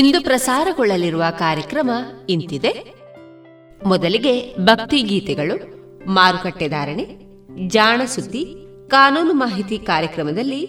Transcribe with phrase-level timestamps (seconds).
[0.00, 1.90] ಇಂದು ಪ್ರಸಾರಗೊಳ್ಳಲಿರುವ ಕಾರ್ಯಕ್ರಮ
[2.28, 2.94] ಇಂತಿದೆ.
[3.86, 5.80] ಮೊದಲಿಗೆ ಭಕ್ತಿ ಗೀತೆಗಳು,
[6.10, 7.06] ಮಾರುಕಟ್ಟೆ ಧಾರಣೆ,
[7.68, 8.56] ಜಾಣ ಸುದ್ದಿ,
[8.88, 10.66] ಕಾನೂನು ಮಾಹಿತಿ ಕಾರ್ಯಕ್ರಮದಲ್ಲಿ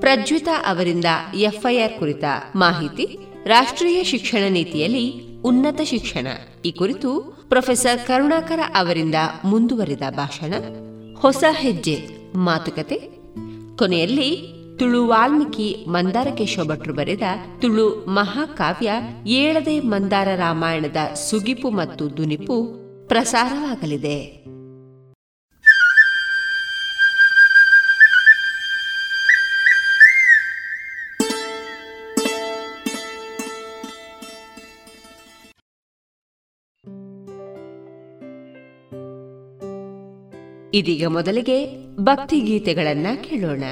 [0.00, 1.04] ಪ್ರಜ್ವಿತಾ ಅವರಿಂದ
[1.34, 2.24] ಎಫ್ಐಆರ್ ಕುರಿತ
[2.56, 5.12] ಮಾಹಿತಿ, ರಾಷ್ಟ್ರೀಯ ಶಿಕ್ಷಣ ನೀತಿಯಲ್ಲಿ
[5.44, 6.26] ಉನ್ನತ ಶಿಕ್ಷಣ.
[6.64, 9.14] ಈ ಕುರಿತು ಪ್ರೊಫೆಸರ್ ಕರುಣಾಕರ ಅವರಿಂದ
[9.44, 10.54] ಮುಂದುವರಿದ ಭಾಷಣ,
[11.18, 12.96] ಹೊಸ ಹೆಜ್ಜೆ, ಮಾತುಕತೆ.
[13.76, 17.22] ಕೊನೆಯಲ್ಲಿ ತುಳು ವಾಲ್ಮೀಕಿ ಮಂದಾರಕೇಶ ಭಟ್ರು ಬರೆದ
[17.60, 18.92] ತುಳು ಮಹಾಕಾವ್ಯ
[19.26, 24.44] ಏಳದೆ ಮಂದಾರ ರಾಮಾಯಣದ ಸುಗಿಪು ಮತ್ತು ದುನಿಪು ಪ್ರಸಾರವಾಗಲಿದೆ.
[40.78, 43.64] ಇದೀಗ ಮೊದಲಿಗೆ ಭಕ್ತಿ ಗೀತೆಗಳನ್ನ ಕೇಳೋಣ.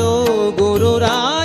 [0.00, 1.41] गुरुरा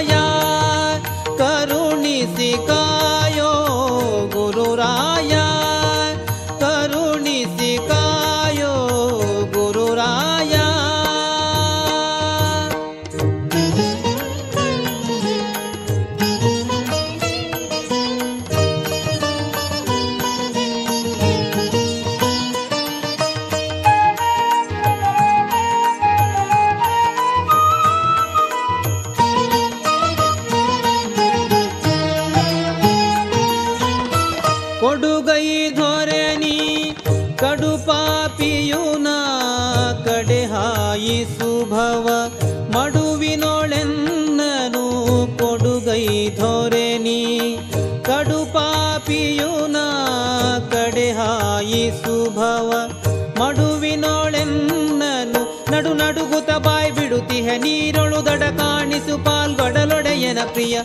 [59.18, 60.78] ಕಾಣಿಸು ಪಾಲ್ಗೊಡಲೊಡೆಯನ ಪ್ರಿಯ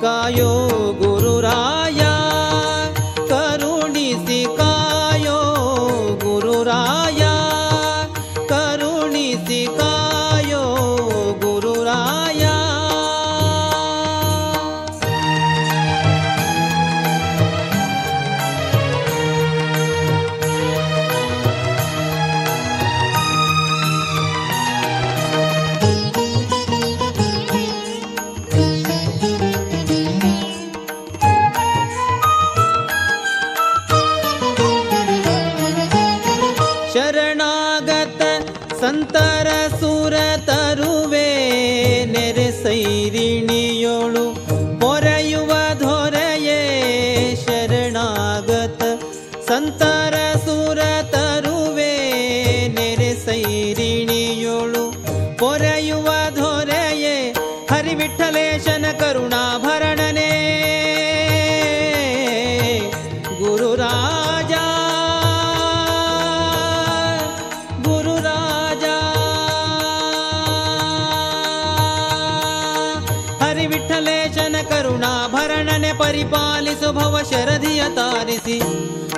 [0.00, 0.52] ಕಾಯೋ
[1.00, 2.00] ಗುರುರಾಯ.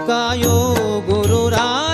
[0.09, 0.57] कायो
[1.09, 1.88] गुरुरा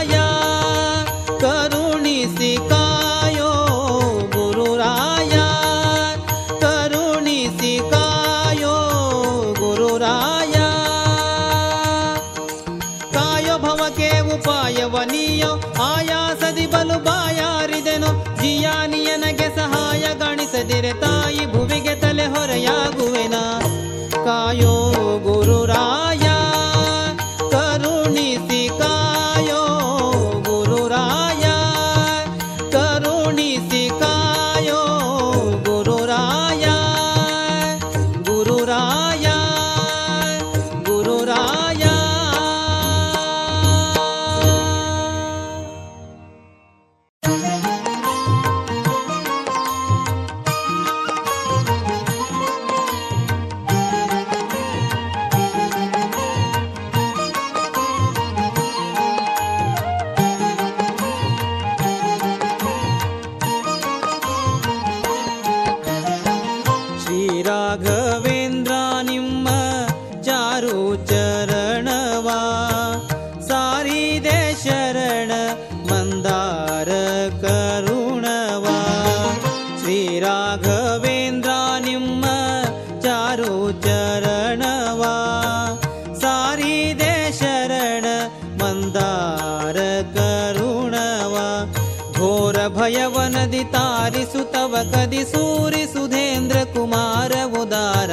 [92.87, 98.13] यवनदि तारिसु तव कदि सूरि सुधेन्द्र कुमार उदार।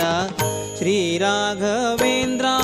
[0.80, 2.56] श्रीराघवेन्द्रा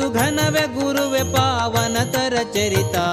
[0.00, 3.06] सुघनव्य गुरुव पावनतरचरिता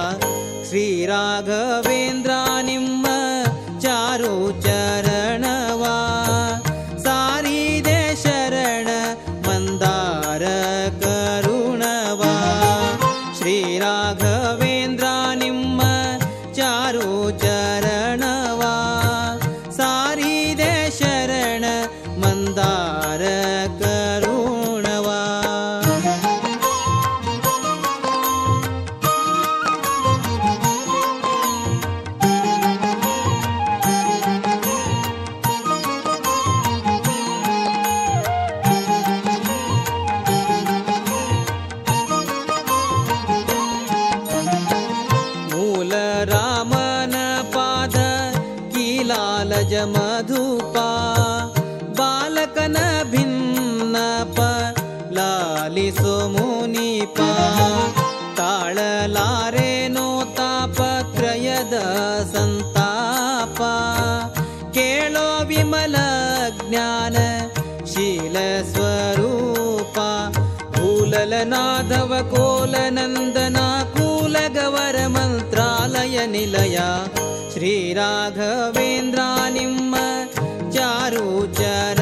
[0.68, 3.06] श्रीराघवेन्द्रानिम्ब
[3.82, 4.30] चारो
[76.48, 76.88] लीलया।
[77.52, 79.64] श्रीराघवेन्द्राणि
[80.74, 81.97] चारुचर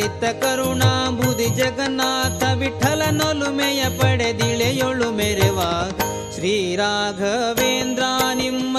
[0.00, 5.58] ಲಲಿತ ಕರುಣಾಂಬುದಿ ಜಗನ್ನಾಥ ವಿಠಲನೊಲುಮೆಯ ಪಡೆದಿಳೆಯೊಳು ಮೆರೆವ
[6.34, 8.76] ಶ್ರೀರಾಘವೇಂದ್ರ ನಿಮ್ಮ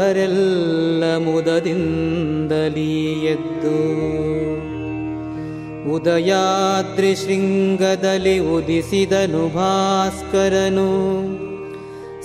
[0.00, 3.76] ಸದಮಲ ಬುಧರೆಲ್ಲ ಮುದದಿಂದಲೀ ಎದ್ದು
[5.92, 10.90] ಉದಯಾದ್ರಿ ಶೃಂಗದಲ್ಲಿ ಉದಿಸಿದನು ಭಾಸ್ಕರನು.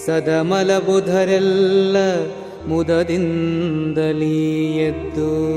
[0.06, 1.98] ಸದಮಲ ಬುಧರೆಲ್ಲ
[2.68, 5.56] ಮುದದಿಂದಲೀ ಎದ್ದು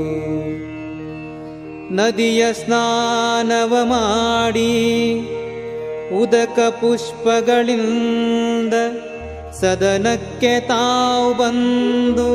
[1.95, 4.71] ನದಿಯ ಸ್ನಾನವ ಮಾಡಿ
[6.17, 8.73] ಉದಕ ಪುಷ್ಪಗಳಿಂದ
[9.60, 12.28] ಸದನಕ್ಕೆ ತಾವು ಬಂದು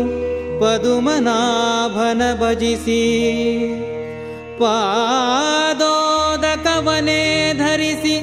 [0.61, 3.01] ಪದುಮನಾಭನ ಭಜಿಸಿ
[5.91, 7.21] ಪಾದೋದಕವನೇ
[7.57, 8.15] ಧರಿಸಿ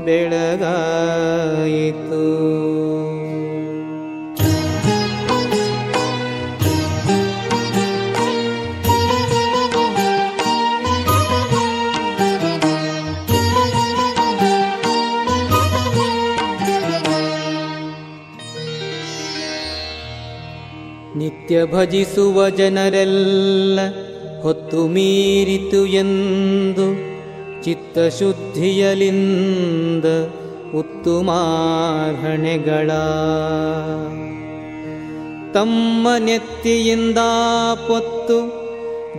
[0.06, 0.56] ಬೆಳಗಾಯಿತು
[21.51, 23.81] ನಿತ್ಯ ಭಜಿಸುವ ಜನರೆಲ್ಲ
[24.43, 26.97] ಹೊತ್ತು ಮೀರಿತು ಎಂದು
[27.63, 30.05] ಚಿತ್ತ ಶುದ್ಧಿಯಲಿಂದ
[30.79, 32.91] ಉತ್ತುಮಾರ್ಹಣೆಗಳ.
[35.53, 37.19] ತಮ್ಮ ನೆತ್ತಿಯಿಂದ
[37.89, 38.39] ಪೊತ್ತು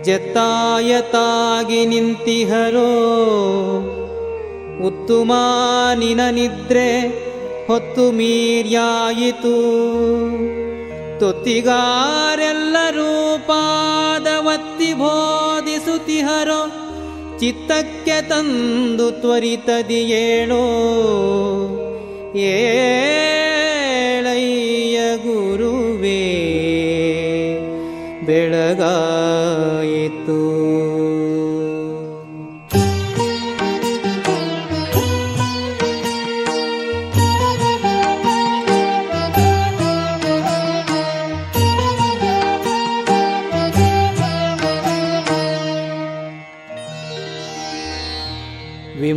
[0.04, 2.92] ಜತಾಯತಾಗಿ ನಿಂತಿಹರೋ.
[4.86, 7.14] ಉತ್ತುಮಾನಿನ ನಿದ್ರೆ
[7.66, 9.82] ಹೊತ್ತು ಮೀರ್ಯಾಯಿತು.
[11.22, 13.10] ತೊತ್ತಿಗಾರೆಲ್ಲರೂ
[13.46, 16.62] ಪಾದವತ್ತಿ ಬೋಧಿಸುತ್ತಿಹರೋ
[17.40, 20.64] ಚಿತ್ತಕ್ಕೆ ತಂದು ತ್ವರಿತದಿ ಏಳೋ.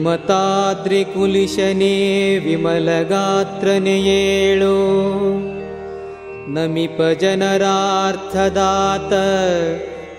[0.04, 1.94] ವಿಮತಾದ್ರಿಕುಲಿಶನೇ
[2.44, 4.74] ವಿಮಲಗಾತ್ರನೆ ಏಳೋ
[6.48, 9.12] ನಮಿಪ ಜನರಾರ್ಥದಾತ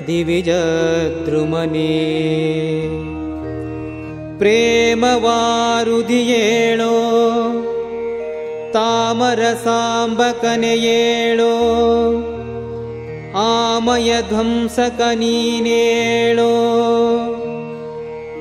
[0.08, 0.50] ದಿವಿಜ
[1.26, 1.91] ದ್ರುಮನೇ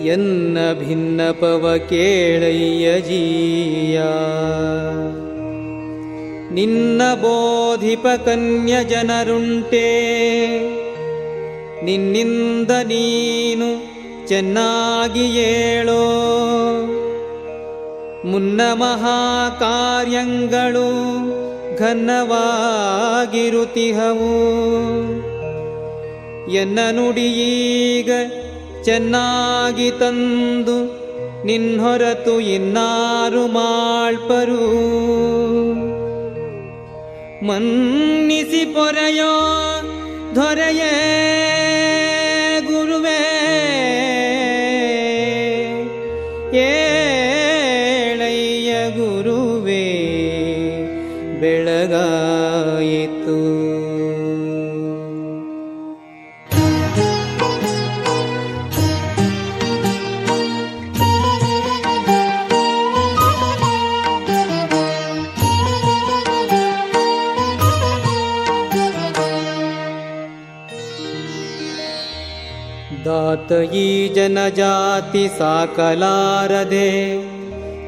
[0.07, 3.99] ಎನ್ನ ಭಿನ್ನಪವ ಕೇಳಯ್ಯ ಜೀಯ
[6.51, 9.87] ನಿನ್ನ ಬೋಧಿಪ ಕನ್ಯ ಜನರುಂಟೆ
[11.85, 13.69] ನಿನ್ನಿಂದ ನೀನು
[14.27, 16.03] ಚೆನ್ನಾಗಿ ಏಳೋ
[18.26, 20.90] ಮುನ್ನ ಮಹಾಕಾರ್ಯಗಳು
[21.78, 24.34] ಘನ್ನವಾಗಿರುತಿಹವು
[26.52, 28.10] ಎನ್ನ ನುಡಿಯೀಗ
[28.84, 31.04] ಚೆನ್ನಾಗಿ ತಂದು
[31.46, 34.64] ನಿನ್ನೊರತು ಇನ್ನಾರು ಮಾಳ್ಪರು.
[37.48, 39.34] ಮನ್ನಿಸಿ ಪೊರೆಯೋ
[40.36, 40.94] ದೊರೆಯೇ
[73.50, 76.90] तयि जनजाति साकलादे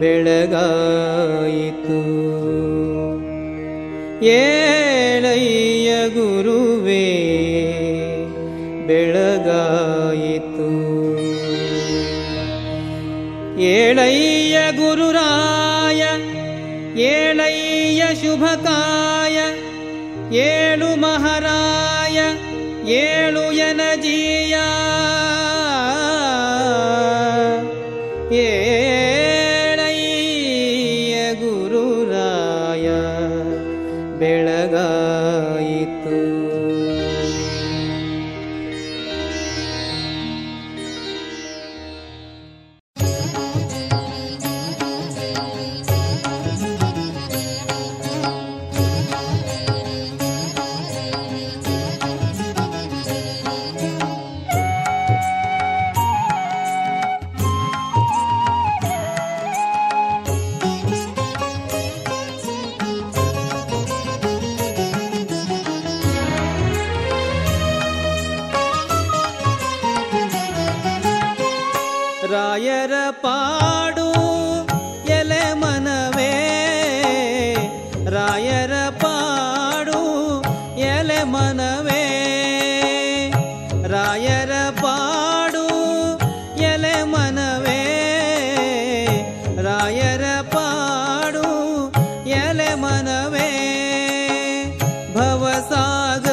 [0.00, 2.00] ಬೆಳಗಾಯಿತು.
[4.24, 7.06] ಏಳಯ್ಯ ಗುರುವೇ
[8.86, 10.70] ಬೆಳಗಾಯಿತು.
[13.60, 16.02] ಏಳಯ್ಯ ಗುರುರಾಯ
[17.00, 18.79] ಏಳಯ್ಯ ಶುಭಕಾಯ
[20.45, 22.19] ಏಳು ಮಹಾರಾಯ
[22.97, 24.55] ಏಳು ಎನಜೀಯ
[95.59, 96.29] ಭವಸಾಗರವನು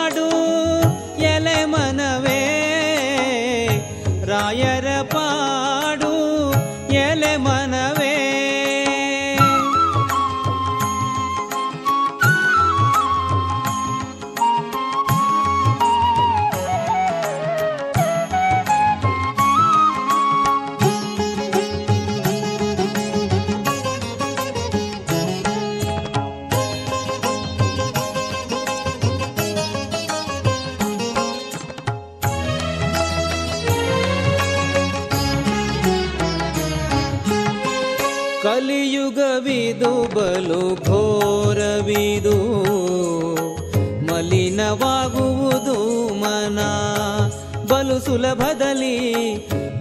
[48.12, 48.96] ಸುಲಭದಲ್ಲಿ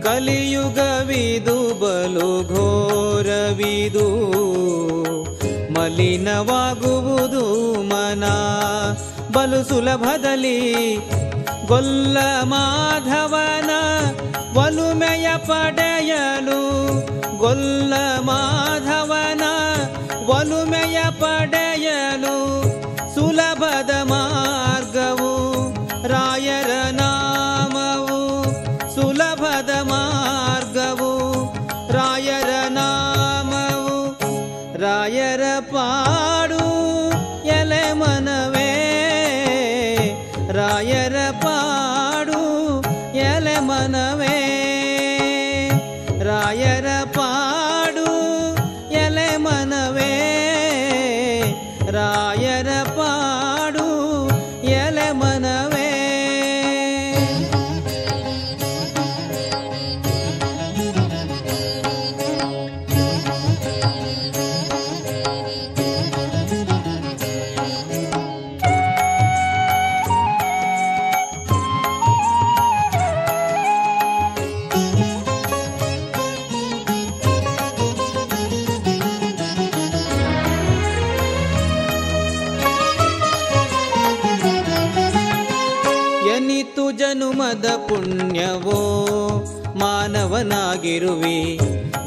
[0.03, 4.05] ಕಲಿಯುಗವಿದು ಬಲು ಘೋರವಿದು
[5.75, 7.43] ಮಲಿನವಾಗುವುದು
[7.91, 8.25] ಮನ
[9.33, 10.59] ಬಲು ಸುಲಭದಲ್ಲಿ
[11.67, 13.73] ಗೊಲ್ಲ ಮಾಧವನ
[14.59, 16.61] ಒಲುಮೆಯ ಪಡೆಯಲು
[17.37, 19.00] ಗೊಲ್ಲ ಮಾಧವನ
[91.01, 91.59] ಮಾನವನಾಗಿರುವಿ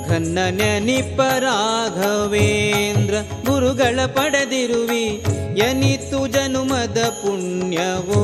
[0.09, 1.21] ಘನ್ನ ನೆನಿಪ
[3.45, 5.23] ಗುರುಗಳ ಪಡೆದಿರುವಿ.
[5.57, 8.23] ಎನಿತು ಜನುಮದ ಪುಣ್ಯವೋ,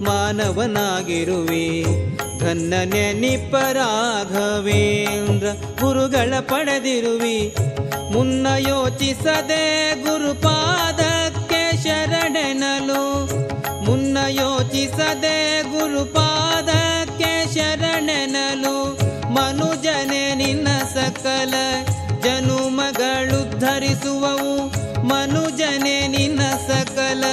[0.00, 1.84] ಮಾನವನಾಗಿರುವಿ.
[2.40, 3.54] ಘನ್ನ ನೆನಿಪ
[5.80, 7.54] ಗುರುಗಳ ಪಡೆದಿರುವಿ.
[8.12, 13.26] ಮುನ್ನ ಯೋಚಿಸದೆ ಗುರುಪಾದಕ್ಕೆ ಶರಣೆನಲು,
[13.84, 16.27] ಮುನ್ನ ಯೋಚಿಸದೆ ಗುರುಪಾದಕ್ಕೆ
[21.22, 21.54] ನಿನ್ನ
[22.22, 24.72] ಜನುಮಗಳು ಧರಿಸುವವು.
[25.06, 27.24] ಮನುಜನೆ ನಿನ್ನ ಸಕಲ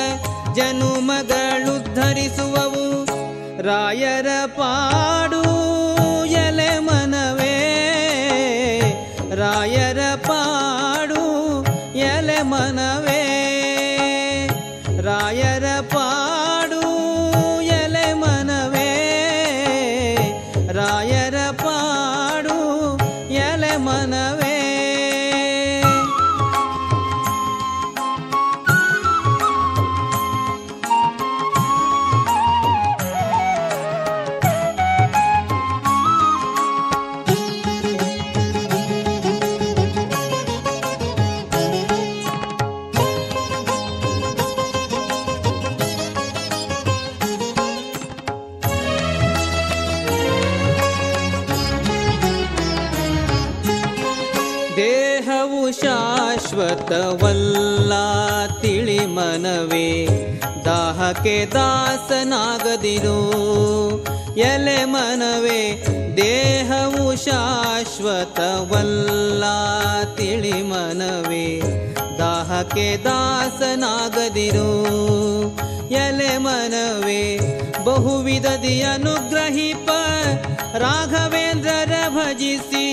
[0.56, 3.06] ಜನುಮಗಳುದ್ಧರಿಸುವವು
[3.62, 7.56] ರಾಯರ ಪಾಡು ಎಲೆ ಮನವೇ.
[9.36, 13.05] ರಾಯರ ಪಾಡು ಎಲೆ ಮನವೇ.
[56.85, 57.93] ಶಾಶ್ವತವಲ್ಲ
[58.61, 59.87] ತಿಳಿ ಮನವೇ
[60.65, 63.21] ದಾಹಕ್ಕೆ ದಾಸನಾಗದಿರು
[64.45, 65.63] ಎಲೆ ಮನವೇ
[66.19, 67.85] ದೇಹವು ಶಾಶ್ವತವಲ್ಲ
[70.19, 71.47] ತಿಳಿ ಮನವೇ
[72.19, 74.71] ದಾಹಕ್ಕೆ ದಾಸನಾಗದಿರು
[76.03, 77.23] ಎಲೆ ಮನವೇ
[77.85, 79.89] ಬಹುವಿಧದಿ ಅನುಗ್ರಹಿಪ
[80.85, 82.87] ರಾಘವೇಂದ್ರರ ಭಜಿಸಿ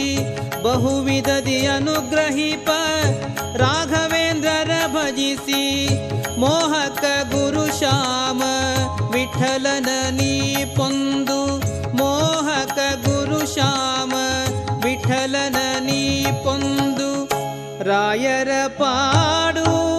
[0.64, 2.68] बहुविधदि अनुग्रहीप
[3.62, 5.64] राघवेन्द्रर भजसि
[6.42, 7.00] मोहक
[7.32, 8.42] गुरुश्याम
[9.14, 10.34] विठलननी
[10.78, 10.88] पु
[12.00, 14.14] मोहक गुरुश्याम
[14.84, 16.02] विठलननी
[16.44, 16.56] पु
[17.88, 18.50] रायर
[18.80, 19.91] पाडु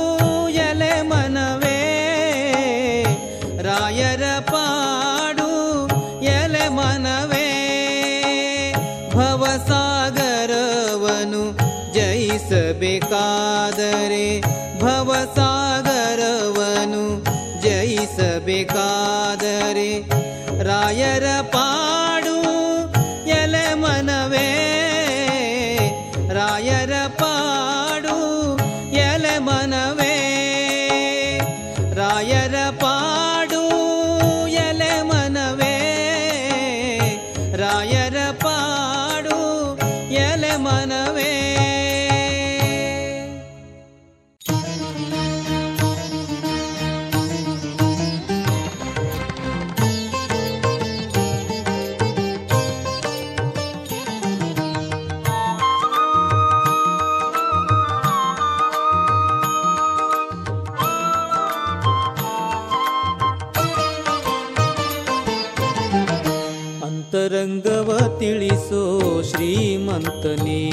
[14.09, 14.52] रे
[69.93, 70.71] ಶ್ರೀಮಂತನೇ.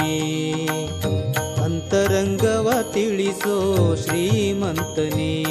[1.64, 5.44] ಅಂತರಂಗವ ತಿಳಿಸೋ ಶ್ರೀಮಂತನೇ.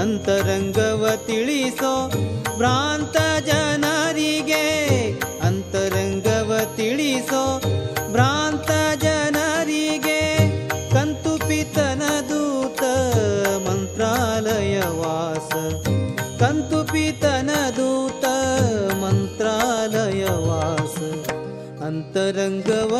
[0.00, 2.10] ಅಂತರಂಗವ ತಿಳಿಸೋ
[2.56, 4.66] ಪ್ರಾಂತ ಜನರಿಗೆ
[5.42, 7.60] ಅಂತರಂಗವ ತಿಳಿಸೋ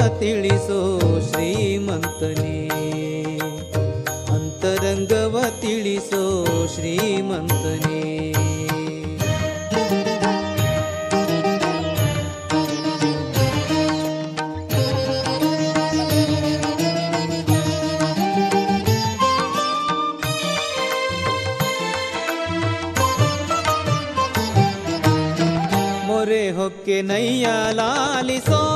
[0.08, 1.00] ತಿಳಿಸೋ
[1.30, 2.68] ಶ್ರೀಮಂತನೇ.
[4.28, 6.44] ಅಂತರಂಗವ ತಿಳಿಸೋ
[6.74, 8.34] ಶ್ರೀಮಂತನೇ.
[26.50, 28.67] ಹೊಕ್ಕೆ ನೈಯ ಲಾಲಿಸೋ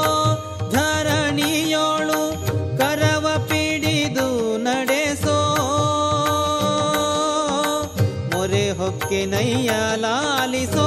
[9.42, 9.70] ಮೈಯ
[10.02, 10.84] ಲಾಲಿಸೋ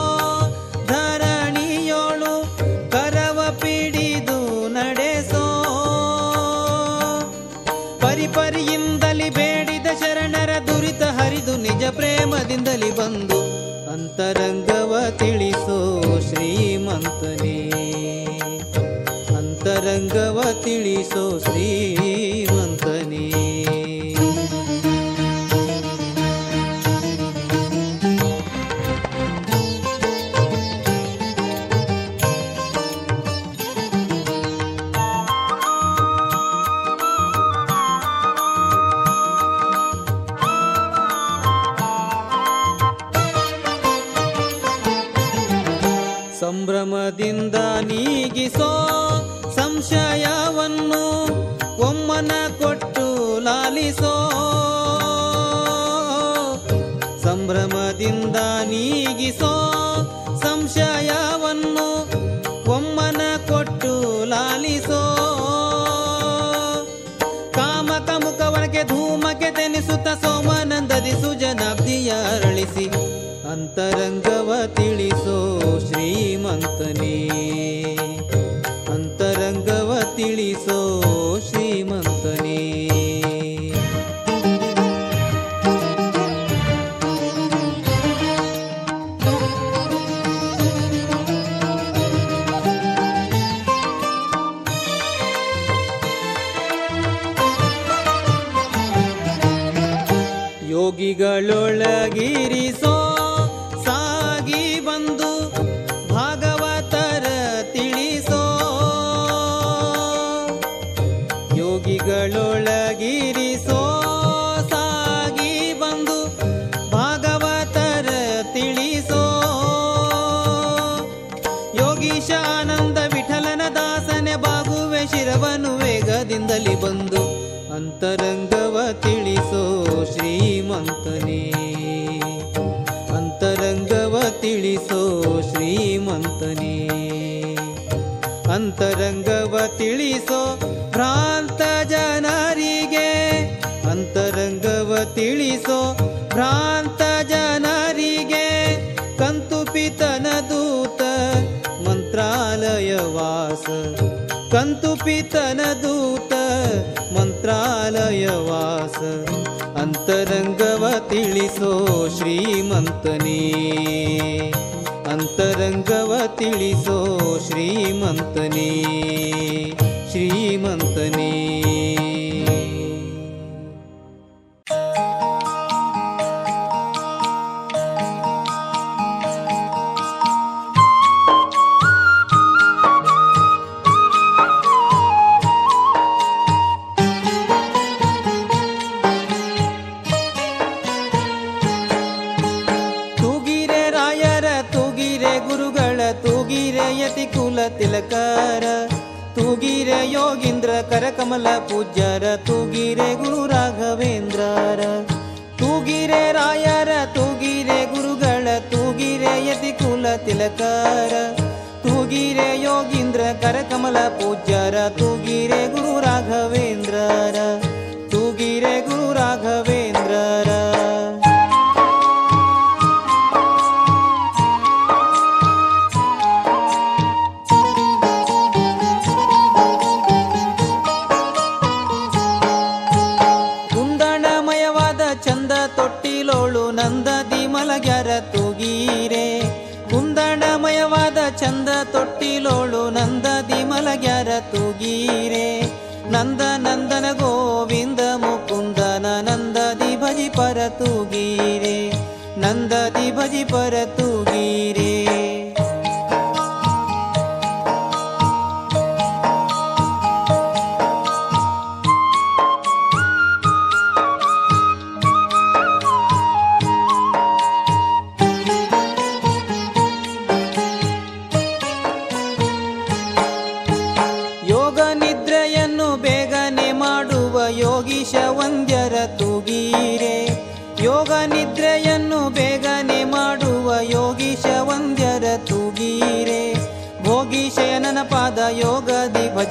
[0.88, 2.30] ಧರಣಿಯೋಳು
[2.93, 4.38] ಕರವ ಪಿಡಿದು
[4.76, 5.43] ನಡೆಸೋ
[8.03, 13.34] ಪರಿಪರಿಯಿಂದಲಿ ಬೇಡಿದ ಶರಣರ ದುರಿತ ಹರಿದು ನಿಜ ಪ್ರೇಮದಿಂದಲಿ ಬಂದು
[73.78, 75.38] तरङ्गव ತಿಳಿಸೋ
[75.88, 76.74] ಶ್ರೀಮಂತ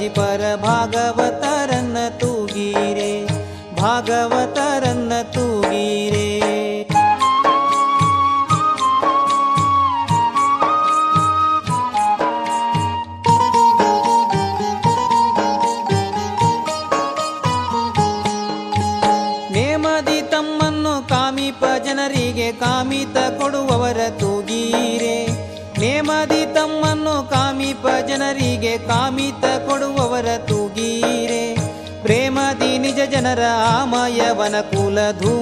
[0.02, 1.33] पर भागवत्
[35.12, 35.33] году.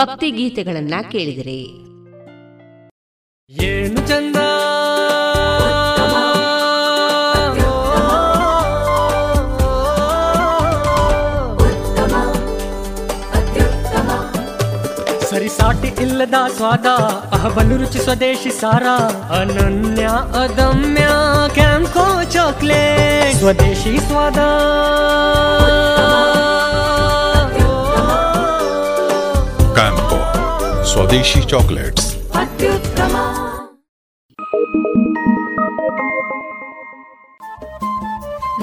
[0.00, 1.58] ಭಕ್ತಿ ಗೀತೆಗಳನ್ನ ಕೇಳಿದರೆ.
[3.64, 4.36] ಏನು ಚಂದ?
[15.30, 16.86] ಸರಿಸಾಟಿ ಇಲ್ಲದ ಸ್ವಾದ,
[17.32, 18.86] ಅಹಬಲು ರುಚಿ ಸ್ವದೇಶಿ ಸಾರ,
[19.32, 20.04] ಅನನ್ಯ
[20.42, 21.08] ಅದಮ್ಯ,
[21.54, 23.38] ಕ್ಯಾಂಕೋ ಚಾಕ್ಲೇಟ್.
[23.38, 24.38] ಸ್ವದೇಶಿ ಸ್ವಾದ.
[30.92, 32.16] ಸ್ವದೇಶಿ ಚಾಕ್ಲೇಟ್ಸ್.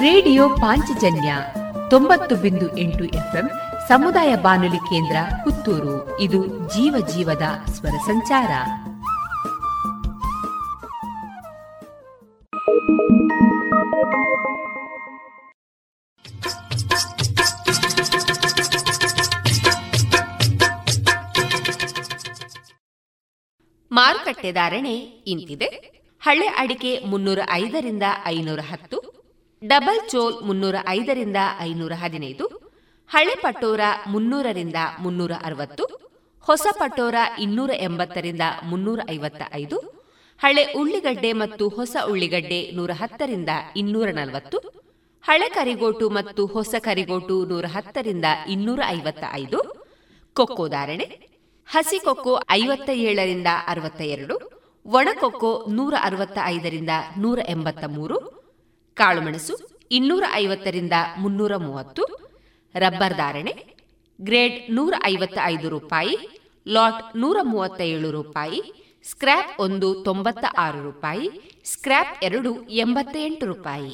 [0.01, 1.35] ರೇಡಿಯೋ ಪಾಂಚಜನ್ಯ
[1.89, 3.49] ತೊಂಬತ್ತು ಬಿಂದು ಎಂಟು ಎಫ್ಎಂ
[3.87, 6.19] ಸಮುದಾಯ ಬಾನುಲಿ ಕೇಂದ್ರ ಪುತ್ತೂರು.
[6.19, 8.49] ಇದು ಜೀವ ಜೀವದ ಸ್ವರ ಸಂಚಾರ.
[24.27, 24.93] ಮಾರುಕಟ್ಟೆ ಧಾರಣೆ
[25.31, 25.67] ಇಂತಿದೆ.
[26.21, 28.97] ಹಳೆ ಅಡಿಕೆ ಮುನ್ನೂರ ಐದರಿಂದ ಐನೂರ ಹತ್ತು,
[29.61, 32.45] ಡಬಲ್ ಚೋಲ್ ಮುನ್ನೂರ ಐದರಿಂದ ಐನೂರ ಹದಿನೈದು,
[33.09, 33.81] ಹಳೆ ಪಟೋರ
[34.13, 35.85] ಮುನ್ನೂರರಿಂದ ಮುನ್ನೂರ ಅರವತ್ತು,
[36.45, 37.15] ಹೊಸ ಪಟೋರ
[37.45, 39.79] ಇನ್ನೂರ ಎಂಬತ್ತರಿಂದ ಮುನ್ನೂರ ಐವತ್ತ ಐದು,
[40.41, 43.51] ಹಳೆ ಉಳ್ಳಿಗಡ್ಡೆ ಮತ್ತು ಹೊಸ ಉಳ್ಳಿಗಡ್ಡೆ ನೂರ ಹತ್ತರಿಂದ
[43.83, 44.59] ಇನ್ನೂರ ನಲವತ್ತು,
[45.23, 48.25] ಹಳೆ ಕರಿಗೋಟು ಮತ್ತು ಹೊಸ ಕರಿಗೋಟು ನೂರ ಹತ್ತರಿಂದ
[48.55, 49.61] ಇನ್ನೂರ ಐವತ್ತ ಐದು.
[50.35, 51.07] ಕೊಕ್ಕೋ ಧಾರಣೆ
[51.69, 54.35] ಹಸಿ ಕೊಕ್ಕೋ ಐವತ್ತ ಏಳರಿಂದ ಅರವತ್ತ ಎರಡು
[54.85, 58.17] ಒಣಕೊಕ್ಕೋ ನೂರ ಅರವತ್ತ ಐದರಿಂದ ನೂರ ಎಂಬತ್ತ ಮೂರು
[58.97, 59.55] ಕಾಳುಮೆಣಸು
[59.91, 62.03] ಇನ್ನೂರ ಐವತ್ತರಿಂದ ಮುನ್ನೂರ ಮೂವತ್ತು
[62.75, 63.53] ರಬ್ಬರ್ ಧಾರಣೆ
[64.21, 66.15] ಗ್ರೇಡ್ ನೂರ ಐವತ್ತ ಐದು ರೂಪಾಯಿ,
[66.67, 68.61] ಲಾಟ್ ನೂರ ಮೂವತ್ತ ಏಳು ರೂಪಾಯಿ,
[69.09, 71.27] ಸ್ಕ್ರ್ಯಾಪ್ ಒಂದು ತೊಂಬತ್ತ ಆರು ರೂಪಾಯಿ,
[71.65, 73.93] ಸ್ಕ್ರ್ಯಾಪ್ ಎರಡು ಎಂಬತ್ತ ಎಂಟು ರೂಪಾಯಿ.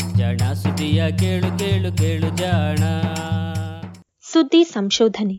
[0.31, 2.77] ಜಾಣ ಸುದ್ದಿಯ ಕೇಳು ಕೇಳು ಕೇಳು ಜಾಣ.
[4.21, 5.33] ಸುದ್ದಿ ಸಂಶೋಧನೆ.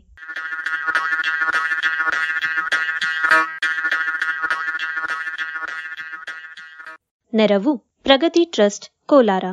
[7.33, 9.43] ನೆರವು, ಪ್ರಗತಿ ಟ್ರಸ್ಟ್, ಕೋಲಾರ.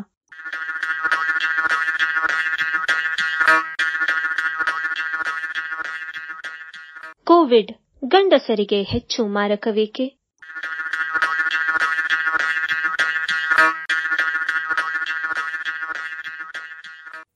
[7.24, 7.72] ಕೋವಿಡ್,
[8.04, 10.19] ಗಂಡಸರಿಗೆ ಹೆಚ್ಚು ಮಾರಕವೇಕೆ?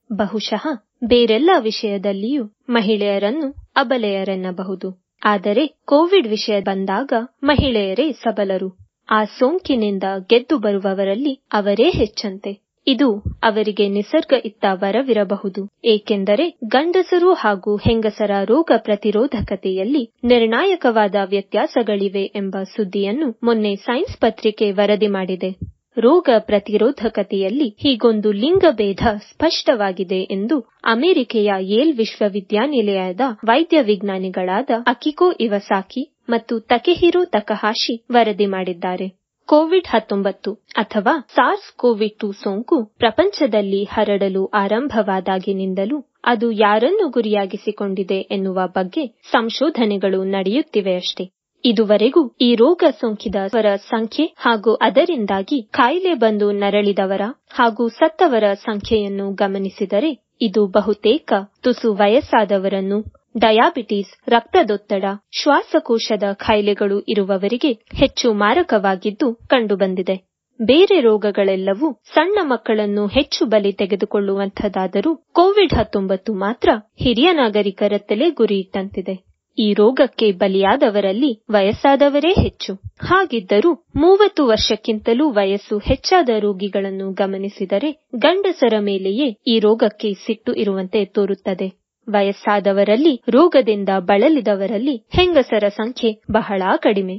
[0.09, 0.63] ಬಹುಶಃ
[1.03, 4.89] ಬೇರೆಲ್ಲ ವಿಷಯದಲ್ಲಿಯೂ ಮಹಿಳೆಯರನ್ನು ಅಬಲೆಯರೆನ್ನಬಹುದು.
[5.25, 8.69] ಆದರೆ ಕೋವಿಡ್ ವಿಷಯ ಬಂದಾಗ ಮಹಿಳೆಯರೇ ಸಬಲರು.
[9.09, 12.51] ಆ ಸೋಂಕಿನಿಂದ ಗೆದ್ದು ಬರುವವರಲ್ಲಿ ಅವರೇ ಹೆಚ್ಚಂತೆ.
[12.87, 13.07] ಇದು
[13.43, 15.61] ಅವರಿಗೆ ನಿಸರ್ಗ ಇತ್ತ ವರವಿರಬಹುದು.
[15.85, 25.51] ಏಕೆಂದರೆ ಗಂಡಸರು ಹಾಗೂ ಹೆಂಗಸರ ರೋಗ ಪ್ರತಿರೋಧಕತೆಯಲ್ಲಿ ನಿರ್ಣಾಯಕವಾದ ವ್ಯತ್ಯಾಸಗಳಿವೆ ಎಂಬ ಸುದ್ದಿಯನ್ನು ಮೊನ್ನೆ ಸೈನ್ಸ್ ಪತ್ರಿಕೆ ವರದಿ ಮಾಡಿದೆ.
[25.97, 37.21] ರೋಗ ಪ್ರತಿರೋಧಕತೆಯಲ್ಲಿ ಹೀಗೊಂದು ಲಿಂಗಭೇದ ಸ್ಪಷ್ಟವಾಗಿದೆ ಎಂದು ಅಮೆರಿಕೆಯ ಯೇಲ್ ವಿಶ್ವವಿದ್ಯಾನಿಲಯದ ವೈದ್ಯ ವಿಜ್ಞಾನಿಗಳಾದ ಅಕಿಕೋ ಇವಸಾಕಿ ಮತ್ತು ತಕೆಹಿರೋ
[37.27, 39.07] ತಕಹಾಶಿ ವರದಿ ಮಾಡಿದ್ದಾರೆ.
[39.49, 49.03] ಕೋವಿಡ್ ಹತ್ತೊಂಬತ್ತು ಅಥವಾ ಸಾರ್ಸ್ ಕೋವಿಡ್ ಟು ಸೋಂಕು ಪ್ರಪಂಚದಲ್ಲಿ ಹರಡಲು ಆರಂಭವಾದಾಗಿನಿಂದಲೂ ಅದು ಯಾರನ್ನು ಗುರಿಯಾಗಿಸಿಕೊಂಡಿದೆ ಎನ್ನುವ ಬಗ್ಗೆ
[49.31, 51.25] ಸಂಶೋಧನೆಗಳು ನಡೆಯುತ್ತಿವೆಯಷ್ಟೇ
[51.65, 60.11] ಇದುವರೆಗೂ ಈ ರೋಗ ಸೋಂಕಿದವರ ಸಂಖ್ಯೆ ಹಾಗೂ ಅದರಿಂದಾಗಿ ಕಾಯಿಲೆ ಬಂದು ನರಳಿದವರ ಹಾಗೂ ಸತ್ತವರ ಸಂಖ್ಯೆಯನ್ನು ಗಮನಿಸಿದರೆ
[60.41, 62.97] ಇದು ಬಹುತೇಕ ತುಸು ವಯಸ್ಸಾದವರನ್ನು
[63.35, 65.05] ಡಯಾಬಿಟಿಸ್, ರಕ್ತದೊತ್ತಡ,
[65.35, 70.15] ಶ್ವಾಸಕೋಶದ ಕಾಯಿಲೆಗಳು ಇರುವವರಿಗೆ ಹೆಚ್ಚು ಮಾರಕವಾಗಿದ್ದು ಕಂಡುಬಂದಿದೆ.
[70.59, 79.15] ಬೇರೆ ರೋಗಗಳೆಲ್ಲವೂ ಸಣ್ಣ ಮಕ್ಕಳನ್ನು ಹೆಚ್ಚು ಬಲಿ ತೆಗೆದುಕೊಳ್ಳುವಂಥದ್ದಾದರೂ ಕೋವಿಡ್ ಹತ್ತೊಂಬತ್ತು ಮಾತ್ರ ಹಿರಿಯ ನಾಗರಿಕರತ್ತಲೇ ಗುರಿಯಿಟ್ಟಂತಿದೆ
[79.57, 82.73] ಈ ರೋಗಕ್ಕೆ ಬಲಿಯಾದವರಲ್ಲಿ ವಯಸ್ಸಾದವರೇ ಹೆಚ್ಚು.
[83.01, 91.85] ಹಾಗಿದ್ದರೂ ಮೂವತ್ತು ವರ್ಷಕ್ಕಿಂತಲೂ ವಯಸ್ಸು ಹೆಚ್ಚಾದ ರೋಗಿಗಳನ್ನು ಗಮನಿಸಿದರೆ ಗಂಡಸರ ಮೇಲೆಯೇ ಈ ರೋಗಕ್ಕೆ ಸಿಟ್ಟು ಇರುವಂತೆ ತೋರುತ್ತದೆ.
[92.07, 97.17] ವಯಸ್ಸಾದವರಲ್ಲಿ, ರೋಗದಿಂದ ಬಳಲಿದವರಲ್ಲಿ ಹೆಂಗಸರ ಸಂಖ್ಯೆ ಬಹಳ ಕಡಿಮೆ.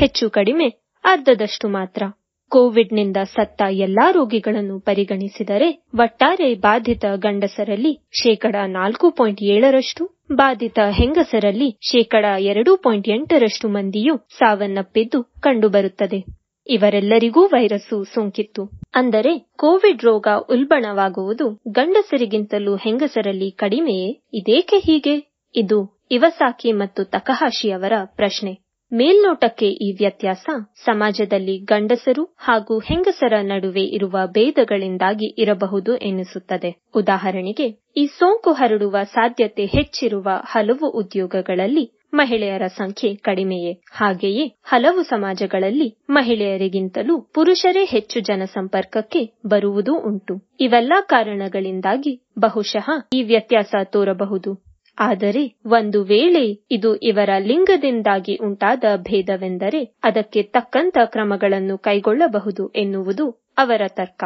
[0.00, 0.68] ಹೆಚ್ಚು ಕಡಿಮೆ,
[1.04, 2.02] ಅರ್ಧದಷ್ಟು ಮಾತ್ರ.
[2.50, 7.92] ಕೋವಿಡ್ನಿಂದ ಸತ್ತ ಎಲ್ಲಾ ರೋಗಿಗಳನ್ನು ಪರಿಗಣಿಸಿದರೆ ಒಟ್ಟಾರೆ ಬಾಧಿತ ಗಂಡಸರಲ್ಲಿ
[8.22, 16.20] ಶೇಕಡ ನಾಲ್ಕು ಪಾಯಿಂಟ್ ಏಳರಷ್ಟು, ಬಾಧಿತ ಹೆಂಗಸರಲ್ಲಿ ಶೇಕಡ ಎರಡು ಪಾಯಿಂಟ್ ಎಂಟರಷ್ಟು ಮಂದಿಯೂ ಸಾವನ್ನಪ್ಪಿದ್ದು ಕಂಡುಬರುತ್ತದೆ.
[16.66, 18.62] ಇವರೆಲ್ಲರಿಗೂ ವೈರಸ್ಸು ಸೋಂಕಿತ್ತು.
[18.94, 24.10] ಅಂದರೆ ಕೋವಿಡ್ ರೋಗ ಉಲ್ಬಣವಾಗುವುದು ಗಂಡಸರಿಗಿಂತಲೂ ಹೆಂಗಸರಲ್ಲಿ ಕಡಿಮೆಯೇ?
[24.32, 25.16] ಇದೇಕೆ ಹೀಗೆ?
[25.54, 25.78] ಇದು
[26.10, 28.52] ಇವಸಾಕಿ ಮತ್ತು ತಕಹಾಶಿ ಅವರ ಪ್ರಶ್ನೆ.
[28.92, 30.44] ಮೇಲ್ನೋಟಕ್ಕೆ ಈ ವ್ಯತ್ಯಾಸ
[30.84, 37.66] ಸಮಾಜದಲ್ಲಿ ಗಂಡಸರು ಹಾಗೂ ಹೆಂಗಸರ ನಡುವೆ ಇರುವ ಭೇದಗಳಿಂದಾಗಿ ಇರಬಹುದು ಎನಿಸುತ್ತದೆ ಉದಾಹರಣೆಗೆ,
[37.96, 41.84] ಈ ಸೋಂಕು ಹರಡುವ ಸಾಧ್ಯತೆ ಹೆಚ್ಚಿರುವ ಹಲವು ಉದ್ಯೋಗಗಳಲ್ಲಿ
[42.14, 43.72] ಮಹಿಳೆಯರ ಸಂಖ್ಯೆ ಕಡಿಮೆಯೇ.
[43.92, 50.34] ಹಾಗೆಯೇ, ಹಲವು ಸಮಾಜಗಳಲ್ಲಿ ಮಹಿಳೆಯರಿಗಿಂತಲೂ ಪುರುಷರೇ ಹೆಚ್ಚು ಜನಸಂಪರ್ಕಕ್ಕೆ ಬರುವುದೂ ಉಂಟು.
[50.60, 54.69] ಇವೆಲ್ಲ ಕಾರಣಗಳಿಂದಾಗಿ ಬಹುಶಃ ಈ ವ್ಯತ್ಯಾಸ ತೋರಬಹುದು.
[54.98, 63.26] ಆದರೆ ಒಂದು ವೇಳೆ ಇದು ಇವರ ಲಿಂಗದಿಂದಾಗಿ ಉಂಟಾದ ಭೇದವೆಂದರೆ ಅದಕ್ಕೆ ತಕ್ಕಂತ ಕ್ರಮಗಳನ್ನು ಕೈಗೊಳ್ಳಬಹುದು ಎನ್ನುವುದು
[63.58, 64.22] ಅವರ ತರ್ಕ.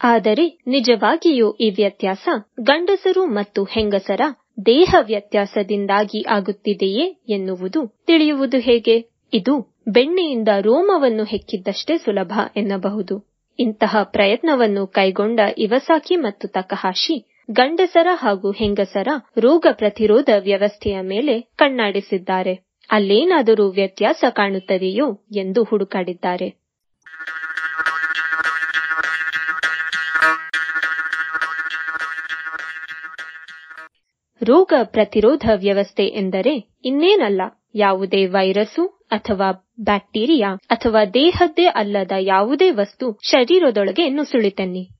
[0.00, 2.28] ಆದರೆ ನಿಜವಾಗಿಯೂ ಈ ವ್ಯತ್ಯಾಸ
[2.60, 4.22] ಗಂಡಸರು ಮತ್ತು ಹೆಂಗಸರ
[4.66, 8.96] ದೇಹ ವ್ಯತ್ಯಾಸದಿಂದಾಗಿ ಆಗುತ್ತಿದೆಯೇ ಎನ್ನುವುದು ತಿಳಿಯುವುದು ಹೇಗೆ?
[9.32, 9.54] ಇದು
[9.88, 13.14] ಬೆಣ್ಣೆಯಿಂದ ರೋಮವನ್ನು ಹೆಕ್ಕಿದ್ದಷ್ಟೇ ಸುಲಭ ಎನ್ನಬಹುದು.
[13.58, 17.16] ಇಂತಹ ಪ್ರಯತ್ನವನ್ನು ಕೈಗೊಂಡ ಇವಸಾಕಿ ಮತ್ತು ತಕಹಾಶಿ
[17.50, 22.54] ಗಂಡಸರ ಹಾಗೂ ಹೆಂಗಸರ ರೋಗ ಪ್ರತಿರೋಧ ವ್ಯವಸ್ಥೆಯ ಮೇಲೆ ಕಣ್ಣಾಡಿಸಿದ್ದಾರೆ.
[22.90, 26.48] ಅಲ್ಲೇನಾದರೂ ವ್ಯತ್ಯಾಸ ಕಾಣುತ್ತದೆಯೋ ಎಂದು ಹುಡುಕಾಡಿದ್ದಾರೆ.
[34.42, 37.40] ರೋಗ ಪ್ರತಿರೋಧ ವ್ಯವಸ್ಥೆ ಎಂದರೆ ಇನ್ನೇನಲ್ಲ,
[37.74, 39.48] ಯಾವುದೇ ವೈರಸ್ಸು ಅಥವಾ
[39.80, 44.97] ಬ್ಯಾಕ್ಟೀರಿಯಾ ಅಥವಾ ದೇಹದ್ದೇ ಅಲ್ಲದ ಯಾವುದೇ ವಸ್ತು ಶರೀರದೊಳಗೆ ನುಸುಳಿತೆನ್ನಿ.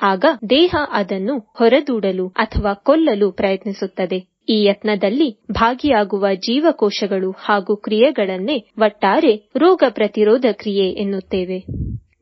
[0.00, 4.18] ಆಗ ದೇಹ ಅದನ್ನು ಹೊರದೂಡಲು ಅಥವಾ ಕೊಲ್ಲಲು ಪ್ರಯತ್ನಿಸುತ್ತದೆ.
[4.48, 11.58] ಈ ಯತ್ನದಲ್ಲಿ ಭಾಗಿಯಾಗುವ ಜೀವಕೋಶಗಳು ಹಾಗೂ ಕ್ರಿಯೆಗಳನ್ನೇ ಒಟ್ಟಾರೆ ರೋಗ ಪ್ರತಿರೋಧ ಕ್ರಿಯೆ ಎನ್ನುತ್ತೇವೆ.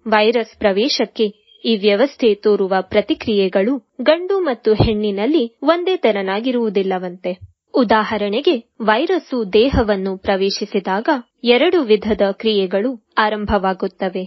[0.07, 1.27] ವೈರಸ್ ಪ್ರವೇಶಕ್ಕೆ
[1.65, 7.33] ಈ ವ್ಯವಸ್ಥೆ ತೋರುವ ಪ್ರತಿಕ್ರಿಯೆಗಳು ಗಂಡು ಮತ್ತು ಹೆಣ್ಣಿನಲ್ಲಿ ಒಂದೇ ತೆರನಾಗಿರುವುದಿಲ್ಲವಂತೆ.
[7.75, 11.09] ಉದಾಹರಣೆಗೆ, ವೈರಸ್ಸು ದೇಹವನ್ನು ಪ್ರವೇಶಿಸಿದಾಗ
[11.45, 14.25] ಎರಡು ವಿಧದ ಕ್ರಿಯೆಗಳು ಆರಂಭವಾಗುತ್ತವೆ.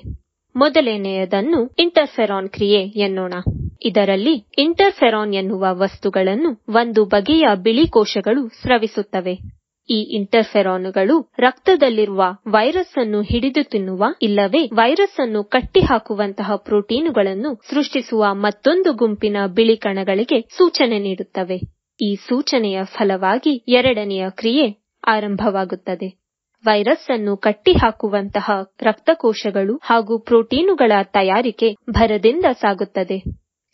[0.56, 3.34] ಮೊದಲನೆಯದನ್ನು ಇಂಟರ್ಫೆರಾನ್ ಕ್ರಿಯೆ ಎನ್ನೋಣ.
[3.82, 9.60] ಇದರಲ್ಲಿ ಇಂಟರ್ಫೆರಾನ್ ಎನ್ನುವ ವಸ್ತುಗಳನ್ನು ಒಂದು ಬಗೆಯ ಬಿಳಿ ಕೋಶಗಳು ಸ್ರವಿಸುತ್ತವೆ.
[9.90, 19.38] ಈ ಇಂಟರ್ಫೆರಾನುಗಳು ರಕ್ತದಲ್ಲಿರುವ ವೈರಸ್ ಅನ್ನು ಹಿಡಿದು ತಿನ್ನುವ, ಇಲ್ಲವೇ ವೈರಸ್ ಅನ್ನು ಕಟ್ಟಿಹಾಕುವಂತಹ ಪ್ರೋಟೀನುಗಳನ್ನು ಸೃಷ್ಟಿಸುವ ಮತ್ತೊಂದು ಗುಂಪಿನ
[19.48, 21.60] ಬಿಳಿ ಕಣಗಳಿಗೆ ಸೂಚನೆ ನೀಡುತ್ತವೆ.
[22.02, 24.78] ಈ ಸೂಚನೆಯ ಫಲವಾಗಿ ಎರಡನೆಯ ಕ್ರಿಯೆ
[25.08, 26.19] ಆರಂಭವಾಗುತ್ತದೆ.
[26.66, 28.48] ವೈರಸ್ ಅನ್ನು ಕಟ್ಟಿಹಾಕುವಂತಹ
[28.82, 33.18] ರಕ್ತಕೋಶಗಳು ಹಾಗೂ ಪ್ರೋಟೀನುಗಳ ತಯಾರಿಕೆ ಭರದಿಂದ ಸಾಗುತ್ತದೆ.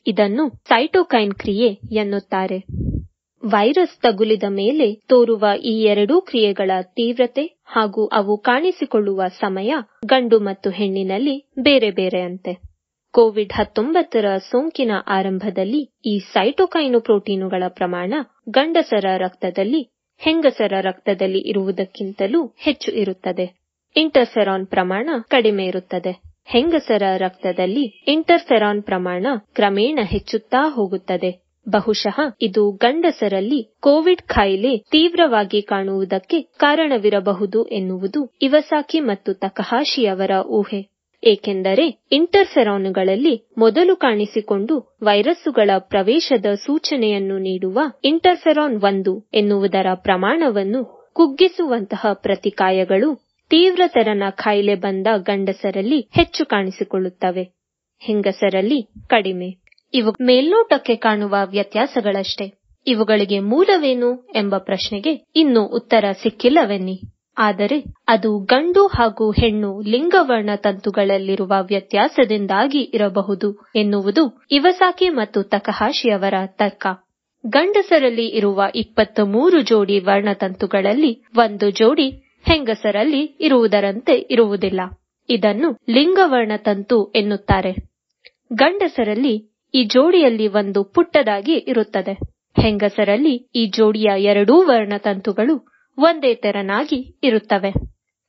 [0.06, 2.60] ಇದನ್ನು ಸೈಟೋಕೈನ್ ಕ್ರಿಯೆ ಎನ್ನುತ್ತಾರೆ.
[3.44, 9.72] ವೈರಸ್ ತಗುಲಿದ ಮೇಲೆ ತೋರುವ ಈ ಎರಡೂ ಕ್ರಿಯೆಗಳ ತೀವ್ರತೆ ಹಾಗೂ ಅವು ಕಾಣಿಸಿಕೊಳ್ಳುವ ಸಮಯ
[10.06, 12.54] ಗಂಡು ಮತ್ತು ಹೆಣ್ಣಿನಲ್ಲಿ ಬೇರೆ ಬೇರೆಯಂತೆ.
[13.14, 18.14] ಕೋವಿಡ್ ಹತ್ತೊಂಬತ್ತರ ಸೋಂಕಿನ ಆರಂಭದಲ್ಲಿ ಈ ಸೈಟೋಕೈನು ಪ್ರೋಟೀನುಗಳ ಪ್ರಮಾಣ
[18.50, 19.82] ಗಂಡಸರ ರಕ್ತದಲ್ಲಿ
[20.18, 23.46] ಹೆಂಗಸರ ರಕ್ತದಲ್ಲಿ ಇರುವುದಕ್ಕಿಂತಲೂ ಹೆಚ್ಚು ಇರುತ್ತದೆ.
[23.96, 26.12] ಇಂಟರ್ಫೆರಾನ್ ಪ್ರಮಾಣ ಕಡಿಮೆ ಇರುತ್ತದೆ.
[26.46, 31.32] ಹೆಂಗಸರ ರಕ್ತದಲ್ಲಿ ಇಂಟರ್ಫೆರಾನ್ ಪ್ರಮಾಣ ಕ್ರಮೇಣ ಹೆಚ್ಚುತ್ತಾ ಹೋಗುತ್ತದೆ.
[31.68, 40.82] ಬಹುಶಃ ಇದು ಗಂಡಸರಲ್ಲಿ ಕೋವಿಡ್ ಖಾಯಿಲೆ ತೀವ್ರವಾಗಿ ಕಾಣುವುದಕ್ಕೆ ಕಾರಣವಿರಬಹುದು ಎನ್ನುವುದು ಇವಸಾಕಿ ಮತ್ತು ತಕಹಾಶಿಯವರ ಊಹೆ.
[41.26, 50.82] ಏಕೆಂದರೆ ಇಂಟರ್ಫೆರಾನುಗಳಲ್ಲಿ ಮೊದಲು ಕಾಣಿಸಿಕೊಂಡು ವೈರಸ್ಸುಗಳ ಪ್ರವೇಶದ ಸೂಚನೆಯನ್ನು ನೀಡುವ ಇಂಟರ್ಫೆರಾನ್ ಒಂದು ಎನ್ನುವುದರ ಪ್ರಮಾಣವನ್ನು
[51.14, 53.10] ಕುಗ್ಗಿಸುವಂತಹ ಪ್ರತಿಕಾಯಗಳು
[53.52, 57.44] ತೀವ್ರತರನ ಖಾಯಿಲೆ ಬಂದ ಗಂಡಸರಲ್ಲಿ ಹೆಚ್ಚು ಕಾಣಿಸಿಕೊಳ್ಳುತ್ತವೆ,
[58.02, 59.50] ಹೆಂಗಸರಲ್ಲಿ ಕಡಿಮೆ.
[59.94, 62.48] ಇವು ಮೇಲ್ನೋಟಕ್ಕೆ ಕಾಣುವ ವ್ಯತ್ಯಾಸಗಳಷ್ಟೇ.
[62.88, 66.98] ಇವುಗಳಿಗೆ ಮೂಲವೇನು ಎಂಬ ಪ್ರಶ್ನೆಗೆ ಇನ್ನೂ ಉತ್ತರ ಸಿಕ್ಕಿಲ್ಲವೆನ್ನಿ.
[67.38, 67.78] ಆದರೆ
[68.08, 76.86] ಅದು ಗಂಡು ಹಾಗೂ ಹೆಣ್ಣು ಲಿಂಗವರ್ಣ ತಂತುಗಳಲ್ಲಿರುವ ವ್ಯತ್ಯಾಸದಿಂದಾಗಿ ಇರಬಹುದು ಎನ್ನುವುದು ಇವಸಾಕಿ ಮತ್ತು ತಕಹಾಶಿಯವರ ತರ್ಕ.
[77.44, 82.08] ಗಂಡಸರಲ್ಲಿ ಇರುವ ಇಪ್ಪತ್ತ ಮೂರು ಜೋಡಿ ವರ್ಣತಂತುಗಳಲ್ಲಿ ಒಂದು ಜೋಡಿ
[82.46, 84.82] ಹೆಂಗಸರಲ್ಲಿ ಇರುವುದರಂತೆ ಇರುವುದಿಲ್ಲ.
[85.30, 87.72] ಇದನ್ನು ಲಿಂಗವರ್ಣತಂತು ಎನ್ನುತ್ತಾರೆ.
[88.54, 89.36] ಗಂಡಸರಲ್ಲಿ
[89.74, 92.14] ಈ ಜೋಡಿಯಲ್ಲಿ ಒಂದು ಪುಟ್ಟದಾಗಿ ಇರುತ್ತದೆ.
[92.58, 95.56] ಹೆಂಗಸರಲ್ಲಿ ಈ ಜೋಡಿಯ ಎರಡೂ ವರ್ಣತಂತುಗಳು
[95.98, 97.72] ಒಂದೇ ತೆರನಾಗಿ ಇರುತ್ತವೆ.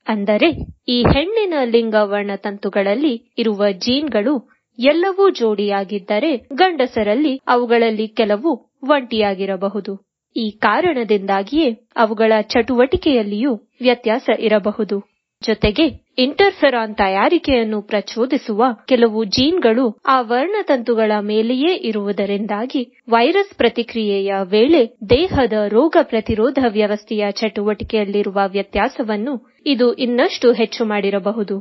[0.07, 0.49] ಅಂದರೆ,
[0.87, 4.33] ಈ ಹೆಣ್ಣಿನ ಲಿಂಗ ವರ್ಣತಂತುಗಳಲ್ಲಿ ಇರುವ ಜೀನ್ಗಳು
[4.79, 8.51] ಎಲ್ಲವೂ ಜೋಡಿಯಾಗಿದ್ದರೆ ಗಂಡಸರಲ್ಲಿ ಅವುಗಳಲ್ಲಿ ಕೆಲವು
[8.87, 9.93] ಒಂಟಿಯಾಗಿರಬಹುದು.
[10.35, 14.97] ಈ ಕಾರಣದಿಂದಾಗಿಯೇ ಅವುಗಳ ಚಟುವಟಿಕೆಯಲ್ಲಿಯೂ ವ್ಯತ್ಯಾಸ ಇರಬಹುದು.
[15.41, 15.85] ಜೊತೆಗೆ
[16.17, 26.59] ಇಂಟರ್ಫೆರಾನ್ ತಯಾರಿಕೆಯನ್ನು ಪ್ರಚೋದಿಸುವ ಕೆಲವು ಜೀನ್ಗಳು ಆ ವರ್ಣತಂತುಗಳ ಮೇಲೆಯೇ ಇರುವುದರಿಂದಾಗಿ ವೈರಸ್ ಪ್ರತಿಕ್ರಿಯೆಯ ವೇಳೆ ದೇಹದ ರೋಗ ಪ್ರತಿರೋಧ
[26.69, 31.57] ವ್ಯವಸ್ಥೆಯ ಚಟುವಟಿಕೆಯಲ್ಲಿರುವ ವ್ಯತ್ಯಾಸವನ್ನು ಇದು ಇನ್ನಷ್ಟು ಹೆಚ್ಚು ಮಾಡಿರಬಹುದು.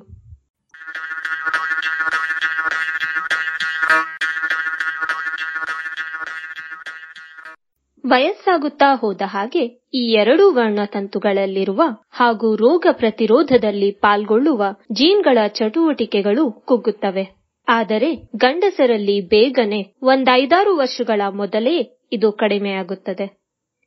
[8.07, 9.62] ವಯಸ್ಸಾಗುತ್ತಾ ಹೋದ ಹಾಗೆ
[9.94, 17.24] ಈ ಎರಡೂ ವರ್ಣತಂತುಗಳಲ್ಲಿರುವ ಹಾಗೂ ರೋಗ ಪ್ರತಿರೋಧದಲ್ಲಿ ಪಾಲ್ಗೊಳ್ಳುವ ಜೀನ್ಗಳ ಚಟುವಟಿಕೆಗಳು ಕುಗ್ಗುತ್ತವೆ.
[17.68, 21.76] ಆದರೆ ಗಂಡಸರಲ್ಲಿ ಬೇಗನೆ ಒಂದೈದಾರು ವರ್ಷಗಳ ಮೊದಲೇ
[22.12, 23.26] ಇದು ಕಡಿಮೆಯಾಗುತ್ತದೆ.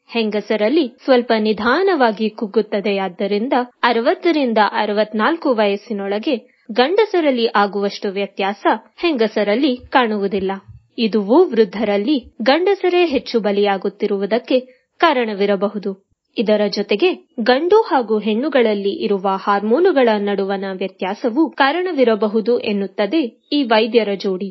[0.10, 3.54] ಹೆಂಗಸರಲ್ಲಿ ಸ್ವಲ್ಪ ನಿಧಾನವಾಗಿ ಕುಗ್ಗುತ್ತದೆಯಾದ್ದರಿಂದ
[3.84, 6.36] ಅರವತ್ತರಿಂದ ಅರವತ್ನಾಲ್ಕು ವಯಸ್ಸಿನೊಳಗೆ
[6.72, 8.64] ಗಂಡಸರಲ್ಲಿ ಆಗುವಷ್ಟು ವ್ಯತ್ಯಾಸ
[8.98, 10.52] ಹೆಂಗಸರಲ್ಲಿ ಕಾಣುವುದಿಲ್ಲ.
[11.00, 14.60] ಇದುವೂ ವೃದ್ಧರಲ್ಲಿ ಗಂಡಸರೇ ಹೆಚ್ಚು ಬಲಿಯಾಗುತ್ತಿರುವುದಕ್ಕೆ
[15.00, 16.10] ಕಾರಣವಿರಬಹುದು.
[16.38, 23.22] ಇದರ ಜೊತೆಗೆ ಗಂಡು ಹಾಗೂ ಹೆಣ್ಣುಗಳಲ್ಲಿ ಇರುವ ಹಾರ್ಮೋನುಗಳ ನಡುವಣ ವ್ಯತ್ಯಾಸವೂ ಕಾರಣವಿರಬಹುದು ಎನ್ನುತ್ತದೆ
[23.52, 24.50] ಈ ವೈದ್ಯರ ಜೋಡಿ.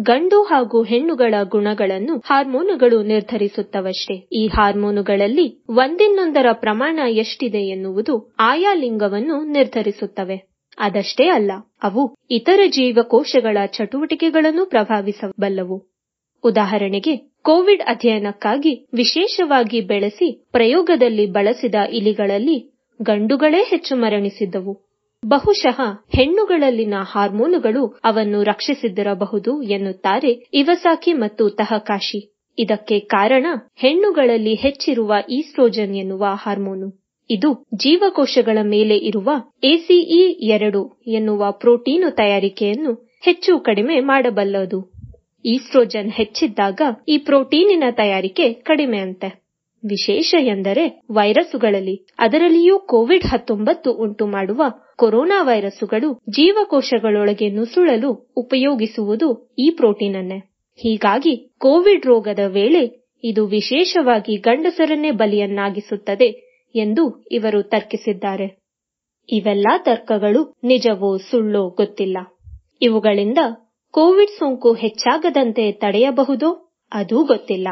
[0.00, 4.14] ಗಂಡು ಹಾಗೂ ಹೆಣ್ಣುಗಳ ಗುಣಗಳನ್ನು ಹಾರ್ಮೋನುಗಳು ನಿರ್ಧರಿಸುತ್ತವಷ್ಟೇ.
[4.32, 10.49] ಈ ಹಾರ್ಮೋನುಗಳಲ್ಲಿ ಒಂದಿನ್ನೊಂದರ ಪ್ರಮಾಣ ಎಷ್ಟಿದೆ ಎನ್ನುವುದು ಆಯಾ ಲಿಂಗವನ್ನು ನಿರ್ಧರಿಸುತ್ತವೆ.
[10.80, 11.50] ಅದಷ್ಟೇ ಅಲ್ಲ,
[11.82, 15.76] ಅವು ಇತರ ಜೀವಕೋಶಗಳ ಚಟುವಟಿಕೆಗಳನ್ನು ಪ್ರಭಾವಿಸಬಲ್ಲವು.
[16.44, 22.58] ಉದಾಹರಣೆಗೆ, ಕೋವಿಡ್ ಅಧ್ಯಯನಕ್ಕಾಗಿ ವಿಶೇಷವಾಗಿ ಬೆಳೆಸಿ ಪ್ರಯೋಗದಲ್ಲಿ ಬಳಸಿದ ಇಲಿಗಳಲ್ಲಿ
[23.00, 24.74] ಗಂಡುಗಳೇ ಹೆಚ್ಚು ಮರಣಿಸಿದ್ದವು.
[25.22, 25.78] ಬಹುಶಃ
[26.16, 32.20] ಹೆಣ್ಣುಗಳಲ್ಲಿನ ಹಾರ್ಮೋನುಗಳು ಅವನ್ನು ರಕ್ಷಿಸಿದ್ದಿರಬಹುದು ಎನ್ನುತ್ತಾರೆ ಇವಸಾಕಿ ಮತ್ತು ತಹಕಾಶಿ.
[32.58, 36.88] ಇದಕ್ಕೆ ಕಾರಣ, ಹೆಣ್ಣುಗಳಲ್ಲಿ ಹೆಚ್ಚಿರುವ ಈಸ್ಟ್ರೋಜನ್ ಎನ್ನುವ ಹಾರ್ಮೋನು.
[37.30, 39.30] ಇದು ಜೀವಕೋಶಗಳ ಮೇಲೆ ಇರುವ
[39.64, 44.78] ಎಸಿಇ ಎರಡು ಎನ್ನುವ ಪ್ರೋಟೀನು ತಯಾರಿಕೆಯನ್ನು ಹೆಚ್ಚು ಕಡಿಮೆ ಮಾಡಬಲ್ಲದು.
[45.44, 49.28] ಈಸ್ಟ್ರೋಜನ್ ಹೆಚ್ಚಿದ್ದಾಗ ಈ ಪ್ರೋಟೀನಿನ ತಯಾರಿಕೆ ಕಡಿಮೆ ಅಂತೆ
[49.82, 54.62] ವಿಶೇಷ ಎಂದರೆ ವೈರಸ್ಸುಗಳಲ್ಲಿ ಅದರಲ್ಲಿಯೂ ಕೋವಿಡ್ ಹತ್ತೊಂಬತ್ತು ಉಂಟು ಮಾಡುವ
[54.96, 59.28] ಕೊರೋನಾ ವೈರಸ್ಸುಗಳು ಜೀವಕೋಶಗಳೊಳಗೆ ನುಸುಳಲು ಉಪಯೋಗಿಸುವುದು
[59.58, 60.38] ಈ ಪ್ರೋಟೀನನ್ನೇ.
[60.78, 62.82] ಹೀಗಾಗಿ ಕೋವಿಡ್ ರೋಗದ ವೇಳೆ
[63.24, 66.28] ಇದು ವಿಶೇಷವಾಗಿ ಗಂಡಸರನ್ನೇ ಬಲಿಯನ್ನಾಗಿಸುತ್ತದೆ
[66.74, 68.46] ಎಂದು ಇವರು ತರ್ಕಿಸಿದ್ದಾರೆ.
[69.28, 72.18] ಇವೆಲ್ಲಾ ತರ್ಕಗಳು ನಿಜವೋ ಸುಳ್ಳೋ ಗೊತ್ತಿಲ್ಲ.
[72.82, 73.38] ಇವುಗಳಿಂದ
[73.90, 76.50] ಕೋವಿಡ್ ಸೋಂಕು ಹೆಚ್ಚಾಗದಂತೆ ತಡೆಯಬಹುದೋ
[76.92, 77.68] ಅದೂ ಗೊತ್ತಿಲ್ಲ.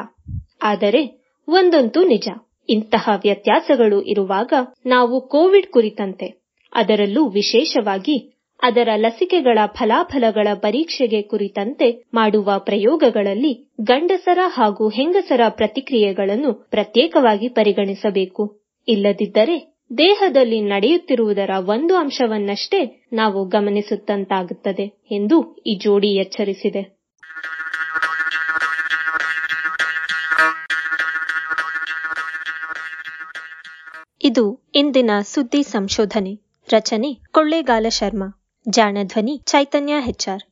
[0.62, 1.02] ಆದರೆ
[1.48, 2.28] ಒಂದಂತೂ ನಿಜ.
[2.68, 4.52] ಇಂತಹ ವ್ಯತ್ಯಾಸಗಳು ಇರುವಾಗ
[4.86, 6.26] ನಾವು ಕೋವಿಡ್ ಕುರಿತಂತೆ,
[6.72, 8.16] ಅದರಲ್ಲೂ ವಿಶೇಷವಾಗಿ
[8.62, 18.67] ಅದರ ಲಸಿಕೆಗಳ ಫಲಾಫಲಗಳ ಪರೀಕ್ಷೆಗೆ ಕುರಿತಂತೆ ಮಾಡುವ ಪ್ರಯೋಗಗಳಲ್ಲಿ ಗಂಡಸರ ಹಾಗೂ ಹೆಂಗಸರ ಪ್ರತಿಕ್ರಿಯೆಗಳನ್ನು ಪ್ರತ್ಯೇಕವಾಗಿ ಪರಿಗಣಿಸಬೇಕು.
[18.88, 26.98] ಇಲ್ಲದಿದ್ದರೆ ದೇಹದಲ್ಲಿ ನಡೆಯುತ್ತಿರುವುದರ ಒಂದು ಅಂಶವನ್ನಷ್ಟೇ ನಾವು ಗಮನಿಸುತ್ತಂತಾಗುತ್ತದೆ ಎಂದು ಈ ಜೋಡಿ ಎಚ್ಚರಿಸಿದೆ.
[34.22, 36.34] ಇದು ಇಂದಿನ ಸುದ್ದಿ ಸಂಶೋಧನೆ.
[36.72, 38.44] ರಚನೆ ಕೊಳ್ಳೇಗಾಲ ಶರ್ಮಾ.
[38.68, 40.42] ಜಾಣಧ್ವನಿ ಚೈತನ್ಯ ಹೆಚ್ಆರ್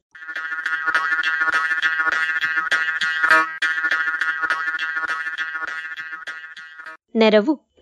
[7.16, 7.65] ನೆರವು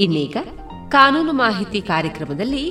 [0.00, 0.36] ಇನ್ನೀಗ
[0.88, 2.64] ಕಾನೂನು ಮಾಹಿತಿ ಕಾರ್ಯಕ್ರಮದಲ್ಲಿ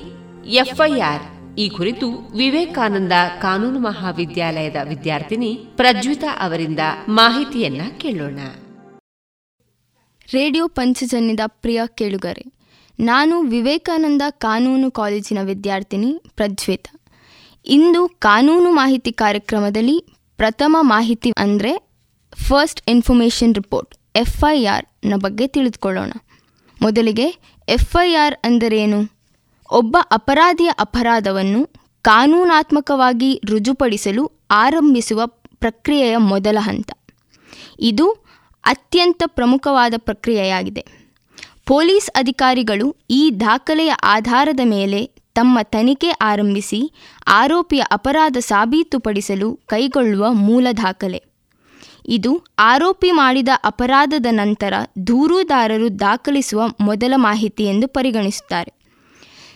[0.47, 1.23] ಎಫ್ಐಆರ್.
[1.57, 2.07] ಈ ಕುರಿತು
[2.37, 3.11] ವಿವೇಕಾನಂದ
[3.41, 8.39] ಕಾನೂನು ಮಹಾವಿದ್ಯಾಲಯದ ವಿದ್ಯಾರ್ಥಿನಿ ಪ್ರಜ್ವಿತಾ ಅವರಿಂದ ಮಾಹಿತಿಯನ್ನ ಕೇಳೋಣ.
[10.33, 12.45] ರೇಡಿಯೋ ಪಂಚಜನ್ಯದ ಪ್ರಿಯ ಕೇಳುಗರೆ,
[12.99, 16.93] ನಾನು ವಿವೇಕಾನಂದ ಕಾನೂನು ಕಾಲೇಜಿನ ವಿದ್ಯಾರ್ಥಿನಿ ಪ್ರಜ್ವಿತಾ.
[17.65, 19.97] ಇಂದು ಕಾನೂನು ಮಾಹಿತಿ ಕಾರ್ಯಕ್ರಮದಲ್ಲಿ
[20.37, 21.73] ಪ್ರಥಮ ಮಾಹಿತಿ ಅಂದರೆ
[22.47, 26.11] ಫಸ್ಟ್ ಇನ್ಫಾರ್ಮೇಷನ್ ರಿಪೋರ್ಟ್ ಎಫ್ಐಆರ್ನ ಬಗ್ಗೆ ತಿಳಿದುಕೊಳ್ಳೋಣ.
[26.85, 27.27] ಮೊದಲಿಗೆ
[27.69, 29.09] ಎಫ್ಐಆರ್ ಅಂದರೇನು?
[29.71, 31.69] ಒಬ್ಬ ಅಪರಾಧಿಯ ಅಪರಾಧವನ್ನು
[32.01, 35.21] ಕಾನೂನಾತ್ಮಕವಾಗಿ ರುಜುಪಡಿಸಲು ಆರಂಭಿಸುವ
[35.59, 36.91] ಪ್ರಕ್ರಿಯೆಯ ಮೊದಲ ಹಂತ.
[37.79, 38.11] ಇದು
[38.65, 40.85] ಅತ್ಯಂತ ಪ್ರಮುಖವಾದ ಪ್ರಕ್ರಿಯೆಯಾಗಿದೆ.
[41.65, 46.93] ಪೊಲೀಸ್ ಅಧಿಕಾರಿಗಳು ಈ ದಾಖಲೆಯ ಆಧಾರದ ಮೇಲೆ ತಮ್ಮ ತನಿಖೆ ಆರಂಭಿಸಿ
[47.27, 51.34] ಆರೋಪಿಯ ಅಪರಾಧ ಸಾಬೀತುಪಡಿಸಲು ಕೈಗೊಳ್ಳುವ ಮೂಲ ದಾಖಲೆ.
[52.05, 54.73] ಇದು ಆರೋಪಿ ಮಾಡಿದ ಅಪರಾಧದ ನಂತರ
[55.07, 58.73] ದೂರುದಾರರು ದಾಖಲಿಸುವ ಮೊದಲ ಮಾಹಿತಿ ಎಂದು ಪರಿಗಣಿಸುತ್ತಾರೆ.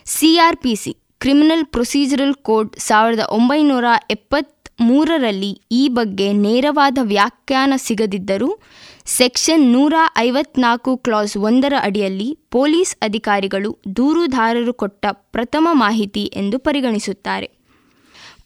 [0.05, 8.59] ಸಿಆರ್ಪಿಸಿ ಕ್ರಿಮಿನಲ್ ಪ್ರೊಸೀಜರಲ್ ಕೋಡ್ ಸಾವಿರದ ಒಂಬೈನೂರ ಎಪ್ಪತ್ತ್ಮೂರರಲ್ಲಿ ಈ ಬಗ್ಗೆ ನೇರವಾದ ವ್ಯಾಖ್ಯಾನ ಸಿಗದಿದ್ದರೂ,
[9.05, 17.49] ಸೆಕ್ಷನ್ ನೂರ ಐವತ್ನಾಲ್ಕು ಕ್ಲಾಸ್ ಒಂದರ ಅಡಿಯಲ್ಲಿ ಪೊಲೀಸ್ ಅಧಿಕಾರಿಗಳು ದೂರುದಾರರು ಕೊಟ್ಟ ಪ್ರಥಮ ಮಾಹಿತಿ ಎಂದು ಪರಿಗಣಿಸುತ್ತಾರೆ.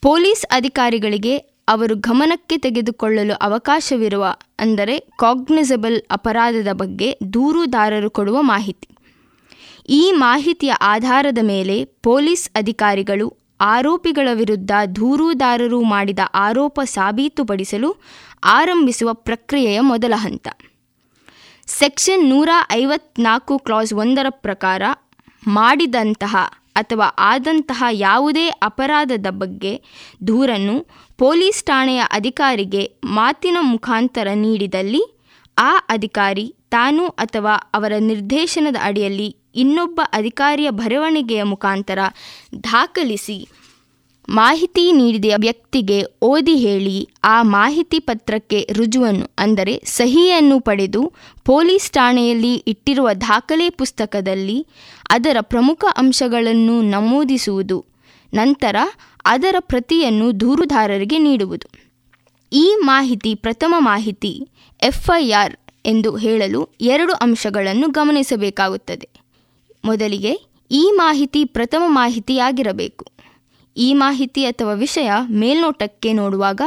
[0.01, 4.25] ಪೊಲೀಸ್ ಅಧಿಕಾರಿಗಳಿಗೆ ಅವರು ಗಮನಕ್ಕೆ ತೆಗೆದುಕೊಳ್ಳಲು ಅವಕಾಶವಿರುವ
[4.59, 8.87] ಅಂದರೆ ಕಾಗ್ನಿಸಬಲ್ ಅಪರಾಧದ ಬಗ್ಗೆ ದೂರುದಾರರು ಕೊಡುವ ಮಾಹಿತಿ.
[9.89, 18.01] ಈ ಮಾಹಿತಿಯ ಆಧಾರದ ಮೇಲೆ ಪೊಲೀಸ್ ಅಧಿಕಾರಿಗಳು ಆರೋಪಿಗಳ ವಿರುದ್ಧ ದೂರುದಾರರು ಮಾಡಿದ ಆರೋಪ ಸಾಬೀತುಪಡಿಸಲು
[18.43, 20.47] ಆರಂಭಿಸುವ ಪ್ರಕ್ರಿಯೆಯ ಮೊದಲ ಹಂತ.
[21.67, 24.81] ಸೆಕ್ಷನ್ ನೂರ ಐವತ್ನಾಲ್ಕು ಕ್ಲಾಸ್ ಒಂದರ ಪ್ರಕಾರ
[25.47, 26.35] ಮಾಡಿದಂತಹ
[26.75, 29.73] ಅಥವಾ ಆದಂತಹ ಯಾವುದೇ ಅಪರಾಧದ ಬಗ್ಗೆ
[30.27, 30.75] ದೂರನ್ನು
[31.19, 35.03] ಪೊಲೀಸ್ ಠಾಣೆಯ ಅಧಿಕಾರಿಗೆ ಮಾತಿನ ಮುಖಾಂತರ ನೀಡಿದಲ್ಲಿ
[35.57, 41.99] ಆ ಅಧಿಕಾರಿ ತಾನು ಅಥವಾ ಅವರ ನಿರ್ದೇಶನದ ಅಡಿಯಲ್ಲಿ ಇನ್ನೊಬ್ಬ ಅಧಿಕಾರಿಯ ಬರವಣಿಗೆಯ ಮುಖಾಂತರ
[42.63, 43.37] ದಾಖಲಿಸಿ
[44.29, 51.13] ಮಾಹಿತಿ ನೀಡಿದ ವ್ಯಕ್ತಿಗೆ ಓದಿ ಹೇಳಿ, ಆ ಮಾಹಿತಿ ಪತ್ರಕ್ಕೆ ರುಜುವನ್ನು, ಅಂದರೆ ಸಹಿಯನ್ನು ಪಡೆದು
[51.45, 54.67] ಪೊಲೀಸ್ ಠಾಣೆಯಲ್ಲಿ ಇಟ್ಟಿರುವ ದಾಖಲೆ ಪುಸ್ತಕದಲ್ಲಿ
[55.09, 57.85] ಅದರ ಪ್ರಮುಖ ಅಂಶಗಳನ್ನು ನಮೂದಿಸುವುದು,
[58.33, 58.75] ನಂತರ
[59.25, 61.67] ಅದರ ಪ್ರತಿಯನ್ನು ದೂರುದಾರರಿಗೆ ನೀಡುವುದು.
[62.53, 64.47] ಈ ಮಾಹಿತಿ ಪ್ರಥಮ ಮಾಹಿತಿ
[64.83, 69.09] ಎಫ್ಐಆರ್ ಎಂದು ಹೇಳಲು ಎರಡು ಅಂಶಗಳನ್ನು ಗಮನಿಸಬೇಕಾಗುತ್ತದೆ.
[69.85, 70.33] ಮೊದಲಿಗೆ
[70.71, 73.12] ಈ ಮಾಹಿತಿ ಪ್ರಥಮ ಮಾಹಿತಿಯಾಗಿರಬೇಕು.
[73.77, 76.61] ಈ ಮಾಹಿತಿ ಅಥವಾ ವಿಷಯ ಮೇಲ್ನೋಟಕ್ಕೆ ನೋಡುವಾಗ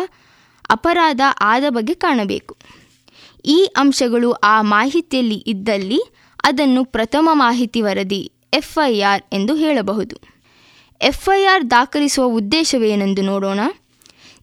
[0.70, 2.56] ಅಪರಾಧ ಆದ ಬಗ್ಗೆ ಕಾಣಬೇಕು.
[3.44, 6.00] ಈ ಅಂಶಗಳು ಆ ಮಾಹಿತಿಯಲ್ಲಿ ಇದ್ದಲ್ಲಿ
[6.44, 10.16] ಅದನ್ನು ಪ್ರಥಮ ಮಾಹಿತಿ ವರದಿ, ಎಫ್ಐಆರ್ ಎಂದು ಹೇಳಬಹುದು.
[11.00, 13.60] ಎಫ್ಐಆರ್ ದಾಖಲಿಸುವ ಉದ್ದೇಶವೇನೆಂದು ನೋಡೋಣ.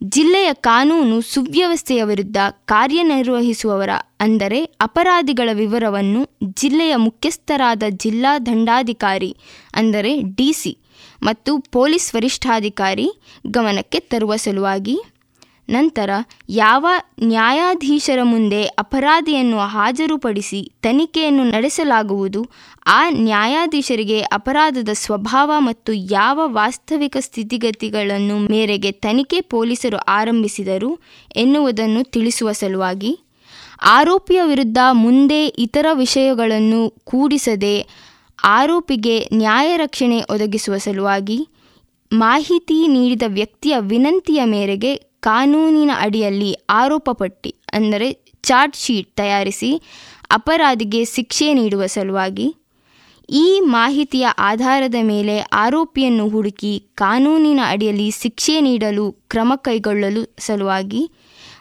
[0.04, 3.90] ಜಿಲ್ಲೆಯ ಕಾನೂನು ಸುವ್ಯವಸ್ಥೆಯ ವಿರುದ್ಧ ಕಾರ್ಯನಿರ್ವಹಿಸುವವರ,
[4.22, 9.36] ಅಂದರೆ ಅಪರಾಧಿಗಳ ವಿವರವನ್ನು ಜಿಲ್ಲೆಯ ಮುಖ್ಯಸ್ಥರಾದ ಜಿಲ್ಲಾ ದಂಡಾಧಿಕಾರಿ,
[9.76, 10.74] ಅಂದರೆ ಡಿಸಿ
[11.24, 13.08] ಮತ್ತು ಪೊಲೀಸ್ ವರಿಷ್ಠಾಧಿಕಾರಿ
[13.48, 14.96] ಗಮನಕ್ಕೆ ತರುವ ಸಲುವಾಗಿ,
[15.70, 16.10] ನಂತರ
[16.50, 16.86] ಯಾವ
[17.24, 22.42] ನ್ಯಾಯಾಧೀಶರ ಮುಂದೆ ಅಪರಾಧಿಯನ್ನು ಹಾಜರುಪಡಿಸಿ ತನಿಖೆಯನ್ನು ನಡೆಸಲಾಗುವುದು,
[22.86, 30.92] ಆ ನ್ಯಾಯಾಧೀಶರಿಗೆ ಅಪರಾಧದ ಸ್ವಭಾವ ಮತ್ತು ಯಾವ ವಾಸ್ತವಿಕ ಸ್ಥಿತಿಗತಿಗಳನ್ನು ಮೇರೆಗೆ ತನಿಖೆ ಪೊಲೀಸರು ಆರಂಭಿಸಿದರು
[31.36, 33.14] ಎನ್ನುವುದನ್ನು ತಿಳಿಸುವ ಸಲುವಾಗಿ,
[33.92, 37.76] ಆರೋಪಿಯ ವಿರುದ್ಧ ಮುಂದೆ ಇತರ ವಿಷಯಗಳನ್ನು ಕೂಡಿಸದೆ
[38.44, 41.48] ಆರೋಪಿಗೆ ನ್ಯಾಯ ರಕ್ಷಣೆ ಒದಗಿಸುವ ಸಲುವಾಗಿ
[42.14, 49.82] ಮಾಹಿತಿ ನೀಡಿದ ವ್ಯಕ್ತಿಯ ವಿನಂತಿಯ ಮೇರೆಗೆ ಕಾನೂನಿನ ಅಡಿಯಲ್ಲಿ ಆರೋಪ ಪಟ್ಟಿ, ಅಂದರೆ ಚಾರ್ಜ್ ಶೀಟ್ ತಯಾರಿಸಿ
[50.32, 52.56] ಅಪರಾಧಿಗೆ ಶಿಕ್ಷೆ ನೀಡುವ ಸಲುವಾಗಿ
[53.30, 61.12] ಈ ಮಾಹಿತಿಯ ಆಧಾರದ ಮೇಲೆ ಆರೋಪಿಯನ್ನು ಹುಡುಕಿ ಕಾನೂನಿನ ಅಡಿಯಲ್ಲಿ ಶಿಕ್ಷೆ ನೀಡಲು ಕ್ರಮ ಕೈಗೊಳ್ಳಲು ಸಲುವಾಗಿ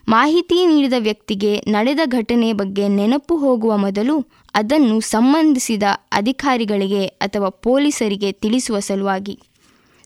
[0.09, 5.83] ಮಾಹಿತಿ ನೀಡಿದ ವ್ಯಕ್ತಿಗೆ ನಡೆದ ಘಟನೆ ಬಗ್ಗೆ ನೆನಪು ಹೋಗುವ ಮೊದಲು ಅದನ್ನು ಸಂಬಂಧಿಸಿದ
[6.13, 9.41] ಅಧಿಕಾರಿಗಳಿಗೆ ಅಥವಾ ಪೊಲೀಸರಿಗೆ ತಿಳಿಸುವ ಸಲುವಾಗಿ.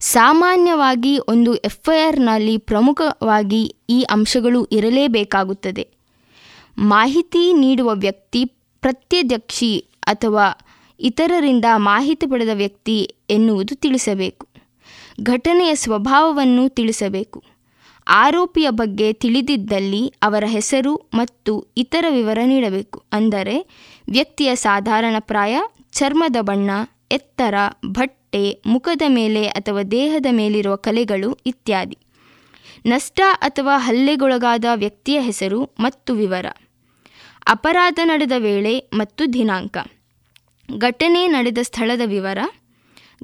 [0.00, 5.88] ಸಾಮಾನ್ಯವಾಗಿ ಒಂದು ಎಫ್ಐಆರ್ನಲ್ಲಿ ಪ್ರಮುಖವಾಗಿ ಈ ಅಂಶಗಳು ಇರಲೇಬೇಕಾಗುತ್ತದೆ.
[6.78, 8.44] ಮಾಹಿತಿ ನೀಡುವ ವ್ಯಕ್ತಿ
[8.80, 10.52] ಪ್ರತ್ಯದಕ್ಷಿ ಅಥವಾ
[11.00, 14.46] ಇತರರಿಂದ ಮಾಹಿತಿ ಪಡೆದ ವ್ಯಕ್ತಿ ಎನ್ನುವುದು ತಿಳಿಸಬೇಕು.
[15.22, 17.44] ಘಟನೆಯ ಸ್ವಭಾವವನ್ನು ತಿಳಿಸಬೇಕು.
[18.08, 23.02] ಆರೋಪಿಯ ಬಗ್ಗೆ ತಿಳಿದಿದ್ದಲ್ಲಿ ಅವರ ಹೆಸರು ಮತ್ತು ಇತರ ವಿವರ ನೀಡಬೇಕು.
[23.12, 25.58] ಅಂದರೆ ವ್ಯಕ್ತಿಯ ಸಾಧಾರಣ ಪ್ರಾಯ,
[25.92, 26.70] ಚರ್ಮದ ಬಣ್ಣ,
[27.12, 27.54] ಎತ್ತರ,
[27.86, 31.98] ಬಟ್ಟೆ, ಮುಖದ ಮೇಲೆ ಅಥವಾ ದೇಹದ ಮೇಲಿರುವ ಕಲೆಗಳು ಇತ್ಯಾದಿ.
[32.86, 36.46] ನಷ್ಟ ಅಥವಾ ಹಲ್ಲೆಗೊಳಗಾದ ವ್ಯಕ್ತಿಯ ಹೆಸರು ಮತ್ತು ವಿವರ.
[37.46, 39.78] ಅಪರಾಧ ನಡೆದ ವೇಳೆ ಮತ್ತು ದಿನಾಂಕ.
[40.78, 42.38] ಘಟನೆ ನಡೆದ ಸ್ಥಳದ ವಿವರ.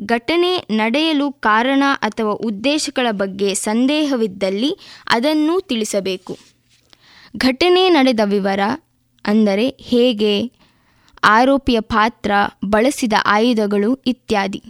[0.05, 6.39] ಘಟನೆ ನಡೆಯಲು ಕಾರಣ ಅಥವಾ ಉದ್ದೇಶಗಳ ಬಗ್ಗೆ ಸಂದೇಹವಿದ್ದಲ್ಲಿ ಅದನ್ನು ತಿಳಿಸಬೇಕು.
[7.37, 8.61] ಘಟನೆ ನಡೆದ ವಿವರ
[9.25, 10.62] ಅಂದರೆ ಹೇಗೆ?
[11.25, 12.31] ಆರೋಪಿಯ ಪಾತ್ರ,
[12.65, 14.63] ಬಳಸಿದ ಆಯುಧಗಳು ಇತ್ಯಾದಿ.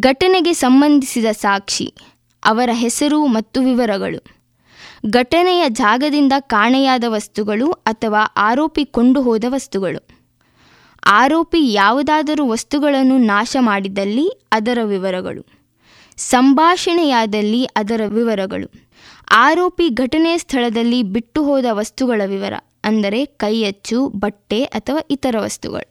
[0.00, 1.94] ಘಟನೆಗೆ ಸಂಬಂಧಿಸಿದ ಸಾಕ್ಷಿ,
[2.44, 4.24] ಅವರ ಹೆಸರು ಮತ್ತು ವಿವರಗಳು.
[5.10, 10.08] ಘಟನೆಯ ಜಾಗದಿಂದ ಕಾಣೆಯಾದ ವಸ್ತುಗಳು ಅಥವಾ ಆರೋಪಿ ಕೊಂಡು ಹೋದ ವಸ್ತುಗಳು.
[11.04, 15.46] ಆರೋಪಿ ಯಾವುದಾದರೂ ವಸ್ತುಗಳನ್ನು ನಾಶ ಮಾಡಿದಲ್ಲಿ ಅದರ ವಿವರಗಳು.
[16.16, 18.70] ಸಂಭಾಷಣೆಯಾದಲ್ಲಿ ಅದರ ವಿವರಗಳು.
[19.30, 22.52] ಆರೋಪಿ ಘಟನೆಯ ಸ್ಥಳದಲ್ಲಿ ಬಿಟ್ಟು ಹೋದ ವಸ್ತುಗಳ ವಿವರ.
[22.84, 25.88] ಅಂದರೆ ಕೈಯಚ್ಚು, ಬಟ್ಟೆ ಅಥವಾ ಇತರ ವಸ್ತುಗಳು.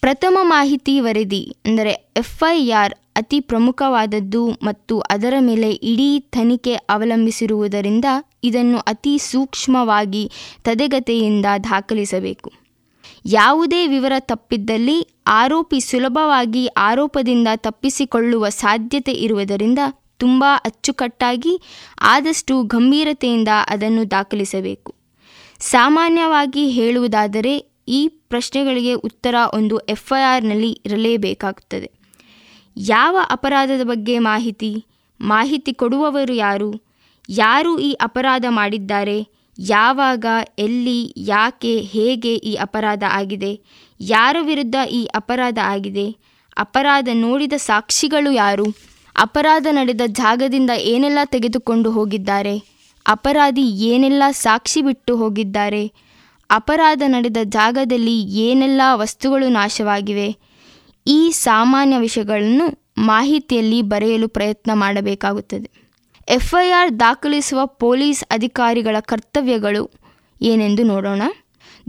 [0.00, 8.04] ಪ್ರಥಮ ಮಾಹಿತಿ ವರದಿ ಅಂದರೆ ಎಫ್ಐಆರ್ ಅತಿ ಪ್ರಮುಖವಾದದ್ದು ಮತ್ತು ಅದರ ಮೇಲೆ ಇಡೀ ತನಿಖೆ ಅವಲಂಬಿಸಿರುವುದರಿಂದ
[8.44, 10.24] ಇದನ್ನು ಅತಿ ಸೂಕ್ಷ್ಮವಾಗಿ
[10.62, 12.50] ತದೆಗತೆಯಿಂದ ದಾಖಲಿಸಬೇಕು.
[13.26, 19.78] ಯಾವುದೇ ವಿವರ ತಪ್ಪಿದ್ದಲ್ಲಿ ಆರೋಪಿ ಸುಲಭವಾಗಿ ಆರೋಪದಿಂದ ತಪ್ಪಿಸಿಕೊಳ್ಳುವ ಸಾಧ್ಯತೆ ಇರುವುದರಿಂದ
[20.18, 21.52] ತುಂಬ ಅಚ್ಚುಕಟ್ಟಾಗಿ
[22.00, 24.90] ಆದಷ್ಟು ಗಂಭೀರತೆಯಿಂದ ಅದನ್ನು ದಾಖಲಿಸಬೇಕು.
[25.60, 27.58] ಸಾಮಾನ್ಯವಾಗಿ ಹೇಳುವುದಾದರೆ
[27.88, 31.90] ಈ ಪ್ರಶ್ನೆಗಳಿಗೆ ಉತ್ತರ ಒಂದು ಎಫ್ಐಆರ್ನಲ್ಲಿ ಇರಲೇಬೇಕಾಗುತ್ತದೆ.
[32.76, 34.84] ಯಾವ ಅಪರಾಧದ ಬಗ್ಗೆ ಮಾಹಿತಿ?
[35.20, 36.84] ಮಾಹಿತಿ ಕೊಡುವವರು ಯಾರು?
[37.28, 39.40] ಯಾರು ಈ ಅಪರಾಧ ಮಾಡಿದ್ದಾರೆ?
[39.58, 40.24] ಯಾವಾಗ,
[40.58, 43.60] ಎಲ್ಲಿ, ಯಾಕೆ, ಹೇಗೆ ಈ ಅಪರಾಧ ಆಗಿದೆ?
[44.00, 46.16] ಯಾರ ವಿರುದ್ಧ ಈ ಅಪರಾಧ ಆಗಿದೆ?
[46.56, 48.64] ಅಪರಾಧ ನೋಡಿದ ಸಾಕ್ಷಿಗಳು ಯಾರು?
[49.16, 52.79] ಅಪರಾಧ ನಡೆದ ಜಾಗದಿಂದ ಏನೆಲ್ಲ ತೆಗೆದುಕೊಂಡು ಹೋಗಿದ್ದಾರೆ?
[53.06, 55.92] ಅಪರಾಧಿ ಏನೆಲ್ಲ ಸಾಕ್ಷಿ ಬಿಟ್ಟು ಹೋಗಿದ್ದಾರೆ?
[56.50, 60.36] ಅಪರಾಧ ನಡೆದ ಜಾಗದಲ್ಲಿ ಏನೆಲ್ಲ ವಸ್ತುಗಳು ನಾಶವಾಗಿವೆ?
[61.06, 65.70] ಈ ಸಾಮಾನ್ಯ ವಿಷಯಗಳನ್ನು ಮಾಹಿತಿಯಲ್ಲಿ ಬರೆಯಲು ಪ್ರಯತ್ನ ಮಾಡಬೇಕಾಗುತ್ತದೆ.
[66.28, 69.90] ಎಫ್ಐಆರ್ ದಾಖಲಿಸುವ ಪೊಲೀಸ್ ಅಧಿಕಾರಿಗಳ ಕರ್ತವ್ಯಗಳು
[70.42, 71.22] ಏನೆಂದು ನೋಡೋಣ.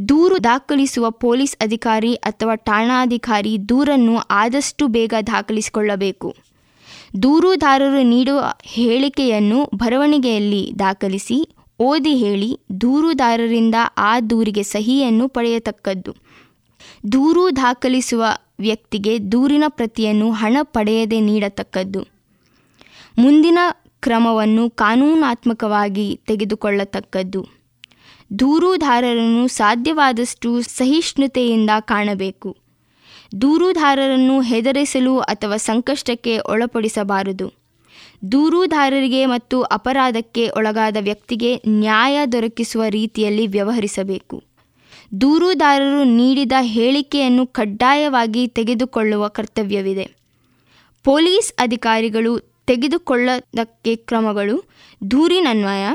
[0.10, 6.36] ದೂರು ದಾಖಲಿಸುವ ಪೊಲೀಸ್ ಅಧಿಕಾರಿ ಅಥವಾ ಠಾಣಾಧಿಕಾರಿ ದೂರನ್ನು ಆದಷ್ಟು ಬೇಗ ದಾಖಲಿಸಿಕೊಳ್ಳಬೇಕು.
[7.24, 11.50] ದೂರುದಾರರು ನೀಡುವ ಹೇಳಿಕೆಯನ್ನು ಬರವಣಿಗೆಯಲ್ಲಿ ದಾಖಲಿಸಿ,
[11.80, 16.16] ಓದಿ ಹೇಳಿ ದೂರುದಾರರಿಂದ ಆ ದೂರಿಗೆ ಸಹಿಯನ್ನು ಪಡೆಯತಕ್ಕದ್ದು.
[17.12, 18.26] ದೂರು ದಾಖಲಿಸುವ
[18.60, 22.08] ವ್ಯಕ್ತಿಗೆ ದೂರಿನ ಪ್ರತಿಯನ್ನು ಹಣ ಪಡೆಯದೆ ನೀಡತಕ್ಕದ್ದು.
[23.18, 23.60] ಮುಂದಿನ
[24.02, 27.48] ಕ್ರಮವನ್ನು ಕಾನೂನಾತ್ಮಕವಾಗಿ ತೆಗೆದುಕೊಳ್ಳತಕ್ಕದ್ದು.
[28.40, 32.58] ದೂರುದಾರರನ್ನು ಸಾಧ್ಯವಾದಷ್ಟು ಸಹಿಷ್ಣುತೆಯಿಂದ ಕಾಣಬೇಕು.
[33.42, 37.54] ದೂರುದಾರರನ್ನು ಹೆದರಿಸಲು ಅಥವಾ ಸಂಕಷ್ಟಕ್ಕೆ ಒಳಪಡಿಸಬಾರದು.
[38.32, 44.44] ದೂರುದಾರರಿಗೆ ಮತ್ತು ಅಪರಾಧಕ್ಕೆ ಒಳಗಾದ ವ್ಯಕ್ತಿಗೆ ನ್ಯಾಯ ದೊರಕಿಸುವ ರೀತಿಯಲ್ಲಿ ವ್ಯವಹರಿಸಬೇಕು.
[45.22, 50.12] ದೂರುದಾರರು ನೀಡಿದ ಹೇಳಿಕೆಯನ್ನು ಕಡ್ಡಾಯವಾಗಿ ತೆಗೆದುಕೊಳ್ಳುವ ಕರ್ತವ್ಯವಿದೆ.
[51.04, 54.64] ಪೊಲೀಸ್ ಅಧಿಕಾರಿಗಳು ತೆಗೆದುಕೊಳ್ಳದಕ್ಕೆ ಕ್ರಮಗಳು
[55.12, 55.86] ದೂರಿನನ್ವಯ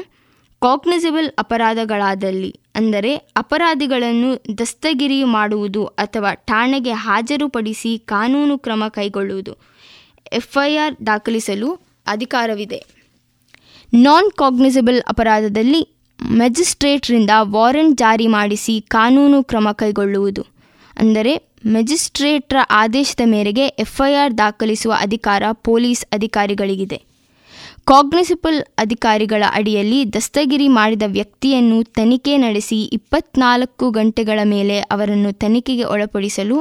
[0.60, 9.52] ಕಾಗ್ನಿಸಿಬಲ್ ಅಪರಾಧಗಳಾದಲ್ಲಿ ಅಂದರೆ ಅಪರಾಧಿಗಳನ್ನು ದಸ್ತಗಿರಿ ಮಾಡುವುದು ಅಥವಾ ಠಾಣೆಗೆ ಹಾಜರುಪಡಿಸಿ ಕಾನೂನು ಕ್ರಮ ಕೈಗೊಳ್ಳುವುದು.
[10.32, 11.68] ಎಫ್ಐಆರ್ ದಾಖಲಿಸಲು
[12.06, 12.80] ಅಧಿಕಾರವಿದೆ.
[13.94, 15.82] ನಾನ್ ಕಾಗ್ನಿಸಬಲ್ ಅಪರಾಧದಲ್ಲಿ
[16.20, 20.42] ಮೆಜಿಸ್ಟ್ರೇಟ್ರಿಂದ ವಾರೆಂಟ್ ಜಾರಿ ಮಾಡಿಸಿ ಕಾನೂನು ಕ್ರಮ ಕೈಗೊಳ್ಳುವುದು.
[20.98, 21.32] ಅಂದರೆ
[21.66, 26.98] ಮೆಜಿಸ್ಟ್ರೇಟ್ರ ಆದೇಶದ ಮೇರೆಗೆ ಎಫ್ಐಆರ್ ದಾಖಲಿಸುವ ಅಧಿಕಾರ ಪೊಲೀಸ್ ಅಧಿಕಾರಿಗಳಿಗಿದೆ.
[27.86, 36.56] ಕಾಗ್ನಿಸಿಬಲ್ ಅಧಿಕಾರಿಗಳ ಅಡಿಯಲ್ಲಿ ದಸ್ತಗಿರಿ ಮಾಡಿದ ವ್ಯಕ್ತಿಯನ್ನು ತನಿಖೆ ನಡೆಸಿ ಇಪ್ಪತ್ನಾಲ್ಕು ಗಂಟೆಗಳ ಮೇಲೆ ಅವರನ್ನು ತನಿಖೆಗೆ ಒಳಪಡಿಸಲು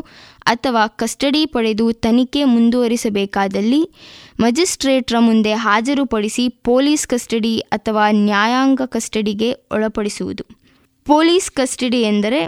[0.45, 3.81] ಅಥವಾ ಕಸ್ಟಡಿ ಪಡೆದು ತನಿಖೆ ಮುಂದುವರಿಸಬೇಕಾದಲ್ಲಿ
[4.39, 10.43] ಮಜಿಸ್ಟ್ರೇಟ್ರ ಮುಂದೆ ಹಾಜರುಪಡಿಸಿ ಪೊಲೀಸ್ ಕಸ್ಟಡಿ ಅಥವಾ ನ್ಯಾಯಾಂಗ ಕಸ್ಟಡಿಗೆ ಒಳಪಡಿಸುವುದು.
[11.07, 12.41] ಪೊಲೀಸ್ ಕಸ್ಟಡಿ ಎಂದರೆ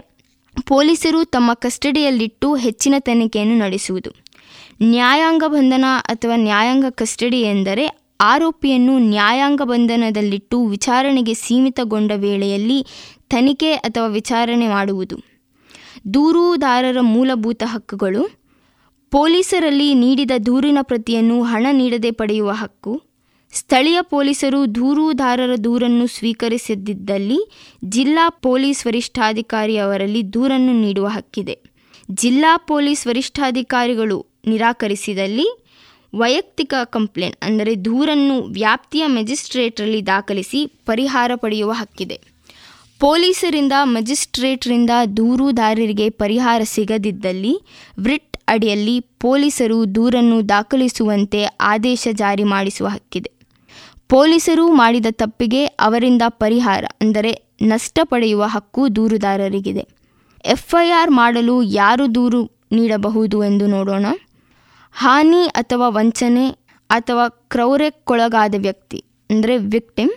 [0.66, 4.10] ಪೊಲೀಸರು ತಮ್ಮ ಕಸ್ಟಡಿಯಲ್ಲಿಟ್ಟು ಹೆಚ್ಚಿನ ತನಿಖೆಯನ್ನು ನಡೆಸುವುದು.
[4.82, 7.84] ನ್ಯಾಯಾಂಗ ಬಂಧನ ಅಥವಾ ನ್ಯಾಯಾಂಗ ಕಸ್ಟಡಿ ಎಂದರೆ
[8.20, 12.86] ಆರೋಪಿಯನ್ನು ನ್ಯಾಯಾಂಗ ಬಂಧನದಲ್ಲಿಟ್ಟು ವಿಚಾರಣೆಗೆ ಸೀಮಿತಗೊಂಡ ವೇಳೆಯಲ್ಲಿ
[13.30, 15.16] ತನಿಖೆ ಅಥವಾ ವಿಚಾರಣೆ ಮಾಡುವುದು.
[16.14, 18.38] ದೂರುದಾರರ ಮೂಲಭೂತ ಹಕ್ಕುಗಳು.
[19.10, 23.02] ಪೊಲೀಸರಲ್ಲಿ ನೀಡಿದ ದೂರಿನ ಪ್ರತಿಯನ್ನು ಹಣ ನೀಡದೆ ಪಡೆಯುವ ಹಕ್ಕು.
[23.52, 27.50] ಸ್ಥಳೀಯ ಪೊಲೀಸರು ದೂರುದಾರರ ದೂರನ್ನು ಸ್ವೀಕರಿಸದಿದ್ದಲ್ಲಿ
[27.84, 31.58] ಜಿಲ್ಲಾ ಪೊಲೀಸ್ ವರಿಷ್ಠಾಧಿಕಾರಿ ಅವರಲ್ಲಿ ದೂರನ್ನು ನೀಡುವ ಹಕ್ಕಿದೆ.
[32.10, 35.67] ಜಿಲ್ಲಾ ಪೊಲೀಸ್ ವರಿಷ್ಠಾಧಿಕಾರಿಗಳು ನಿರಾಕರಿಸಿದಲ್ಲಿ
[36.12, 42.16] ವೈಯಕ್ತಿಕ ಕಂಪ್ಲೇನ್ ಅಂದರೆ ದೂರನ್ನು ವ್ಯಾಪ್ತಿಯ ಮೆಜಿಸ್ಟ್ರೇಟ್ರಲ್ಲಿ ದಾಖಲಿಸಿ ಪರಿಹಾರ ಪಡೆಯುವ ಹಕ್ಕಿದೆ.
[43.00, 47.52] ಪೊಲೀಸರಿಂದ ಮೆಜಿಸ್ಟ್ರೇಟ್ರಿಂದ ದೂರುದಾರರಿಗೆ ಪರಿಹಾರ ಸಿಗದಿದ್ದಲ್ಲಿ
[47.98, 53.30] ವ್ರಿಟ್ ಅಡಿಯಲ್ಲಿ ಪೊಲೀಸರು ದೂರನ್ನು ದಾಖಲಿಸುವಂತೆ ಆದೇಶ ಜಾರಿ ಮಾಡಿಸುವ ಹಕ್ಕಿದೆ.
[54.08, 59.84] ಪೊಲೀಸರು ಮಾಡಿದ ತಪ್ಪಿಗೆ ಅವರಿಂದ ಪರಿಹಾರ, ಅಂದರೆ ನಷ್ಟ ಪಡೆಯುವ ಹಕ್ಕು ದೂರುದಾರರಿಗಿದೆ.
[60.44, 62.40] ಎಫ್ಐಆರ್ ಮಾಡಲು ಯಾರು ದೂರು
[62.72, 64.06] ನೀಡಬಹುದು ಎಂದು ನೋಡೋಣ.
[64.92, 66.50] ಹಾನಿ ಅಥವಾ ವಂಚನೆ
[66.90, 70.10] ಅಥವಾ ಕ್ರೌರ್ಯಕ್ಕೊಳಗಾದ ವ್ಯಕ್ತಿ, ಅಂದರೆ ವಿಕ್ಟಿಮ್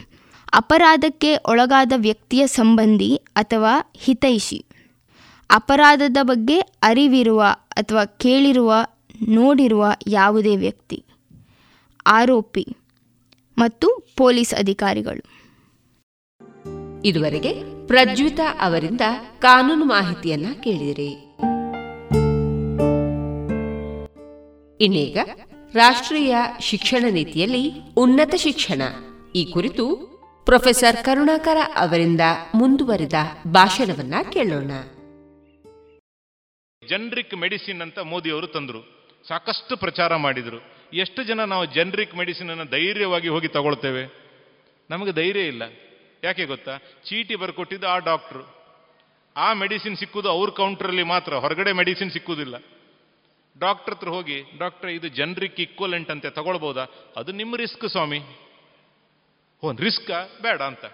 [0.54, 4.66] ಅಪರಾಧಕ್ಕೆ ಒಳಗಾದ ವ್ಯಕ್ತಿಯ ಸಂಬಂಧಿ ಅಥವಾ ಹಿತೈಷಿ.
[5.50, 8.74] ಅಪರಾಧದ ಬಗ್ಗೆ ಅರಿವಿರುವ ಅಥವಾ ಕೇಳಿರುವ,
[9.28, 11.06] ನೋಡಿರುವ ಯಾವುದೇ ವ್ಯಕ್ತಿ.
[12.06, 12.68] ಆರೋಪಿ
[13.58, 15.24] ಮತ್ತು ಪೊಲೀಸ್ ಅಧಿಕಾರಿಗಳು.
[17.06, 17.54] ಇದುವರೆಗೆ
[17.88, 19.02] ಪ್ರಜ್ವಿತಾ ಅವರಿಂದ
[19.40, 21.31] ಕಾನೂನು ಮಾಹಿತಿಯನ್ನ ಕೇಳಿದಿರಿ.
[24.82, 25.18] ಇನ್ನೀಗ
[25.74, 28.82] ರಾಷ್ಟ್ರೀಯ ಶಿಕ್ಷಣ ನೀತಿಯಲ್ಲಿ ಉನ್ನತ ಶಿಕ್ಷಣ.
[29.36, 29.96] ಈ ಕುರಿತು
[30.46, 32.22] ಪ್ರೊಫೆಸರ್ ಕರುಣಾಕರ ಅವರಿಂದ
[32.56, 33.14] ಮುಂದುವರಿದ
[33.48, 34.72] ಭಾಷಣವನ್ನ ಕೇಳೋಣ.
[36.90, 39.08] ಜನರಿಕ್ ಮೆಡಿಸಿನ್ ಅಂತ ಮೋದಿ ಅವರು ತಂದರು.
[39.28, 40.64] ಸಾಕಷ್ಟು ಪ್ರಚಾರ ಮಾಡಿದರು.
[40.94, 44.14] ಎಷ್ಟು ಜನ ನಾವು ಜನರಿಕ್ ಮೆಡಿಸಿನ್ ಅನ್ನು ಧೈರ್ಯವಾಗಿ ಹೋಗಿ ತಗೊಳ್ತೇವೆ?
[44.90, 45.64] ನಮಗೆ ಧೈರ್ಯ ಇಲ್ಲ.
[46.24, 46.78] ಯಾಕೆ ಗೊತ್ತಾ?
[46.78, 48.56] ಚೀಟಿ ಬರ್ಕೊಟ್ಟಿದ್ದು ಆ ಡಾಕ್ಟ್ರು.
[49.38, 51.34] ಆ ಮೆಡಿಸಿನ್ ಸಿಕ್ಕುದು ಅವ್ರ ಕೌಂಟ್ರಲ್ಲಿ ಮಾತ್ರ.
[51.34, 52.56] ಹೊರಗಡೆ ಮೆಡಿಸಿನ್ ಸಿಕ್ಕುವುದಿಲ್ಲ.
[53.62, 56.86] ಡಾಕ್ಟರ್ ಹತ್ರ ಹೋಗಿ, ಡಾಕ್ಟರ್, ಇದು ಜನರಿಕ್ ಈಕ್ವಲೆಂಟ್ ಅಂತ, ತಗೊಳ್ಬೋದಾ?
[57.18, 58.20] ಅದು ನಿಮ್ಮ ರಿಸ್ಕ್ ಸ್ವಾಮಿ.
[59.64, 60.12] Own risk?
[60.42, 60.86] ಬೇಡ ಅಂತ.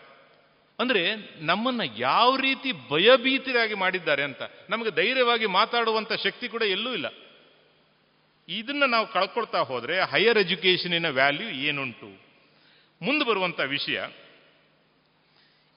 [0.79, 1.01] ಅಂದರೆ
[1.41, 7.07] ನಮ್ಮನ್ನು ಯಾವ ರೀತಿ ಭಯಭೀತರಾಗಿ ಮಾಡಿದ್ದಾರೆ ಅಂತ, ನಮಗೆ ಧೈರ್ಯವಾಗಿ ಮಾತಾಡುವಂಥ ಶಕ್ತಿ ಕೂಡ ಎಲ್ಲೂ ಇಲ್ಲ.
[8.49, 12.09] ಇದನ್ನ ನಾವು ಕಳ್ಕೊಳ್ತಾ ಹೋದರೆ ಹೈಯರ್ ಎಜುಕೇಷನಿನ ವ್ಯಾಲ್ಯೂ ಏನುಂಟು?
[13.01, 13.97] ಮುಂದೆ ಬರುವಂಥ ವಿಷಯ,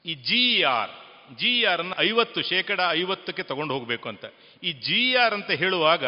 [0.04, 0.92] ಈ ಜಿ ಆರ್
[1.38, 4.24] ಜಿ ಆರ್ ಅನ್ನು ಐವತ್ತು ಶೇಕಡ ಐವತ್ತಕ್ಕೆ ತಗೊಂಡು ಹೋಗಬೇಕು ಅಂತ.
[4.62, 6.04] ಈ ಜಿ ಆರ್ ಅಂತ ಹೇಳುವಾಗ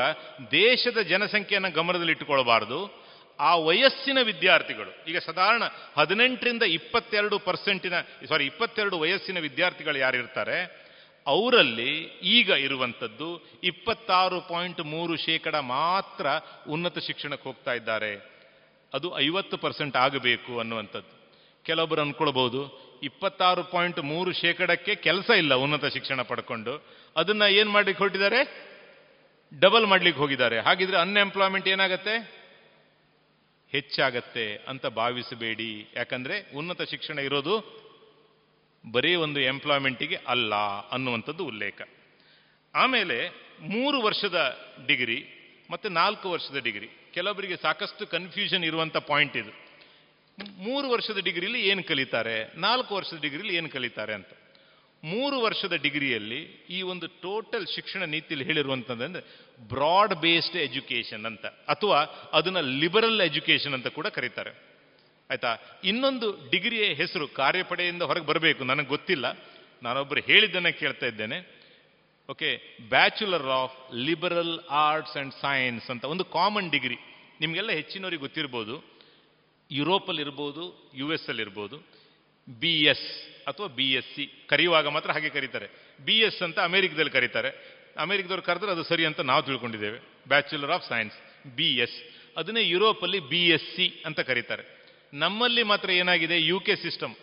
[0.51, 3.03] ದೇಶದ ಜನಸಂಖ್ಯೆಯನ್ನು ಗಮನದಲ್ಲಿಟ್ಟುಕೊಳ್ಳಬಾರದು
[3.41, 5.63] ಆ ವಯಸ್ಸಿನ ವಿದ್ಯಾರ್ಥಿಗಳು, ಈಗ ಸಾಧಾರಣ
[5.97, 7.93] ಹದಿನೆಂಟರಿಂದ ಇಪ್ಪತ್ತೆರಡು ಪರ್ಸೆಂಟಿನ
[8.29, 10.83] ಸಾರಿ ಇಪ್ಪತ್ತೆರಡು ವಯಸ್ಸಿನ ವಿದ್ಯಾರ್ಥಿಗಳು ಯಾರಿರ್ತಾರೆ
[11.27, 11.93] ಅವರಲ್ಲಿ
[12.23, 13.29] ಈಗ ಇರುವಂಥದ್ದು
[13.65, 16.27] ಇಪ್ಪತ್ತಾರು ಪಾಯಿಂಟ್ ಮೂರು ಶೇಕಡ ಮಾತ್ರ
[16.69, 18.33] ಉನ್ನತ ಶಿಕ್ಷಣಕ್ಕೆ ಹೋಗ್ತಾ ಇದ್ದಾರೆ.
[18.95, 21.13] ಅದು ಐವತ್ತು ಪರ್ಸೆಂಟ್ ಆಗಬೇಕು ಅನ್ನುವಂಥದ್ದು.
[21.65, 26.87] ಕೆಲವೊಬ್ಬರು ಅನ್ಕೊಳ್ಬಹುದು ಇಪ್ಪತ್ತಾರು ಪಾಯಿಂಟ್ ಮೂರು ಶೇಕಡಕ್ಕೆ ಕೆಲಸ ಇಲ್ಲ ಉನ್ನತ ಶಿಕ್ಷಣ ಪಡ್ಕೊಂಡು.
[27.17, 28.73] ಅದನ್ನ ಏನ್ ಮಾಡ್ಲಿಕ್ಕೆ ಹೊರಟಿದ್ದಾರೆ?
[29.61, 30.59] ಡಬಲ್ ಮಾಡ್ಲಿಕ್ಕೆ ಹೋಗಿದ್ದಾರೆ.
[30.61, 32.43] ಹಾಗಿದ್ರೆ ಅನ್ಎಂಪ್ಲಾಯ್ಮೆಂಟ್ ಏನಾಗತ್ತೆ?
[33.69, 35.89] ಹೆಚ್ಚಾಗತ್ತೆ ಅಂತ ಭಾವಿಸಬೇಡಿ.
[35.97, 37.83] ಯಾಕಂದ್ರೆ ಉನ್ನತ ಶಿಕ್ಷಣ ಇರೋದು
[38.93, 40.55] ಬರೀ ಒಂದು ಎಂಪ್ಲಾಯ್ಮೆಂಟಿಗೆ ಅಲ್ಲ
[40.91, 41.83] ಅನ್ನುವಂಥದ್ದು ಉಲ್ಲೇಖ.
[42.75, 43.29] ಆಮೇಲೆ
[43.61, 45.25] ಮೂರು ವರ್ಷದ ಡಿಗ್ರಿ
[45.71, 46.89] ಮತ್ತೆ ನಾಲ್ಕು ವರ್ಷದ ಡಿಗ್ರಿ.
[47.15, 49.72] ಕೆಲವರಿಗೆ ಸಾಕಷ್ಟು ಕನ್ಫ್ಯೂಷನ್ ಇರುವಂಥ ಪಾಯಿಂಟ್ ಇದು.
[50.39, 52.53] ಮೂರು ವರ್ಷದ ಡಿಗ್ರಿಲಿ ಏನು ಕಲಿತಾರೆ?
[52.57, 54.33] ನಾಲ್ಕು ವರ್ಷದ ಡಿಗ್ರಿಲಿ ಏನು ಕಲಿತಾರೆ ಅಂತ.
[55.03, 56.41] ಮೂರು ವರ್ಷದ ಡಿಗ್ರಿಯಲ್ಲಿ
[56.71, 59.23] ಈ ಒಂದು ಟೋಟಲ್ ಶಿಕ್ಷಣ ನೀತಿಯಲ್ಲಿ ಹೇಳಿರುವಂಥದ್ದಂದ್ರೆ
[59.69, 61.99] ಬ್ರಾಡ್ ಬೇಸ್ಡ್ ಎಜುಕೇಷನ್ ಅಂತ, ಅಥವಾ
[62.33, 64.53] ಅದನ್ನ ಲಿಬರಲ್ ಎಜುಕೇಷನ್ ಅಂತ ಕೂಡ ಕರೀತಾರೆ.
[65.31, 65.81] ಆಯಿತಾ?
[65.85, 69.27] ಇನ್ನೊಂದು ಡಿಗ್ರಿಯ ಹೆಸರು ಕಾರ್ಯಪಡೆಯಿಂದ ಹೊರಗೆ ಬರಬೇಕು, ನನಗೆ ಗೊತ್ತಿಲ್ಲ.
[69.83, 71.39] ನಾನೊಬ್ಬರು ಹೇಳಿದ್ದನ್ನು ಕೇಳ್ತಾ ಇದ್ದೇನೆ.
[72.29, 76.99] Okay bachelor of liberal arts and science ಅಂತ ಒಂದು ಕಾಮನ್ ಡಿಗ್ರಿ
[77.41, 78.92] ನಿಮಗೆಲ್ಲ ಹೆಚ್ಚಿನವರಿಗೆ ಗೊತ್ತಿರ್ಬೋದು.
[79.71, 81.77] ಯುರೋಪಲ್ಲಿ ಇರ್ಬೋದು ಯು ಎಸ್ ಅಲ್ಲಿ ಇರ್ಬೋದು
[82.61, 85.67] ಬಿ ಎಸ್ ಅಥವಾ ಬಿ ಎಸ್ ಸಿ ಕರೆಯುವಾಗ ಮಾತ್ರ ಹಾಗೆ ಕರೀತಾರೆ.
[86.05, 87.83] ಬಿ ಎಸ್ ಅಂತ ಅಮೆರಿಕದಲ್ಲಿ ಕರೀತಾರೆ.
[87.97, 89.99] ಅಮೆರಿಕದವ್ರು ಕರೆದ್ರೆ ಅದು ಸರಿ ಅಂತ ನಾವು ತಿಳ್ಕೊಂಡಿದ್ದೇವೆ.
[90.29, 92.13] Bachelor of science B S.
[92.37, 94.83] ಅದನ್ನೇ ಯುರೋಪಲ್ಲಿ ಬಿ ಎಸ್ ಸಿ ಅಂತ ಕರೀತಾರೆ.
[95.15, 96.41] ನಮ್ಮಲ್ಲಿ ಮಾತ್ರ ಏನಾಗಿದೆ?
[96.41, 97.15] U K system.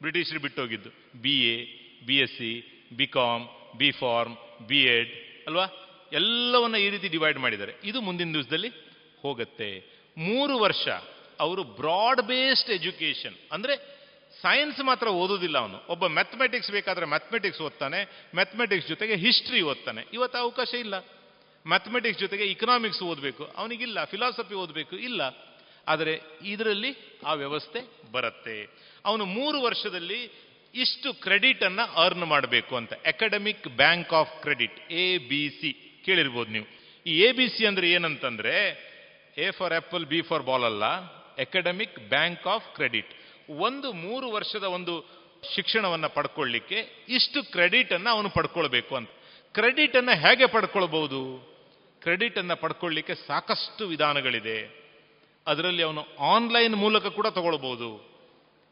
[0.00, 0.90] ಬ್ರಿಟಿಷರು ಬಿಟ್ಟೋಗಿದ್ದು.
[1.22, 1.66] B A,
[2.06, 4.36] B S C, B com B pharm,
[4.66, 5.08] B ed,
[5.46, 5.64] ಅಲ್ವಾ?
[6.12, 7.72] ಎಲ್ಲವನ್ನ ಈ ರೀತಿ ಡಿವೈಡ್ ಮಾಡಿದ್ದಾರೆ.
[7.84, 8.68] ಇದು ಮುಂದಿನ ದಿವಸದಲ್ಲಿ
[9.22, 9.80] ಹೋಗುತ್ತೆ.
[10.18, 10.88] ಮೂರು ವರ್ಷ
[11.42, 13.74] ಅವರು ಬ್ರಾಡ್ ಬೇಸ್ಡ್ ಎಜುಕೇಷನ್ ಅಂದರೆ
[14.42, 15.78] ಸೈನ್ಸ್ ಮಾತ್ರ ಓದೋದಿಲ್ಲ ಅವನು.
[15.88, 18.00] ಒಬ್ಬ ಮ್ಯಾಥಮೆಟಿಕ್ಸ್ ಬೇಕಾದರೆ ಮ್ಯಾಥಮೆಟಿಕ್ಸ್ ಓದ್ತಾನೆ
[18.34, 20.02] ಮ್ಯಾಥಮೆಟಿಕ್ಸ್ ಜೊತೆಗೆ ಹಿಸ್ಟ್ರಿ ಓದ್ತಾನೆ.
[20.12, 20.94] ಇವತ್ತು ಅವಕಾಶ ಇಲ್ಲ.
[21.66, 23.44] ಮ್ಯಾಥಮೆಟಿಕ್ಸ್ ಜೊತೆಗೆ ಇಕನಾಮಿಕ್ಸ್ ಓದಬೇಕು.
[23.44, 24.04] ಅವನಿಗಿಲ್ಲ.
[24.04, 24.96] ಫಿಲಾಸಫಿ ಓದಬೇಕು.
[24.96, 25.22] ಇಲ್ಲ.
[25.88, 26.90] ಆದರೆ ಇದರಲ್ಲಿ
[27.26, 27.80] ಆ ವ್ಯವಸ್ಥೆ
[28.12, 28.56] ಬರುತ್ತೆ.
[29.04, 30.20] ಅವನು ಮೂರು ವರ್ಷದಲ್ಲಿ
[30.74, 32.92] ಇಷ್ಟು ಕ್ರೆಡಿಟ್ ಅನ್ನ ಅರ್ನ್ ಮಾಡಬೇಕು ಅಂತ.
[32.92, 36.66] Academic bank of credit A B C ಕೇಳಿರ್ಬೋದು ನೀವು.
[37.06, 38.54] ಈ ಎ ಬಿ ಸಿ ಅಂದರೆ ಏನಂತಂದರೆ
[39.38, 40.84] A for apple B for ball ಅಲ್ಲ.
[41.38, 43.08] ಅಕಾಡೆಮಿಕ್ ಬ್ಯಾಂಕ್ ಆಫ್ ಕ್ರೆಡಿಟ್
[43.50, 45.22] ಒಂದು ಮೂರು ವರ್ಷದ ಒಂದು
[45.54, 49.10] ಶಿಕ್ಷಣವನ್ನು ಪಡ್ಕೊಳ್ಳಿಕ್ಕೆ ಇಷ್ಟು ಕ್ರೆಡಿಟ್ ಅನ್ನ ಅವನು ಪಡ್ಕೊಳ್ಬೇಕು ಅಂತ.
[49.54, 51.52] ಕ್ರೆಡಿಟ್ ಅನ್ನ ಹೇಗೆ ಪಡ್ಕೊಳ್ಬಹುದು?
[52.02, 54.82] ಕ್ರೆಡಿಟ್ ಅನ್ನ ಪಡ್ಕೊಳ್ಳಿಕ್ಕೆ ಸಾಕಷ್ಟು ವಿಧಾನಗಳಿದೆ.
[55.46, 58.11] ಅದರಲ್ಲಿ ಅವನು ಆನ್ಲೈನ್ ಮೂಲಕ ಕೂಡ ತಗೊಳ್ಬಹುದು.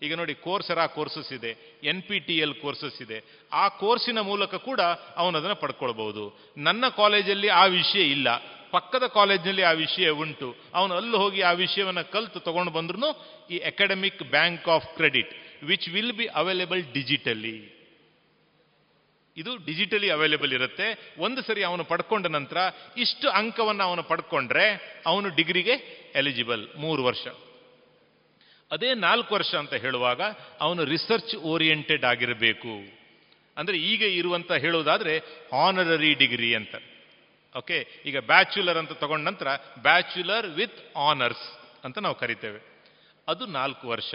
[0.02, 1.50] ಈಗ ನೋಡಿ ಕೋರ್ಸೆರಾ ಕೋರ್ಸಸ್ ಇದೆ,
[1.84, 3.18] N P T L courses ಇದೆ.
[3.52, 4.80] ಆ ಕೋರ್ಸಿನ ಮೂಲಕ ಕೂಡ
[5.16, 6.24] ಅವನು ಅದನ್ನು ಪಡ್ಕೊಳ್ಬಹುದು.
[6.68, 8.28] ನನ್ನ ಕಾಲೇಜಲ್ಲಿ ಆ ವಿಷಯ ಇಲ್ಲ.
[8.70, 10.48] ಪಕ್ಕದ ಕಾಲೇಜ್ನಲ್ಲಿ ಆ ವಿಷಯ ಉಂಟು.
[10.74, 13.08] ಅವನು ಅಲ್ಲಿ ಹೋಗಿ ಆ ವಿಷಯವನ್ನು ಕಲ್ತು ತಗೊಂಡು ಬಂದ್ರು
[13.50, 15.32] ಈ academic bank of credit
[15.62, 17.56] which will be available digitally
[19.36, 20.86] ಇದು ಡಿಜಿಟಲಿ ಅವೈಲೇಬಲ್ ಇರುತ್ತೆ.
[21.18, 22.58] ಒಂದು ಸರಿ ಅವನು ಪಡ್ಕೊಂಡ ನಂತರ
[22.96, 24.66] ಇಷ್ಟು ಅಂಕವನ್ನು ಅವನು ಪಡ್ಕೊಂಡ್ರೆ
[25.06, 25.74] ಅವನು ಡಿಗ್ರಿಗೆ
[26.20, 27.26] ಎಲಿಜಿಬಲ್ ಮೂರು ವರ್ಷ.
[28.70, 30.20] ಅದೇ ನಾಲ್ಕು ವರ್ಷ ಅಂತ ಹೇಳುವಾಗ
[30.60, 33.00] ಅವನು ರಿಸರ್ಚ್ ಓರಿಯೆಂಟೆಡ್ ಆಗಿರಬೇಕು.
[33.56, 35.22] ಅಂದರೆ ಈಗ ಇರುವಂತ ಹೇಳೋದಾದರೆ
[35.52, 36.74] ಆನರರಿ ಡಿಗ್ರಿ ಅಂತ.
[37.56, 39.46] ಓಕೆ ಈಗ ಬ್ಯಾಚುಲರ್ ಅಂತ ತಗೊಂಡ ನಂತರ
[39.82, 42.60] ಬ್ಯಾಚುಲರ್ ವಿತ್ ಆನರ್ಸ್ ಅಂತ ನಾವು ಕರಿತೇವೆ.
[43.28, 44.14] ಅದು ನಾಲ್ಕು ವರ್ಷ.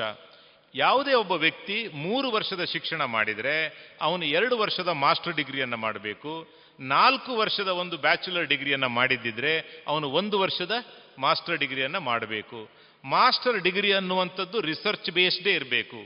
[0.75, 6.47] ಯಾವುದೇ ಒಬ್ಬ ವ್ಯಕ್ತಿ ಮೂರು ವರ್ಷದ ಶಿಕ್ಷಣ ಮಾಡಿದರೆ ಅವನು ಎರಡು ವರ್ಷದ ಮಾಸ್ಟರ್ ಡಿಗ್ರಿಯನ್ನು ಮಾಡಬೇಕು.
[6.79, 10.71] ನಾಲ್ಕು ವರ್ಷದ ಒಂದು ಬ್ಯಾಚುಲರ್ ಡಿಗ್ರಿಯನ್ನು ಮಾಡಿದ್ದಿದ್ರೆ ಅವನು ಒಂದು ವರ್ಷದ
[11.19, 12.69] ಮಾಸ್ಟರ್ ಡಿಗ್ರಿಯನ್ನು ಮಾಡಬೇಕು.
[13.05, 15.97] ಮಾಸ್ಟರ್ ಡಿಗ್ರಿ ಅನ್ನುವಂಥದ್ದು ರಿಸರ್ಚ್ ಬೇಸ್ಡೇ ಇರಬೇಕು.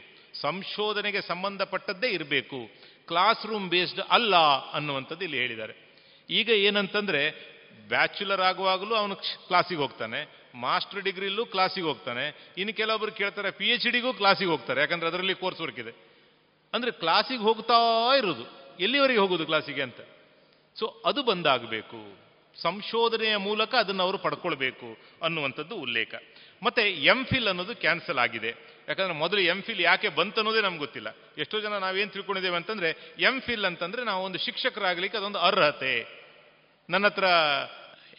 [0.42, 2.70] ಸಂಶೋಧನೆಗೆ ಸಂಬಂಧಪಟ್ಟದ್ದೇ ಇರಬೇಕು.
[3.08, 4.36] ಕ್ಲಾಸ್ ರೂಮ್ ಬೇಸ್ಡ್ ಅಲ್ಲ
[4.72, 5.74] ಅನ್ನುವಂಥದ್ದು ಇಲ್ಲಿ ಹೇಳಿದ್ದಾರೆ.
[6.30, 7.50] ಈಗ ಏನಂತಂದರೆ,
[7.90, 9.16] ಬ್ಯಾಚುಲರ್ ಆಗುವಾಗಲೂ ಅವನು
[9.48, 15.08] ಕ್ಲಾಸಿಗೆ ಹೋಗ್ತಾನೆ, ಮಾಸ್ಟರ್ ಡಿಗ್ರಿಲೂ ಕ್ಲಾಸಿಗೆ ಹೋಗ್ತಾನೆ, ಇನ್ನು ಕೆಲವೊಬ್ರು ಕೇಳ್ತಾರೆ ಪಿ ಎಚ್ ಡಿಗೂ ಕ್ಲಾಸಿಗೆ ಹೋಗ್ತಾರೆ, ಯಾಕಂದ್ರೆ
[15.08, 15.92] ಅದರಲ್ಲಿ ಕೋರ್ಸ್ ವರ್ಕ್ ಇದೆ.
[16.74, 17.80] ಅಂದರೆ ಕ್ಲಾಸಿಗೆ ಹೋಗ್ತಾ
[18.18, 20.00] ಇರೋದು ಎಲ್ಲಿವರೆಗೆ ಹೋಗೋದು ಕ್ಲಾಸಿಗೆ ಅಂತ.
[20.80, 22.29] ಸೊ ಅದು ಬಂದಾಗಬೇಕು.
[22.62, 26.16] ಸಂಶೋಧನೆಯ ಮೂಲಕ ಅದನ್ನು ಅವರು ಪಡ್ಕೊಳ್ಬೇಕು ಅನ್ನುವಂಥದ್ದು ಉಲ್ಲೇಖ.
[26.64, 28.80] ಮತ್ತೆ ಎಂ ಫಿಲ್ ಅನ್ನೋದು ಕ್ಯಾನ್ಸಲ್ ಆಗಿದೆ.
[28.88, 31.16] ಯಾಕಂದ್ರೆ ಮೊದಲು ಎಂ ಫಿಲ್ ಯಾಕೆ ಬಂತು ಅನ್ನೋದೇ ನಮ್ಗೆ ಗೊತ್ತಿಲ್ಲ.
[31.38, 36.20] ಎಷ್ಟೋ ಜನ ನಾವೇನು ತಿಳ್ಕೊಂಡಿದ್ದೇವೆ ಅಂತಂದ್ರೆ ಎಂ ಫಿಲ್ ಅಂತಂದ್ರೆ ನಾವು ಒಂದು ಶಿಕ್ಷಕರಾಗ್ಲಿಕ್ಕೆ ಅದೊಂದು ಅರ್ಹತೆ.
[36.90, 37.24] ನನ್ನ ಹತ್ರ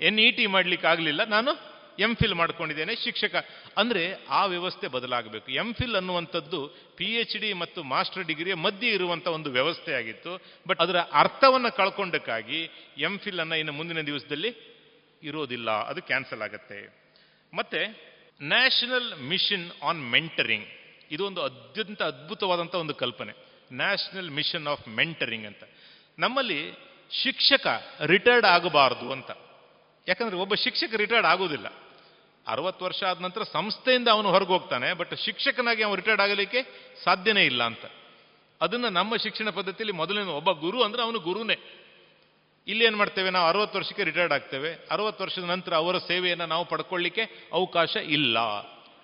[0.00, 1.69] ಎನ್ ಇ ಟಿ ಮಾಡ್ಲಿಕ್ಕೆ ಆಗಲಿಲ್ಲ ನಾನು
[2.00, 3.46] ಎಂ ಫಿಲ್ ಮಾಡ್ಕೊಂಡಿದ್ದೇನೆ, ಶಿಕ್ಷಕ.
[3.76, 5.50] ಅಂದರೆ ಆ ವ್ಯವಸ್ಥೆ ಬದಲಾಗಬೇಕು.
[5.50, 10.42] ಎಂ ಫಿಲ್ ಅನ್ನುವಂಥದ್ದು ಪಿ ಎಚ್ ಡಿ ಮತ್ತು ಮಾಸ್ಟರ್ ಡಿಗ್ರಿಯ ಮಧ್ಯೆ ಇರುವಂಥ ಒಂದು ವ್ಯವಸ್ಥೆ ಆಗಿತ್ತು.
[10.66, 14.80] ಬಟ್ ಅದರ ಅರ್ಥವನ್ನು ಕಳ್ಕೊಂಡಕ್ಕಾಗಿ ಎಂ ಫಿಲ್ ಅನ್ನು ಇನ್ನು ಮುಂದಿನ ದಿವಸದಲ್ಲಿ
[15.22, 15.70] ಇರೋದಿಲ್ಲ.
[15.70, 17.00] ಅದು ಕ್ಯಾನ್ಸಲ್ ಆಗುತ್ತೆ.
[17.54, 18.10] ಮತ್ತೆ
[18.42, 20.66] ನ್ಯಾಷನಲ್ ಮಿಷನ್ ಆನ್ ಮೆಂಟರಿಂಗ್
[21.10, 23.32] ಇದು ಒಂದು ಅತ್ಯಂತ ಅದ್ಭುತವಾದಂಥ ಒಂದು ಕಲ್ಪನೆ.
[23.72, 25.64] ನ್ಯಾಷನಲ್ ಮಿಷನ್ ಆಫ್ ಮೆಂಟರಿಂಗ್ ಅಂತ.
[26.18, 26.72] ನಮ್ಮಲ್ಲಿ
[27.10, 27.66] ಶಿಕ್ಷಕ
[28.00, 29.30] ರಿಟೈರ್ಡ್ ಆಗಬಾರದು ಅಂತ.
[30.08, 31.89] ಯಾಕಂದ್ರೆ ಒಬ್ಬ ಶಿಕ್ಷಕ ರಿಟೈರ್ಡ್ ಆಗೋದಿಲ್ಲ.
[32.46, 37.62] ಅರವತ್ತು ವರ್ಷ ಆದ ನಂತರ ಸಂಸ್ಥೆಯಿಂದ ಅವನು ಹೊರಗೆ ಹೋಗ್ತಾನೆ ಬಟ್ ಶಿಕ್ಷಕನಾಗಿ ಅವನು ರಿಟೈರ್ಡ್ ಆಗಲಿಕ್ಕೆ ಸಾಧ್ಯನೇ ಇಲ್ಲ
[37.62, 37.84] ಅಂತ.
[38.60, 41.56] ಅದನ್ನ ನಮ್ಮ ಶಿಕ್ಷಣ ಪದ್ಧತಿಯಲ್ಲಿ ಮೊದಲನೇ ಒಬ್ಬ ಗುರು ಅಂದ್ರೆ ಅವನು ಗುರುನೇ.
[42.68, 43.48] ಇಲ್ಲಿ ಏನು ಮಾಡ್ತೇವೆ ನಾವು?
[43.48, 44.88] ಅರವತ್ತು ವರ್ಷಕ್ಕೆ ರಿಟೈರ್ಡ್ ಆಗ್ತೇವೆ.
[44.90, 48.38] ಅರವತ್ತು ವರ್ಷದ ನಂತರ ಅವರ ಸೇವೆಯನ್ನು ನಾವು ಪಡ್ಕೊಳ್ಳಿಕ್ಕೆ ಅವಕಾಶ ಇಲ್ಲ.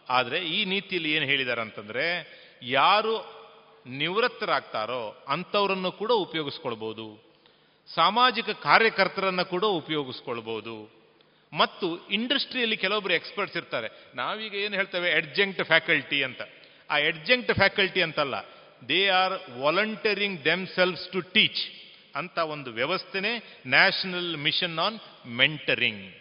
[0.09, 2.07] ಆದರೆ ಈ ನೀತಿಯಲ್ಲಿ ಏನು ಹೇಳಿದ್ದಾರೆ ಅಂತಂದ್ರೆ,
[2.63, 3.37] ಯಾರು
[3.87, 7.27] ನಿವೃತ್ತರಾಗ್ತಾರೋ ಅಂಥವರನ್ನು ಕೂಡ ಉಪಯೋಗಿಸ್ಕೊಳ್ಬೋದು.
[7.95, 10.96] ಸಾಮಾಜಿಕ ಕಾರ್ಯಕರ್ತರನ್ನ ಕೂಡ ಉಪಯೋಗಿಸ್ಕೊಳ್ಬಹುದು
[11.57, 13.89] ಮತ್ತು ಇಂಡಸ್ಟ್ರಿಯಲ್ಲಿ ಕೆಲವೊಬ್ರು ಎಕ್ಸ್ಪರ್ಟ್ಸ್ ಇರ್ತಾರೆ.
[14.15, 15.09] ನಾವೀಗ ಏನು ಹೇಳ್ತೇವೆ?
[15.11, 16.43] ಎಡ್ಜೆಂಕ್ಟ್ ಫ್ಯಾಕಲ್ಟಿ ಅಂತ.
[16.91, 18.35] ಆ ಎಡ್ಜೆಂಕ್ಟ್ ಫ್ಯಾಕಲ್ಟಿ ಅಂತಲ್ಲ
[18.89, 21.63] they are volunteering themselves to teach
[22.17, 23.33] ಅಂತ ಒಂದು ವ್ಯವಸ್ಥೆನೇ
[23.67, 26.15] ನ್ಯಾಷನಲ್ ಮಿಷನ್ ಆನ್ ಮೆಂಟರಿಂಗ್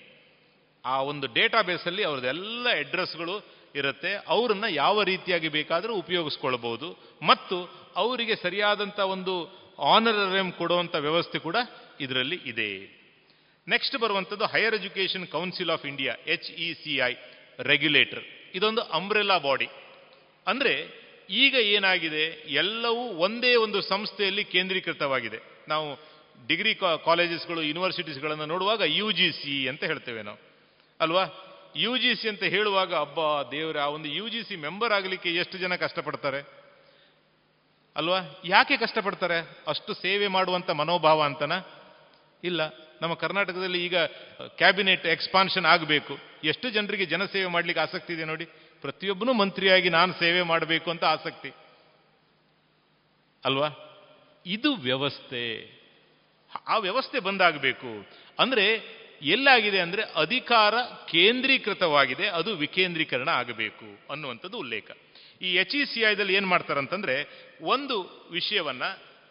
[0.86, 3.36] ಆ ಒಂದು ಡೇಟಾ ಬೇಸಲ್ಲಿ ಅವ್ರದ್ದೆಲ್ಲ ಅಡ್ರೆಸ್ಗಳು
[3.76, 4.12] ಇರುತ್ತೆ.
[4.28, 6.88] ಅವರನ್ನು ಯಾವ ರೀತಿಯಾಗಿ ಬೇಕಾದರೂ ಉಪಯೋಗಿಸ್ಕೊಳ್ಬಹುದು.
[7.22, 7.58] ಮತ್ತು
[7.96, 9.34] ಅವರಿಗೆ ಸರಿಯಾದಂಥ ಒಂದು
[9.80, 11.56] ಆನರರಿಯಂ ಕೊಡುವಂಥ ವ್ಯವಸ್ಥೆ ಕೂಡ
[12.00, 12.72] ಇದರಲ್ಲಿ ಇದೆ.
[13.68, 17.14] ನೆಕ್ಸ್ಟ್ ಬರುವಂಥದ್ದು higher education council of India H E C I
[17.60, 18.24] regulator
[18.56, 19.68] ಇದೊಂದು ಅಂಬ್ರೆಲಾ ಬಾಡಿ
[20.48, 22.26] ಅಂದ್ರೆ ಈಗ ಏನಾಗಿದೆ?
[22.54, 25.40] ಎಲ್ಲವೂ ಒಂದೇ ಒಂದು ಸಂಸ್ಥೆಯಲ್ಲಿ ಕೇಂದ್ರೀಕೃತವಾಗಿದೆ.
[25.68, 25.88] ನಾವು
[26.48, 26.76] ಡಿಗ್ರಿ
[27.06, 30.38] ಕಾಲೇಜಸ್ಗಳು ಯೂನಿವರ್ಸಿಟೀಸ್ಗಳನ್ನು ನೋಡುವಾಗ ಯು ಜಿ ಸಿ ಅಂತ ಹೇಳ್ತೇವೆ ನಾವು.
[31.00, 31.24] ಅಲ್ವಾ?
[31.76, 35.58] ಯು ಜಿ ಸಿ ಅಂತ ಹೇಳುವಾಗ, ಅಬ್ಬ ದೇವರ, ಆ ಒಂದು ಯು ಜಿ ಸಿ ಮೆಂಬರ್ ಆಗಲಿಕ್ಕೆ ಎಷ್ಟು
[35.58, 36.42] ಜನ ಕಷ್ಟಪಡ್ತಾರೆ?
[37.96, 38.20] ಅಲ್ವಾ?
[38.46, 39.64] ಯಾಕೆ ಕಷ್ಟಪಡ್ತಾರೆ?
[39.68, 41.52] ಅಷ್ಟು ಸೇವೆ ಮಾಡುವಂಥ ಮನೋಭಾವ ಅಂತನ?
[42.44, 42.62] ಇಲ್ಲ,
[43.02, 43.98] ನಮ್ಮ ಕರ್ನಾಟಕದಲ್ಲಿ ಈಗ
[44.48, 46.18] ಕ್ಯಾಬಿನೆಟ್ ಎಕ್ಸ್ಪಾನ್ಷನ್ ಆಗಬೇಕು.
[46.44, 48.46] ಎಷ್ಟು ಜನರಿಗೆ ಜನಸೇವೆ ಮಾಡ್ಲಿಕ್ಕೆ ಆಸಕ್ತಿ ಇದೆ ನೋಡಿ.
[48.82, 51.52] ಪ್ರತಿಯೊಬ್ಬನು ಮಂತ್ರಿಯಾಗಿ ನಾನು ಸೇವೆ ಮಾಡಬೇಕು ಅಂತ ಆಸಕ್ತಿ.
[53.46, 53.70] ಅಲ್ವಾ?
[54.46, 55.76] ಇದು ವ್ಯವಸ್ಥೆ.
[56.68, 58.08] ಆ ವ್ಯವಸ್ಥೆ ಬಂದಾಗಬೇಕು.
[58.40, 60.74] ಅಂದರೆ, ಎಲ್ಲಾಗಿದೆ ಅಂದರೆ ಅಧಿಕಾರ
[61.08, 64.92] ಕೇಂದ್ರೀಕೃತವಾಗಿದೆ, ಅದು ವಿಕೇಂದ್ರೀಕರಣ ಆಗಬೇಕು ಅನ್ನುವಂಥದ್ದು ಉಲ್ಲೇಖ.
[65.42, 67.16] ಈ ಎಚ್ ಇ ಸಿ ಐದಲ್ಲಿ ಏನು ಮಾಡ್ತಾರಂತಂದರೆ,
[67.62, 68.84] ಒಂದು ವಿಷಯವನ್ನ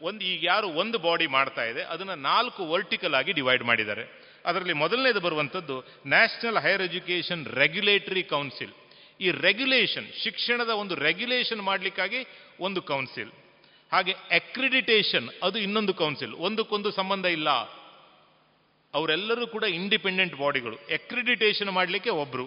[0.09, 4.05] ಒಂದು, ಈಗ ಯಾರು ಒಂದು ಬಾಡಿ ಮಾಡ್ತಾ ಇದೆ, ಅದನ್ನು ನಾಲ್ಕು ವರ್ಟಿಕಲ್ ಆಗಿ ಡಿವೈಡ್ ಮಾಡಿದ್ದಾರೆ.
[4.49, 5.77] ಅದರಲ್ಲಿ ಮೊದಲನೇದು ಬರುವಂಥದ್ದು
[6.15, 8.75] national higher education regulatory council
[9.25, 12.21] ಈ ರೆಗ್ಯುಲೇಷನ್ ಶಿಕ್ಷಣದ ಒಂದು ರೆಗ್ಯುಲೇಷನ್ ಮಾಡಲಿಕ್ಕಾಗಿ
[12.67, 13.33] ಒಂದು ಕೌನ್ಸಿಲ್
[13.93, 17.51] ಹಾಗೆ ಅಕ್ರಿಡಿಟೇಷನ್ ಅದು ಇನ್ನೊಂದು ಕೌನ್ಸಿಲ್ ಒಂದಕ್ಕೊಂದು ಸಂಬಂಧ ಇಲ್ಲ.
[18.95, 22.47] ಅವರೆಲ್ಲರೂ ಕೂಡ ಇಂಡಿಪೆಂಡೆಂಟ್ ಬಾಡಿಗಳು ಅಕ್ರಿಡಿಟೇಷನ್ ಮಾಡಲಿಕ್ಕೆ ಒಬ್ರು.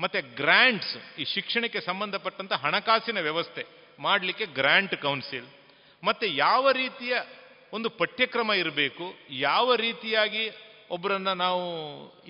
[0.00, 3.62] ಮತ್ತೆ ಗ್ರ್ಯಾಂಟ್ಸ್ ಈ ಶಿಕ್ಷಣಕ್ಕೆ ಸಂಬಂಧಪಟ್ಟಂಥ ಹಣಕಾಸಿನ ವ್ಯವಸ್ಥೆ
[4.00, 5.48] ಮಾಡಲಿಕ್ಕೆ ಗ್ರ್ಯಾಂಟ್ ಕೌನ್ಸಿಲ್
[6.02, 7.14] ಮತ್ತೆ ಯಾವ ರೀತಿಯ
[7.76, 9.06] ಒಂದು ಪಠ್ಯಕ್ರಮ ಇರಬೇಕು,
[9.48, 10.44] ಯಾವ ರೀತಿಯಾಗಿ
[10.96, 11.64] ಒಬ್ಬರನ್ನು ನಾವು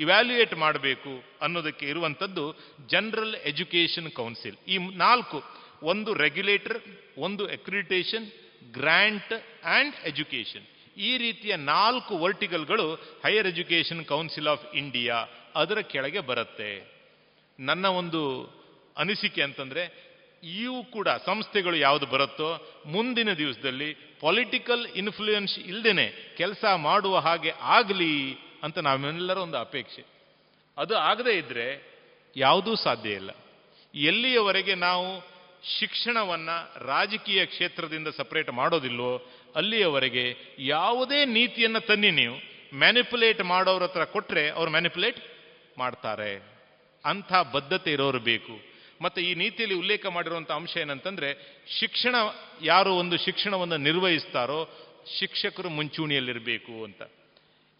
[0.02, 1.12] ಇವ್ಯಾಲ್ಯೂಯೇಟ್ ಮಾಡಬೇಕು
[1.44, 2.44] ಅನ್ನೋದಕ್ಕೆ ಇರುವಂಥದ್ದು
[2.92, 5.38] ಜನರಲ್ ಎಜುಕೇಷನ್ ಕೌನ್ಸಿಲ್ ಈ ನಾಲ್ಕು,
[5.92, 6.78] ಒಂದು ರೆಗ್ಯುಲೇಟರ್
[7.26, 8.26] ಒಂದು ಎಕ್ರಿಟೇಷನ್
[8.78, 10.66] ಗ್ರ್ಯಾಂಟ್ ಆ್ಯಂಡ್ ಎಜುಕೇಷನ್
[11.08, 12.86] ಈ ರೀತಿಯ ನಾಲ್ಕು ವರ್ಟಿಕಲ್ಗಳು
[13.24, 15.16] higher education council of India
[15.56, 16.70] ಅದರ ಕೆಳಗೆ ಬರುತ್ತೆ.
[17.58, 18.20] ನನ್ನ ಒಂದು
[19.02, 19.82] ಅನಿಸಿಕೆ ಅಂತಂದ್ರೆ
[20.42, 28.78] ಇವು ಕೂಡ ಸಂಸ್ಥೆಗಳು ಯಾವುದು ಬರುತ್ತೋ ಮುಂದಿನ ದಿವಸದಲ್ಲಿ ಪೊಲಿಟಿಕಲ್ ಇನ್ಫ್ಲೂಯೆನ್ಸ್ ಇಲ್ದೇನೆ ಕೆಲಸ ಮಾಡುವ ಹಾಗೆ ಆಗಲಿ ಅಂತ
[28.78, 30.02] ನಾವೆಲ್ಲರ ಒಂದು ಅಪೇಕ್ಷೆ.
[30.78, 31.98] ಅದು ಆಗದೇ ಇದ್ದರೆ
[32.36, 33.30] ಯಾವುದೂ ಸಾಧ್ಯ ಇಲ್ಲ.
[33.94, 35.38] ಎಲ್ಲಿಯವರೆಗೆ ನಾವು
[35.78, 42.36] ಶಿಕ್ಷಣವನ್ನು ರಾಜಕೀಯ ಕ್ಷೇತ್ರದಿಂದ ಸಪ್ರೇಟ್ ಮಾಡೋದಿಲ್ವೋ ಅಲ್ಲಿಯವರೆಗೆ ಯಾವುದೇ ನೀತಿಯನ್ನು ತನ್ನಿ ನೀವು
[42.78, 45.20] ಮ್ಯಾನಿಪುಲೇಟ್ ಮಾಡೋರ ಹತ್ರ ಕೊಟ್ಟರೆ ಅವ್ರು ಮ್ಯಾನಿಪುಲೇಟ್
[45.78, 46.58] ಮಾಡ್ತಾರೆ.
[47.04, 48.67] ಅಂಥ ಬದ್ಧತೆ ಇರೋರು ಬೇಕು.
[49.02, 52.14] ಮತ್ತೆ ಈ ನೀತಿಯಲ್ಲಿ ಉಲ್ಲೇಖ ಮಾಡಿರುವಂಥ ಅಂಶ ಏನಂತಂದರೆ, ಶಿಕ್ಷಣ
[52.62, 54.68] ಯಾರು ಒಂದು ಶಿಕ್ಷಣವನ್ನು ನಿರ್ವಹಿಸ್ತಾರೋ
[55.18, 57.02] ಶಿಕ್ಷಕರು ಮುಂಚೂಣಿಯಲ್ಲಿರಬೇಕು ಅಂತ.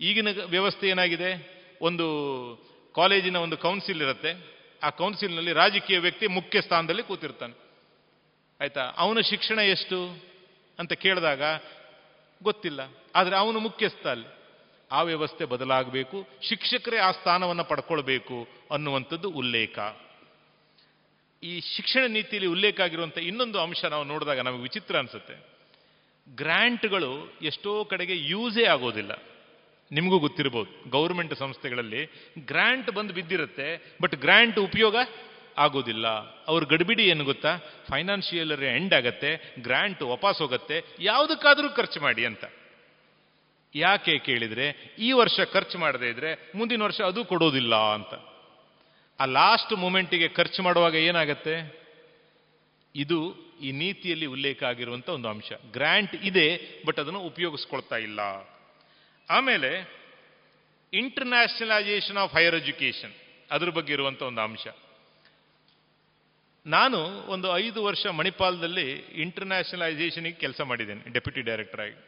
[0.01, 1.59] ಈಗಿನ ವ್ಯವಸ್ಥೆ ಏನಾಗಿದೆ?
[1.83, 2.05] ಒಂದು
[2.95, 4.59] ಕಾಲೇಜಿನ ಒಂದು ಕೌನ್ಸಿಲ್ ಇರುತ್ತೆ.
[4.83, 7.59] ಆ ಕೌನ್ಸಿಲ್ನಲ್ಲಿ ರಾಜಕೀಯ ವ್ಯಕ್ತಿ ಮುಖ್ಯ ಸ್ಥಾನದಲ್ಲಿ ಕೂತಿರ್ತಾನೆ.
[8.61, 8.93] ಆಯಿತಾ?
[8.97, 10.25] ಅವನ ಶಿಕ್ಷಣ ಎಷ್ಟು
[10.79, 11.43] ಅಂತ ಕೇಳಿದಾಗ
[12.43, 12.81] ಗೊತ್ತಿಲ್ಲ.
[13.15, 14.39] ಆದರೆ ಅವನು ಮುಖ್ಯಸ್ಥ ಅಲ್ಲಿ
[14.93, 16.29] ಆ ವ್ಯವಸ್ಥೆ ಬದಲಾಗಬೇಕು.
[16.43, 19.79] ಶಿಕ್ಷಕರೇ ಆ ಸ್ಥಾನವನ್ನು ಪಡ್ಕೊಳ್ಬೇಕು ಅನ್ನುವಂಥದ್ದು ಉಲ್ಲೇಖ.
[21.43, 25.59] ಈ ಶಿಕ್ಷಣ ನೀತಿಯಲ್ಲಿ ಉಲ್ಲೇಖ ಆಗಿರುವಂಥ ಇನ್ನೊಂದು ಅಂಶ ನಾವು ನೋಡಿದಾಗ ನಮಗೆ ವಿಚಿತ್ರ ಅನಿಸುತ್ತೆ.
[26.37, 29.23] ಗ್ರ್ಯಾಂಟ್ಗಳು ಎಷ್ಟೋ ಕಡೆಗೆ ಯೂಸೇ ಆಗೋದಿಲ್ಲ.
[29.93, 32.07] ನಿಮಗೂ ಗೊತ್ತಿರ್ಬೋದು, ಗೌರ್ಮೆಂಟ್ ಸಂಸ್ಥೆಗಳಲ್ಲಿ
[32.39, 34.97] ಗ್ರ್ಯಾಂಟ್ ಬಂದು ಬಿದ್ದಿರುತ್ತೆ, ಬಟ್ ಗ್ರ್ಯಾಂಟ್ ಉಪಯೋಗ
[35.59, 36.07] ಆಗೋದಿಲ್ಲ.
[36.47, 37.57] ಅವ್ರ ಗಡಿಬಿಡಿ ಏನು ಗೊತ್ತಾ?
[37.89, 42.45] ಫೈನಾನ್ಷಿಯಲ್ ಎಂಡ್ ಆಗತ್ತೆ, ಗ್ರ್ಯಾಂಟ್ ವಾಪಸ್ ಹೋಗುತ್ತೆ, ಯಾವುದಕ್ಕಾದರೂ ಖರ್ಚು ಮಾಡಿ ಅಂತ.
[43.75, 48.38] ಯಾಕೆ ಕೇಳಿದರೆ, ಈ ವರ್ಷ ಖರ್ಚು ಮಾಡದೇ ಇದ್ರೆ, ಮುಂದಿನ ವರ್ಷ ಅದು ಕೊಡೋದಿಲ್ಲ ಅಂತ.
[49.21, 51.85] ಆ ಲಾಸ್ಟ್ ಮೂಮೆಂಟಿಗೆ ಖರ್ಚು ಮಾಡುವಾಗ ಏನಾಗತ್ತೆ?
[52.95, 55.53] ಇದು ಈ ನೀತಿಯಲ್ಲಿ ಉಲ್ಲೇಖ ಆಗಿರುವಂಥ ಒಂದು ಅಂಶ.
[55.73, 58.21] ಗ್ರ್ಯಾಂಟ್ ಇದೆ ಬಟ್ ಅದನ್ನು ಉಪಯೋಗಿಸ್ಕೊಳ್ತಾ ಇಲ್ಲ.
[59.31, 59.99] ಆಮೇಲೆ
[60.93, 63.13] ಇಂಟರ್ನ್ಯಾಷನಲೈಸೇಷನ್ ಆಫ್ ಹೈಯರ್ ಎಜುಕೇಶನ್
[63.51, 64.67] ಅದ್ರ ಬಗ್ಗೆ ಇರುವಂಥ ಒಂದು ಅಂಶ.
[66.67, 66.99] ನಾನು
[67.31, 72.05] ಒಂದು ಐದು ವರ್ಷ ಮಣಿಪಾಲದಲ್ಲಿ ಇಂಟರ್ನ್ಯಾಷನಲೈಸೇಷನ್ಗೆ ಕೆಲಸ ಮಾಡಿದ್ದೇನೆ ಡೆಪ್ಯೂಟಿ ಡೈರೆಕ್ಟರ್ ಆಗಿ.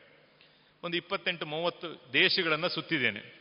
[0.82, 3.39] ಒಂದು ಇಪ್ಪತ್ತೆಂಟು, ಮೂವತ್ತು ದೇಶಗಳನ್ನು ಸುತ್ತಿದ್ದೇನೆ.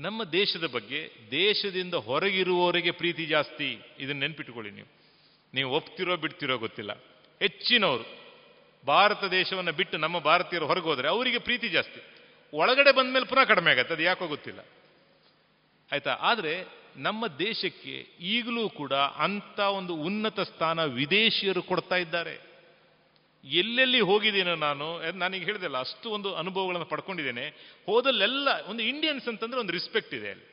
[0.00, 3.78] ನಮ್ಮ ದೇಶದ ಬಗ್ಗೆ ದೇಶದಿಂದ ಹೊರಗಿರುವವರಿಗೆ ಪ್ರೀತಿ ಜಾಸ್ತಿ.
[3.98, 5.02] ಇದನ್ನ ನೆನ್ಪಿಟ್ಕೊಳ್ಳಿ ನೀವು.
[5.54, 6.92] ನೀವು ಒಪ್ತಿರೋ ಬಿಡ್ತಿರೋ ಗೊತ್ತಿಲ್ಲ.
[7.40, 8.22] ಹೆಚ್ಚಿನವರು
[8.86, 12.02] ಭಾರತ ದೇಶವನ್ನು ಬಿಟ್ಟು ನಮ್ಮ ಭಾರತೀಯರು ಹೊರಗೆ ಹೋದರೆ ಅವರಿಗೆ ಪ್ರೀತಿ ಜಾಸ್ತಿ.
[12.54, 14.60] ಒಳಗಡೆ ಬಂದ ಮೇಲೆ ಪುನಃ ಕಡಿಮೆ ಆಗತ್ತೆ, ಅದು ಯಾಕೋ ಗೊತ್ತಿಲ್ಲ.
[15.92, 16.18] ಆಯ್ತಾ?
[16.20, 22.51] ಆದರೆ ನಮ್ಮ ದೇಶಕ್ಕೆ ಈಗಲೂ ಕೂಡ ಅಂಥ ಒಂದು ಉನ್ನತ ಸ್ಥಾನ ವಿದೇಶಿಯರು ಕೊಡ್ತಾ ಇದ್ದಾರೆ.
[23.44, 24.86] ಎಲ್ಲೆಲ್ಲಿ ಹೋಗಿದ್ದೀನೋ ನಾನು
[25.18, 27.46] ನನಗೆ ಹೇಳಿದೆಲ್ಲ, ಅಷ್ಟು ಒಂದು ಅನುಭವಗಳನ್ನು ಪಡ್ಕೊಂಡಿದ್ದೇನೆ.
[27.86, 30.46] ಹೋದಲ್ಲೆಲ್ಲ ಒಂದು ಇಂಡಿಯನ್ಸ್ ಅಂತಂದ್ರೆ ಒಂದು ರಿಸ್ಪೆಕ್ಟ್ ಇದೆ ಅಲ್ಲಿ.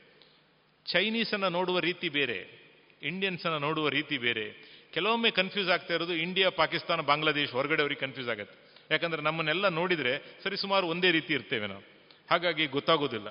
[0.86, 2.38] ಚೈನೀಸನ್ನು ನೋಡುವ ರೀತಿ ಬೇರೆ
[3.02, 4.46] ಇಂಡಿಯನ್ಸನ್ನು ನೋಡುವ ರೀತಿ ಬೇರೆ.
[4.92, 8.56] ಕೆಲವೊಮ್ಮೆ ಕನ್ಫ್ಯೂಸ್ ಆಗ್ತಾ ಇರೋದು ಇಂಡಿಯಾ ಪಾಕಿಸ್ತಾನ ಬಾಂಗ್ಲಾದೇಶ್ ಹೊರಗಡೆ ಅವ್ರಿಗೆ ಕನ್ಫ್ಯೂಸ್ ಆಗುತ್ತೆ.
[8.90, 11.82] ಯಾಕಂದ್ರೆ ನಮ್ಮನ್ನೆಲ್ಲ ನೋಡಿದ್ರೆ ಸರಿ ಸುಮಾರು ಒಂದೇ ರೀತಿ ಇರ್ತೇವೆ ನಾವು.
[12.30, 13.28] ಹಾಗಾಗಿ ಗೊತ್ತಾಗೋದಿಲ್ಲ.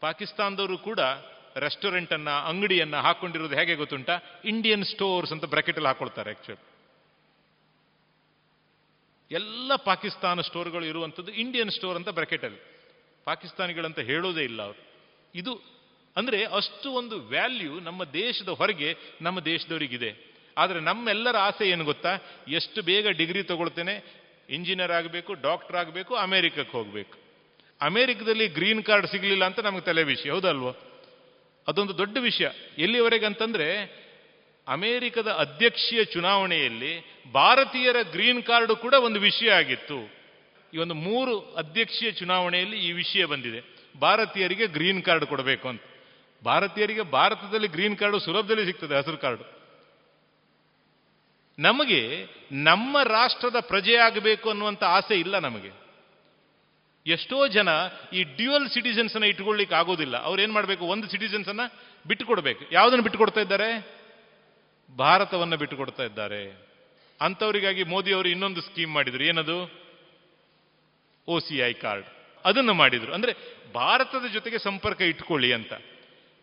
[0.00, 1.00] ಪಾಕಿಸ್ತಾನದವರು ಕೂಡ
[1.56, 4.16] ರೆಸ್ಟೋರೆಂಟ್ ಅನ್ನ, ಅಂಗಡಿಯನ್ನ ಹಾಕೊಂಡಿರೋದು ಹೇಗೆ ಗೊತ್ತುಂಟಾ?
[4.44, 6.69] ಇಂಡಿಯನ್ ಸ್ಟೋರ್ಸ್ ಅಂತ ಬ್ರಾಕೆಟ್ ಅಲ್ಲಿ ಹಾಕೊಳ್ತಾರೆ ಆಕ್ಚುಲಿ
[9.30, 12.60] ಎಲ್ಲ ಪಾಕಿಸ್ತಾನ ಸ್ಟೋರ್ಗಳು ಇರುವಂಥದ್ದು ಇಂಡಿಯನ್ ಸ್ಟೋರ್ ಅಂತ ಬ್ರಾಕೆಟ್ ಅಲ್ಲಿ.
[13.24, 14.78] ಪಾಕಿಸ್ತಾನಿಗಳಂತ ಹೇಳೋದೇ ಇಲ್ಲ ಅವರು.
[15.34, 15.80] ಇದು
[16.16, 20.40] ಅಂದರೆ ಅಷ್ಟು ಒಂದು ವ್ಯಾಲ್ಯೂ ನಮ್ಮ ದೇಶದ ಹೊರಗೆ ನಮ್ಮ ದೇಶದವರಿಗಿದೆ.
[20.58, 22.16] ಆದರೆ ನಮ್ಮೆಲ್ಲರ ಆಸೆ ಏನು ಗೊತ್ತಾ?
[22.48, 24.04] ಎಷ್ಟು ಬೇಗ ಡಿಗ್ರಿ ತಗೊಳ್ತೇನೆ
[24.50, 27.18] ಇಂಜಿನಿಯರ್ ಆಗಬೇಕು ಡಾಕ್ಟರ್ ಆಗಬೇಕು ಅಮೇರಿಕಕ್ಕೆ ಹೋಗಬೇಕು.
[27.80, 30.76] ಅಮೇರಿಕದಲ್ಲಿ ಗ್ರೀನ್ ಕಾರ್ಡ್ ಸಿಗಲಿಲ್ಲ ಅಂತ ನಮಗೆ ತಲೆ ವಿಷಯ ಹೌದಲ್ವೋ?
[31.68, 32.48] ಅದೊಂದು ದೊಡ್ಡ ವಿಷಯ.
[32.78, 33.99] ಎಲ್ಲಿವರೆಗೆ ಅಂತಂದ್ರೆ
[34.68, 40.20] ಅಮೆರಿಕದ ಅಧ್ಯಕ್ಷೀಯ ಚುನಾವಣೆಯಲ್ಲಿ ಭಾರತೀಯರ ಗ್ರೀನ್ ಕಾರ್ಡ್ ಕೂಡ ಒಂದು ವಿಷಯ ಆಗಿತ್ತು.
[40.74, 43.80] ಈ ಒಂದು ಮೂರು ಅಧ್ಯಕ್ಷೀಯ ಚುನಾವಣೆಯಲ್ಲಿ ಈ ವಿಷಯ ಬಂದಿದೆ.
[44.00, 45.82] ಭಾರತೀಯರಿಗೆ ಗ್ರೀನ್ ಕಾರ್ಡ್ ಕೊಡಬೇಕು ಅಂತ.
[46.44, 49.42] ಭಾರತೀಯರಿಗೆ ಭಾರತದಲ್ಲಿ ಗ್ರೀನ್ ಕಾರ್ಡ್ ಸುಲಭದಲ್ಲಿ ಸಿಗ್ತದೆ, ಹಸಿರು ಕಾರ್ಡ್.
[51.58, 55.90] ನಮಗೆ ನಮ್ಮ ರಾಷ್ಟ್ರದ ಪ್ರಜೆಯಾಗಬೇಕು ಅನ್ನುವಂಥ ಆಸೆ ಇಲ್ಲ ನಮಗೆ.
[57.06, 57.68] ಎಷ್ಟೋ ಜನ
[58.12, 60.22] ಈ ಡ್ಯೂಯಲ್ ಸಿಟಿಸನ್ಸ್ ಅನ್ನ ಇಟ್ಕೊಳ್ಳಿಕ್ಕೆ ಆಗೋದಿಲ್ಲ.
[60.22, 60.84] ಅವ್ರು ಏನ್ ಮಾಡಬೇಕು?
[60.84, 61.60] ಒಂದು ಸಿಟಿಸನ್ಸ್ ಅನ್ನ
[62.06, 62.64] ಬಿಟ್ಟುಕೊಡ್ಬೇಕು.
[62.72, 63.99] ಯಾವುದನ್ನು ಬಿಟ್ಟುಕೊಡ್ತಾ ಇದ್ದಾರೆ?
[64.96, 66.70] ಭಾರತವನ್ನು ಬಿಟ್ಟುಕೊಡ್ತಾ ಇದ್ದಾರೆ.
[67.20, 69.24] ಅಂಥವರಿಗಾಗಿ ಮೋದಿ ಅವರು ಇನ್ನೊಂದು ಸ್ಕೀಮ್ ಮಾಡಿದ್ರು.
[69.24, 69.80] ಏನದು?
[71.28, 72.06] O C I card.
[72.44, 73.14] ಅದನ್ನು ಮಾಡಿದ್ರು.
[73.14, 73.34] ಅಂದ್ರೆ
[73.74, 75.72] ಭಾರತದ ಜೊತೆಗೆ ಸಂಪರ್ಕ ಇಟ್ಕೊಳ್ಳಿ ಅಂತ.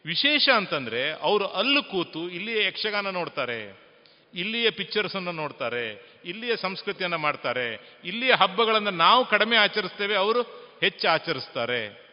[0.06, 3.88] ವಿಶೇಷ ಅಂತಂದ್ರೆ ಅವರು ಅಲ್ಲಿ ಕೂತು ಇಲ್ಲಿಯ ಯಕ್ಷಗಾನ ನೋಡ್ತಾರೆ.
[4.36, 6.18] ಇಲ್ಲಿಯ ಪಿಕ್ಚರ್ಸ್ ಅನ್ನು ನೋಡ್ತಾರೆ.
[6.26, 7.98] ಇಲ್ಲಿಯ ಸಂಸ್ಕೃತಿಯನ್ನ ಮಾಡ್ತಾರೆ.
[8.06, 10.42] ಇಲ್ಲಿಯ ಹಬ್ಬಗಳನ್ನು ನಾವು ಕಡಿಮೆ ಆಚರಿಸ್ತೇವೆ, ಅವರು
[10.82, 12.07] ಹೆಚ್ಚು ಆಚರಿಸ್ತಾರೆ.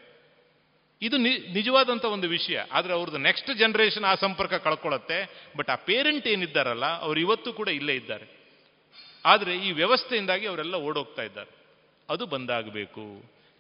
[1.04, 1.16] ಇದು
[1.52, 2.58] ನಿಜವಾದಂಥ ಒಂದು ವಿಷಯ.
[2.72, 5.18] ಆದರೆ ಅವ್ರದ್ದು ನೆಕ್ಸ್ಟ್ ಜನರೇಷನ್ ಆ ಸಂಪರ್ಕ ಕಳ್ಕೊಳ್ಳುತ್ತೆ
[5.56, 8.26] ಬಟ್ ಆ ಪೇರೆಂಟ್ ಏನಿದ್ದಾರಲ್ಲ, ಅವ್ರು ಇವತ್ತು ಕೂಡ ಇಲ್ಲೇ ಇದ್ದಾರೆ.
[9.24, 11.52] ಆದರೆ ಈ ವ್ಯವಸ್ಥೆಯಿಂದಾಗಿ ಅವರೆಲ್ಲ ಓಡೋಗ್ತಾ ಇದ್ದಾರೆ.
[12.10, 13.04] ಅದು ಬಂದಾಗಬೇಕು.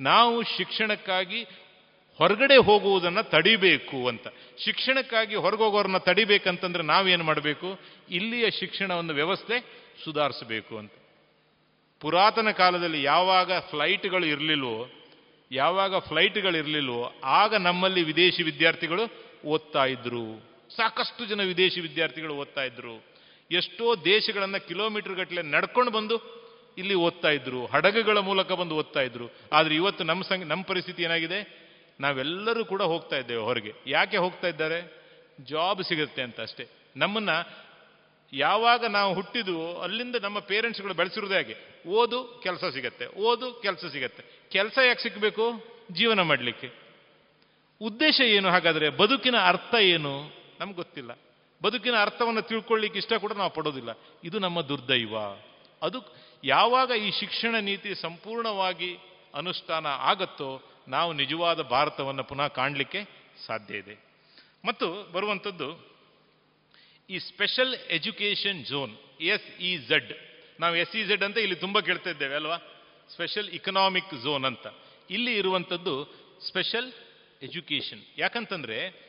[0.00, 1.42] ನಾವು ಶಿಕ್ಷಣಕ್ಕಾಗಿ
[2.18, 4.26] ಹೊರಗಡೆ ಹೋಗುವುದನ್ನು ತಡಿಬೇಕು ಅಂತ.
[4.58, 7.80] ಶಿಕ್ಷಣಕ್ಕಾಗಿ ಹೊರಗೋಗೋರನ್ನ ತಡಿಬೇಕಂತಂದ್ರೆ ನಾವೇನು ಮಾಡಬೇಕು?
[8.10, 9.56] ಇಲ್ಲಿಯ ಶಿಕ್ಷಣವನ್ನು ವ್ಯವಸ್ಥೆ
[10.04, 10.92] ಸುಧಾರಿಸಬೇಕು ಅಂತ.
[12.00, 14.88] ಪುರಾತನ ಕಾಲದಲ್ಲಿ ಯಾವಾಗ ಫ್ಲೈಟ್ಗಳು ಇರಲಿಲ್ವೋ
[15.52, 19.02] ಯಾವಾಗ ಫ್ಲೈಟ್ಗಳು ಇರಲಿಲ್ವೋ ಆಗ ನಮ್ಮಲ್ಲಿ ವಿದೇಶಿ ವಿದ್ಯಾರ್ಥಿಗಳು
[19.46, 20.42] ಓದ್ತಾ ಇದ್ರು.
[20.76, 23.04] ಸಾಕಷ್ಟು ಜನ ವಿದೇಶಿ ವಿದ್ಯಾರ್ಥಿಗಳು ಓದ್ತಾ ಇದ್ರು.
[23.50, 26.44] ಎಷ್ಟೋ ದೇಶಗಳನ್ನು ಕಿಲೋಮೀಟರ್ ಗಟ್ಟಲೆ ನಡ್ಕೊಂಡು ಬಂದು
[26.78, 27.66] ಇಲ್ಲಿ ಓದ್ತಾ ಇದ್ರು.
[27.66, 29.28] ಹಡಗುಗಳ ಮೂಲಕ ಬಂದು ಓದ್ತಾ ಇದ್ರು.
[29.52, 31.64] ಆದ್ರೆ ಇವತ್ತು ನಮ್ಮ ಸಂಗ್ ನಮ್ಮ ಪರಿಸ್ಥಿತಿ ಏನಾಗಿದೆ?
[32.00, 33.72] ನಾವೆಲ್ಲರೂ ಕೂಡ ಹೋಗ್ತಾ ಇದ್ದೇವೆ ಹೊರಗೆ.
[33.86, 35.04] ಯಾಕೆ ಹೋಗ್ತಾ ಇದ್ದಾರೆ?
[35.40, 36.66] ಜಾಬ್ ಸಿಗುತ್ತೆ ಅಂತ ಅಷ್ಟೇ.
[36.96, 37.30] ನಮ್ಮನ್ನ
[38.36, 41.56] ಯಾವಾಗ ನಾವು ಹುಟ್ಟಿದ್ವು ಅಲ್ಲಿಂದ ನಮ್ಮ ಪೇರೆಂಟ್ಸ್ಗಳು ಬೆಳೆಸಿರೋದೇ ಹಾಗೆ.
[41.88, 43.06] ಓದು, ಕೆಲಸ ಸಿಗತ್ತೆ.
[43.06, 44.24] ಓದು, ಕೆಲಸ ಸಿಗತ್ತೆ.
[44.50, 45.52] ಕೆಲಸ ಯಾಕೆ ಸಿಕ್ಕಬೇಕು
[45.92, 46.72] ಜೀವನ ಮಾಡಲಿಕ್ಕೆ.
[47.80, 48.48] ಉದ್ದೇಶ ಏನು?
[48.48, 50.22] ಹಾಗಾದರೆ ಬದುಕಿನ ಅರ್ಥ ಏನು?
[50.60, 51.18] ನಮ್ಗೆ ಗೊತ್ತಿಲ್ಲ.
[51.62, 53.98] ಬದುಕಿನ ಅರ್ಥವನ್ನು ತಿಳ್ಕೊಳ್ಳಿಕ್ಕೆ ಇಷ್ಟ ಕೂಡ ನಾವು ಪಡೋದಿಲ್ಲ.
[54.24, 55.18] ಇದು ನಮ್ಮ ದುರ್ದೈವ.
[55.82, 58.98] ಅದು ಯಾವಾಗ ಈ ಶಿಕ್ಷಣ ನೀತಿ ಸಂಪೂರ್ಣವಾಗಿ
[59.34, 63.04] ಅನುಷ್ಠಾನ ಆಗತ್ತೋ, ನಾವು ನಿಜವಾದ ಭಾರತವನ್ನು ಪುನಃ ಕಾಣಲಿಕ್ಕೆ
[63.46, 64.04] ಸಾಧ್ಯ ಇದೆ.
[64.64, 65.93] ಮತ್ತು ಬರುವಂಥದ್ದು
[67.10, 70.12] ಈ special education zone, S E Z.
[70.60, 72.56] ನಾವು ಎಸ್ ಇ ಝಡ್ ಅಂತ ಇಲ್ಲಿ ತುಂಬ ಕೇಳ್ತಾ ಇದ್ದೇವೆ, ಅಲ್ವಾ?
[73.12, 74.66] ಸ್ಪೆಷಲ್ ಇಕನಾಮಿಕ್ ಝೋನ್ ಅಂತ.
[75.10, 76.04] ಇಲ್ಲಿ ಇರುವಂಥದ್ದು
[76.48, 76.92] ಸ್ಪೆಷಲ್
[77.42, 78.00] ಎಜುಕೇಷನ್.
[78.18, 79.04] ಯಾಕಂತಂದ್ರೆ,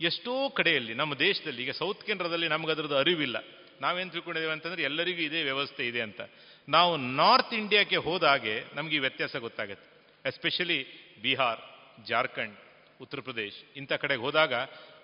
[0.00, 3.44] ಎಷ್ಟೋ ಕಡೆಯಲ್ಲಿ, ನಮ್ಮ ದೇಶದಲ್ಲಿ, ಈಗ ಸೌತ್ ಕೇಂದ್ರದಲ್ಲಿ ನಮ್ಗೆ ಅದರದ್ದು ಅರಿವಿಲ್ಲ.
[3.80, 6.20] ನಾವೇನು ತಿಳ್ಕೊಂಡಿದ್ದೇವೆ ಅಂತಂದ್ರೆ, ಎಲ್ಲರಿಗೂ ಇದೇ ವ್ಯವಸ್ಥೆ ಇದೆ ಅಂತ.
[6.68, 10.02] ನಾವು ನಾರ್ತ್ ಇಂಡಿಯಾಕ್ಕೆ ಹೋದಾಗೆ ನಮಗೆ ಈ ವ್ಯತ್ಯಾಸ ಗೊತ್ತಾಗುತ್ತೆ.
[10.28, 10.86] ಎಸ್ಪೆಷಲಿ
[11.22, 11.60] ಬಿಹಾರ್,
[12.06, 12.58] ಜಾರ್ಖಂಡ್,
[13.00, 14.54] ಉತ್ತರ ಪ್ರದೇಶ್ ಇಂಥ ಕಡೆಗೆ ಹೋದಾಗ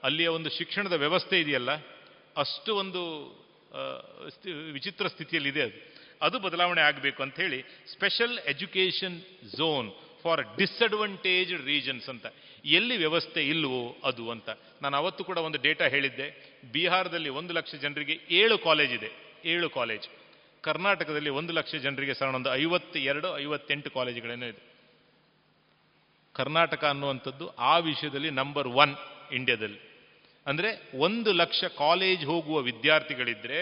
[0.03, 1.98] ಅಲ್ಲಿಯ ಒಂದು ಶಿಕ್ಷಣದ ವ್ಯವಸ್ಥೆ ಇದೆಯಲ್ಲ?
[2.39, 3.03] ಅಷ್ಟು ಒಂದು
[4.73, 5.79] ವಿಚಿತ್ರ ಸ್ಥಿತಿಯಲ್ಲಿದೆ ಅದು.
[6.23, 7.63] ಅದು ಬದಲಾವಣೆ ಆಗಬೇಕು ಅಂತ ಹೇಳಿ
[7.93, 9.23] special education
[9.57, 9.91] zone
[10.23, 12.27] for disadvantaged regions ಅಂತ.
[12.65, 14.49] ಎಲ್ಲಿ ವ್ಯವಸ್ಥೆ ಇಲ್ಲವೋ ಅದು ಅಂತ.
[14.83, 16.29] ನಾನು ಅವತ್ತು ಕೂಡ ಒಂದು ಡೇಟಾ ಹೇಳಿದ್ದೆ.
[16.73, 19.11] ಬಿಹಾರದಲ್ಲಿ ಒಂದು ಲಕ್ಷ ಜನರಿಗೆ ಏಳು ಕಾಲೇಜ್ ಇದೆ.
[19.45, 20.09] ಏಳು ಕಾಲೇಜ್
[20.61, 24.63] ಕರ್ನಾಟಕದಲ್ಲಿ ಒಂದು ಲಕ್ಷ ಜನರಿಗೆ ಸಹ ಒಂದು ಐವತ್ತೆರಡು, ಐವತ್ತೆಂಟು ಕಾಲೇಜುಗಳೇನೋ ಇದೆ.
[26.35, 28.95] ಕರ್ನಾಟಕ ಅನ್ನುವಂಥದ್ದು ಆ ವಿಷಯದಲ್ಲಿ ನಂಬರ್ ಒನ್
[29.33, 29.88] ಇಂಡಿಯಾದಲ್ಲಿ
[30.49, 30.71] ಅಂದರೆ
[31.07, 33.61] ಒಂದು ಲಕ್ಷ ಕಾಲೇಜ್ ಹೋಗುವ ವಿದ್ಯಾರ್ಥಿಗಳಿದ್ದರೆ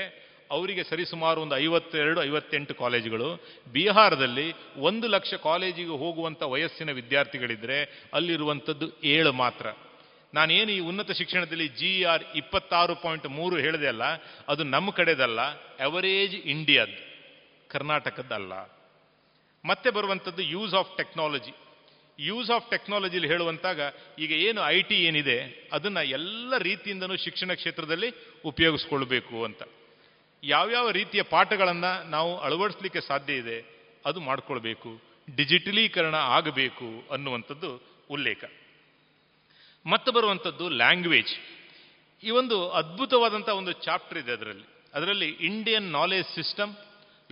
[0.57, 3.29] ಅವರಿಗೆ ಸರಿಸುಮಾರು ಒಂದು ಐವತ್ತೆರಡು, ಐವತ್ತೆಂಟು ಕಾಲೇಜುಗಳು.
[3.73, 4.47] ಬಿಹಾರದಲ್ಲಿ
[4.89, 7.79] ಒಂದು ಲಕ್ಷ ಕಾಲೇಜಿಗೆ ಹೋಗುವಂಥ ವಯಸ್ಸಿನ ವಿದ್ಯಾರ್ಥಿಗಳಿದ್ದರೆ
[8.17, 9.67] ಅಲ್ಲಿರುವಂಥದ್ದು ಏಳು ಮಾತ್ರ.
[10.35, 14.05] ನಾನೇನು ಈ ಉನ್ನತ ಶಿಕ್ಷಣದಲ್ಲಿ ಜಿ ಆರ್ ಇಪ್ಪತ್ತಾರು ಪಾಯಿಂಟ್ ಮೂರು ಹೇಳಿದೆ ಅಲ್ಲ,
[14.49, 15.41] ಅದು ನಮ್ಮ ಕಡೆದಲ್ಲ
[15.89, 17.03] ಎವರೇಜ್ ಇಂಡಿಯಾದ್ದು
[17.71, 18.53] ಕರ್ನಾಟಕದ್ದಲ್ಲ
[19.65, 21.55] ಮತ್ತೆ ಬರುವಂಥದ್ದು use of technology
[22.19, 23.81] use of ಟೆಕ್ನಾಲಜಿಲಿ ಹೇಳುವಂತಾಗ
[24.19, 28.11] ಈಗ ಏನು ಐ ಟಿ ಏನಿದೆ, ಅದನ್ನು ಎಲ್ಲ ರೀತಿಯಿಂದನೂ ಶಿಕ್ಷಣ ಕ್ಷೇತ್ರದಲ್ಲಿ
[28.45, 29.63] ಉಪಯೋಗಿಸ್ಕೊಳ್ಬೇಕು ಅಂತ.
[30.45, 33.59] ಯಾವ್ಯಾವ ರೀತಿಯ ಪಾಠಗಳನ್ನು ನಾವು ಅಳವಡಿಸ್ಲಿಕ್ಕೆ ಸಾಧ್ಯ ಇದೆ,
[34.07, 35.03] ಅದು ಮಾಡಿಕೊಳ್ಬೇಕು.
[35.37, 38.45] ಡಿಜಿಟಲೀಕರಣ ಆಗಬೇಕು ಅನ್ನುವಂಥದ್ದು ಉಲ್ಲೇಖ.
[39.87, 41.33] ಮತ್ತೆ ಬರುವಂಥದ್ದು ಲ್ಯಾಂಗ್ವೇಜ್
[42.23, 44.67] ಈ ಒಂದು ಅದ್ಭುತವಾದಂಥ ಒಂದು ಚಾಪ್ಟರ್ ಇದೆ ಅದರಲ್ಲಿ.
[44.95, 46.75] ಅದರಲ್ಲಿ Indian knowledge system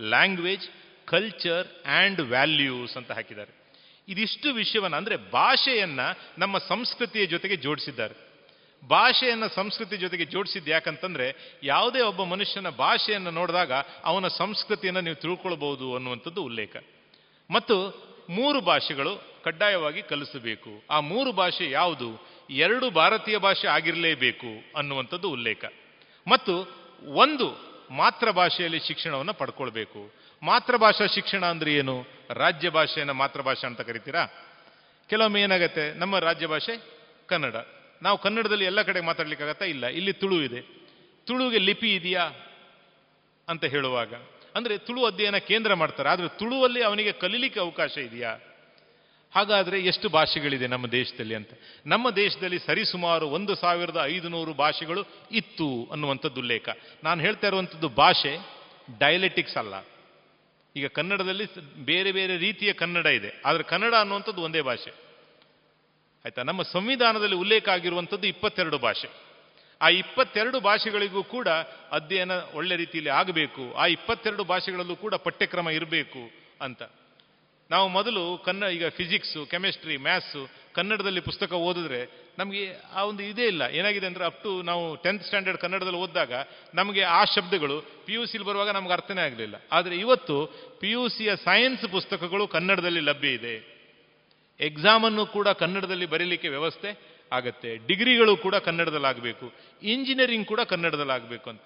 [0.01, 0.65] language
[1.05, 3.64] culture and values ಅಂತ ಹಾಕಿದ್ದಾರೆ.
[4.07, 8.35] ಇದಿಷ್ಟು ವಿಷಯವನ್ನು ಅಂದರೆ ಭಾಷೆಯನ್ನು ನಮ್ಮ ಸಂಸ್ಕೃತಿಯ ಜೊತೆಗೆ ಜೋಡಿಸಿದ್ದಾರೆ.
[8.87, 13.71] ಭಾಷೆಯನ್ನು ಸಂಸ್ಕೃತಿ ಜೊತೆಗೆ ಜೋಡಿಸಿದ್ದು ಯಾಕಂತಂದರೆ ಯಾವುದೇ ಒಬ್ಬ ಮನುಷ್ಯನ ಭಾಷೆಯನ್ನು ನೋಡಿದಾಗ
[14.03, 16.75] ಅವನ ಸಂಸ್ಕೃತಿಯನ್ನು ನೀವು ತಿಳ್ಕೊಳ್ಬೋದು ಅನ್ನುವಂಥದ್ದು ಉಲ್ಲೇಖ.
[17.51, 20.83] ಮತ್ತು ಮೂರು ಭಾಷೆಗಳು ಕಡ್ಡಾಯವಾಗಿ ಕಲಿಸಬೇಕು.
[20.89, 22.27] ಆ ಮೂರು ಭಾಷೆ ಯಾವುದು?
[22.49, 25.65] ಎರಡು ಭಾರತೀಯ ಭಾಷೆ ಆಗಿರಲೇಬೇಕು ಅನ್ನುವಂಥದ್ದು ಉಲ್ಲೇಖ.
[26.27, 30.24] ಮತ್ತು ಒಂದು ಮಾತೃ ಭಾಷೆಯಲ್ಲಿ ಶಿಕ್ಷಣವನ್ನು ಪಡ್ಕೊಳ್ಬೇಕು.
[30.43, 32.05] ಮಾತೃಭಾಷಾ ಶಿಕ್ಷಣ ಅಂದ್ರೆ ಏನು?
[32.29, 34.25] ರಾಜ್ಯ ಭಾಷೆಯನ್ನು ಮಾತೃಭಾಷೆ ಅಂತ ಕರಿತೀರಾ?
[35.09, 35.93] ಕೆಲವೊಮ್ಮೆ ಏನಾಗುತ್ತೆ?
[35.93, 36.83] ನಮ್ಮ ರಾಜ್ಯ ಭಾಷೆ
[37.27, 37.55] ಕನ್ನಡ.
[38.01, 39.65] ನಾವು ಕನ್ನಡದಲ್ಲಿ ಎಲ್ಲ ಕಡೆ ಮಾತಾಡ್ಲಿಕ್ಕಾಗತ್ತಾ?
[39.65, 39.85] ಇಲ್ಲ.
[39.85, 40.61] ಇಲ್ಲಿ ತುಳು ಇದೆ.
[41.25, 42.31] ತುಳುವಿಗೆ ಲಿಪಿ ಇದೆಯಾ?
[43.49, 44.13] ಅಂತ ಹೇಳುವಾಗ.
[44.55, 46.09] ಅಂದ್ರೆ ತುಳು ಅಧ್ಯಯನ ಕೇಂದ್ರ ಮಾಡ್ತಾರೆ.
[46.09, 48.37] ಆದ್ರೆ ತುಳುವಲ್ಲಿ ಅವನಿಗೆ ಕಲೀಲಿಕ್ಕೆ ಅವಕಾಶ ಇದೆಯಾ?
[49.35, 51.49] ಹಾಗಾದ್ರೆ ಎಷ್ಟು ಭಾಷೆಗಳಿದೆ ನಮ್ಮ ದೇಶದಲ್ಲಿ ಅಂತ.
[51.85, 56.69] ನಮ್ಮ ದೇಶದಲ್ಲಿ ಸರಿಸುಮಾರು ಒಂದು ಸಾವಿರದ ಐದು ನೂರು ಭಾಷೆಗಳು ಇತ್ತು ಅನ್ನುವಂಥದ್ದು ಉಲ್ಲೇಖ.
[57.03, 58.37] ನಾನು ಹೇಳ್ತಾ ಇರುವಂಥದ್ದು ಭಾಷೆ
[58.99, 59.73] ಡೈಲೆಟಿಕ್ಸ್ ಅಲ್ಲ.
[60.75, 63.41] ಈಗ ಕನ್ನಡದಲ್ಲಿ ಬೇರೆ ಬೇರೆ ರೀತಿಯ ಕನ್ನಡ ಇದೆ.
[63.45, 64.89] ಆದರೆ ಕನ್ನಡ ಅನ್ನುವಂಥದ್ದು ಒಂದೇ ಭಾಷೆ.
[66.25, 66.43] ಆಯಿತಾ?
[66.43, 69.07] ನಮ್ಮ ಸಂವಿಧಾನದಲ್ಲಿ ಉಲ್ಲೇಖ ಆಗಿರುವಂಥದ್ದು ಇಪ್ಪತ್ತೆರಡು ಭಾಷೆ.
[69.81, 71.47] ಆ ಇಪ್ಪತ್ತೆರಡು ಭಾಷೆಗಳಿಗೂ ಕೂಡ
[71.91, 73.73] ಅಧ್ಯಯನ ಒಳ್ಳೆ ರೀತಿಯಲ್ಲಿ ಆಗಬೇಕು.
[73.73, 76.31] ಆ ಇಪ್ಪತ್ತೆರಡು ಭಾಷೆಗಳಲ್ಲೂ ಕೂಡ ಪಠ್ಯಕ್ರಮ ಇರಬೇಕು
[76.61, 76.83] ಅಂತ.
[77.71, 83.61] ನಾವು ಮೊದಲು ಕನ್ನಡ ಈಗ ಫಿಸಿಕ್ಸು ಕೆಮಿಸ್ಟ್ರಿ ಮ್ಯಾಥ್ಸು ಕನ್ನಡದಲ್ಲಿ ಪುಸ್ತಕ ಓದಿದ್ರೆ ನಮಗೆ ಆ ಒಂದು ಇದೇ ಇಲ್ಲ.
[83.61, 86.33] ಏನಾಗಿದೆ ಅಂದರೆ ಅಪ್ ಟು ನಾವು ಟೆಂತ್ ಸ್ಟ್ಯಾಂಡರ್ಡ್ ಕನ್ನಡದಲ್ಲಿ ಓದಿದಾಗ
[86.73, 89.55] ನಮಗೆ ಆ ಶಬ್ದಗಳು ಪಿ ಯು ಸಿಲಿ ಬರುವಾಗ ನಮ್ಗೆ ಅರ್ಥನೇ ಆಗಲಿಲ್ಲ.
[89.71, 90.47] ಆದರೆ ಇವತ್ತು
[90.79, 93.75] ಪಿ ಯು ಸಿಯ ಸೈನ್ಸ್ ಪುಸ್ತಕಗಳು ಕನ್ನಡದಲ್ಲಿ ಲಭ್ಯ ಇದೆ.
[94.59, 97.87] ಎಕ್ಸಾಮನ್ನು ಕೂಡ ಕನ್ನಡದಲ್ಲಿ ಬರೀಲಿಕ್ಕೆ ವ್ಯವಸ್ಥೆ ಆಗತ್ತೆ.
[97.87, 99.53] ಡಿಗ್ರಿಗಳು ಕೂಡ ಕನ್ನಡದಲ್ಲಾಗಬೇಕು.
[99.83, 101.61] ಇಂಜಿನಿಯರಿಂಗ್ ಕೂಡ ಕನ್ನಡದಲ್ಲಾಗಬೇಕು ಅಂತ.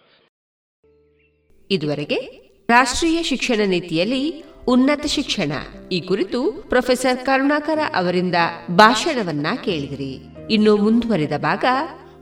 [1.72, 5.52] ಇದುವರೆಗೆ ರಾಷ್ಟ್ರೀಯ ಶಿಕ್ಷಣ ನೀತಿಯಲ್ಲಿ ಉನ್ನತ ಶಿಕ್ಷಣ.
[5.92, 8.36] ಈ ಕುರಿತು ಪ್ರೊಫೆಸರ್ ಕರುಣಾಕರ ಅವರಿಂದ
[8.72, 10.20] ಭಾಷಣವನ್ನ ಕೇಳಿದಿರಿ.
[10.52, 11.66] ಇನ್ನು ಮುಂದುವರಿದ ಭಾಗ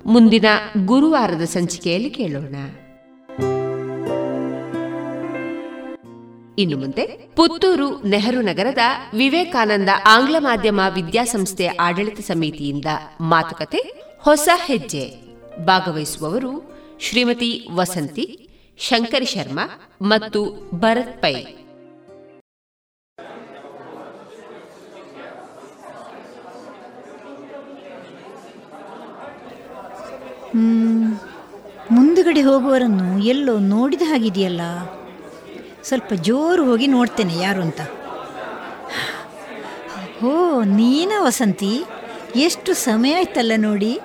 [0.06, 0.46] ಮುಂದಿನ
[0.86, 2.56] ಗುರುವಾರದ ಸಂಚಿಕೆಯಲ್ಲಿ ಕೇಳೋಣ.
[6.60, 8.78] ಇನ್ನು ಮುಂದೆ ಪುತ್ತೂರು ನೆಹರು ನಗರದ
[9.14, 12.86] ವಿವೇಕಾನಂದ ಆಂಗ್ಲ ಮಾಧ್ಯಮ ವಿದ್ಯಾಸಂಸ್ಥೆ ಆಡಳಿತ ಸಮಿತಿಯಿಂದ
[13.22, 15.14] ಮಾತುಕತೆ ಹೊಸ ಹೆಜ್ಜೆ.
[15.66, 18.47] ಭಾಗವಹಿಸುವವರು ಶ್ರೀಮತಿ ವಸಂತಿ
[18.78, 19.64] ಶಂಕರಿ ಶರ್ಮಾ
[20.02, 20.40] ಮತ್ತು
[20.80, 21.36] ಭರತ್ ಪೈ.
[31.92, 34.62] ಮುಂದುಗಡೆ ಹೋಗುವರನ್ನು ಎಲ್ಲೋ ನೋಡಿದ ಹಾಗಿದೆಯಲ್ಲ?
[35.84, 37.82] ಸ್ವಲ್ಪ ಜೋರು ಹೋಗಿ ನೋಡ್ತೇನೆ ಯಾರು ಅಂತ.
[40.26, 41.74] ಓ ನೀನ ವಸಂತಿ,
[42.36, 44.00] ಎಷ್ಟು ಸಮಯ ಆಯ್ತಲ್ಲ ನೋಡಿ?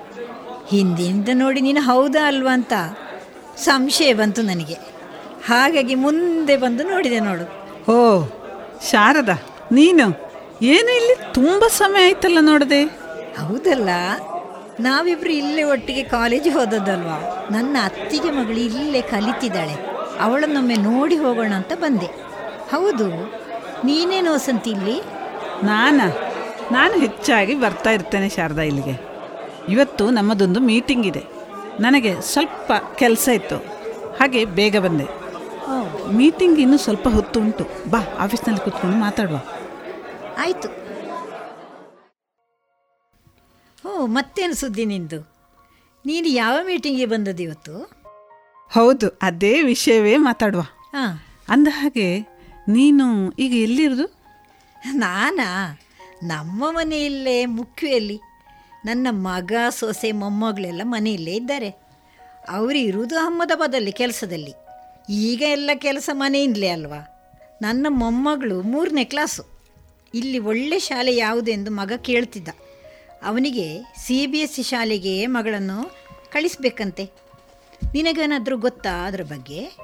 [0.68, 2.72] ಹಿಂದಿನಿಂದ ನೋಡಿ ನೀನು ಹೌದಾ ಅಲ್ವಾ ಅಂತ.
[3.58, 4.74] ಸಂಶಯ ಬಂತು ನನಗೆ.
[5.46, 7.62] ಹಾಗಾಗಿ ಮುಂದೆ ಬಂದು ನೋಡಿದೆ ನೋಡು.
[7.92, 8.24] ಓ
[8.90, 9.42] ಶಾರದಾ
[9.72, 10.32] ನೀನು?
[10.62, 12.84] ಏನು ಇಲ್ಲಿ ತುಂಬ ಸಮಯ ಆಯ್ತಲ್ಲ ನೋಡದೆ?
[13.40, 13.88] ಹೌದಲ್ಲ
[14.80, 17.48] ನಾವಿಬ್ರು ಇಲ್ಲೇ ಒಟ್ಟಿಗೆ ಕಾಲೇಜ್ ಹೋದದ್ದಲ್ವಾ?
[17.50, 19.74] ನನ್ನ ಅತ್ತಿಗೆ ಮಗಳು ಇಲ್ಲೇ ಕಲಿತಿದ್ದಾಳೆ.
[20.20, 22.06] ಅವಳನ್ನೊಮ್ಮೆ ನೋಡಿ ಹೋಗೋಣ ಅಂತ ಬಂದೆ.
[22.70, 23.10] ಹೌದು
[23.84, 25.02] ನೀನೇನು ಸಂತ ಇಲ್ಲಿ?
[25.66, 26.08] ನಾನಾ?
[26.72, 29.00] ನಾನು ಹೆಚ್ಚಾಗಿ ಬರ್ತಾ ಇರ್ತೇನೆ ಶಾರದಾ ಇಲ್ಲಿಗೆ.
[29.68, 31.41] ಇವತ್ತು ನಮ್ಮದೊಂದು ಮೀಟಿಂಗ್ ಇದೆ.
[31.80, 33.56] ನನಗೆ ಸ್ವಲ್ಪ ಕೆಲಸ ಇತ್ತು.
[34.16, 35.06] ಹಾಗೆ ಬೇಗ ಬಂದೆ.
[36.12, 37.90] ಮೀಟಿಂಗ್ ಇನ್ನೂ ಸ್ವಲ್ಪ ಹೊತ್ತು ಉಂಟು.
[37.90, 39.40] ಬಾ ಆಫೀಸ್ನಲ್ಲಿ ಕೂತ್ಕೊಂಡು ಮಾತಾಡುವ.
[40.38, 40.68] ಆಯಿತು.
[43.88, 45.32] ಓ ಮತ್ತೇನು ಸುದ್ದಿ ನಿಂದು?
[46.06, 47.90] ನೀನು ಯಾವ ಮೀಟಿಂಗಿಗೆ ಬಂದದ್ದು ಇವತ್ತು?
[48.72, 50.60] ಹೌದು ಅದೇ ವಿಷಯವೇ ಮಾತಾಡುವ.
[50.60, 52.20] ಹಾಂ ಅಂದ ಹಾಗೆ
[52.68, 54.06] ನೀನು ಈಗ ಎಲ್ಲಿರೋದು?
[54.92, 55.78] ನಾನಾ?
[56.22, 58.20] ನಮ್ಮ ಮನೆಯಲ್ಲೇ ಮುಖ್ಯದಲ್ಲಿ
[58.84, 61.68] ನನ್ನ ಮಗ ಸೊಸೆ ಮೊಮ್ಮಗಳೆಲ್ಲ ಮನೆಯಲ್ಲೇ ಇದ್ದಾರೆ.
[62.48, 64.54] ಅವರು ಇರುವುದು ಅಹಮದಾಬಾದಲ್ಲಿ ಕೆಲಸದಲ್ಲಿ.
[65.10, 67.09] ಈಗ ಎಲ್ಲ ಕೆಲಸ ಮನೆಯಿಂದಲೇ ಅಲ್ವಾ?
[67.62, 69.44] ನನ್ನ ಮೊಮ್ಮಗಳು ಮೂರನೇ ಕ್ಲಾಸು.
[70.14, 72.48] ಇಲ್ಲಿ ಒಳ್ಳೆ ಶಾಲೆ ಯಾವುದೆಂದು ಮಗ ಕೇಳ್ತಿದ್ದ.
[73.22, 75.92] ಅವನಿಗೆ ಸಿ ಬಿ ಎಸ್ ಸಿ ಶಾಲೆಗೆ ಮಗಳನ್ನು
[76.32, 77.10] ಕಳಿಸ್ಬೇಕಂತೆ.
[77.94, 79.76] ನಿನಗೇನಾದರೂ ಗೊತ್ತಾ ಅದರ ಬಗ್ಗೆ?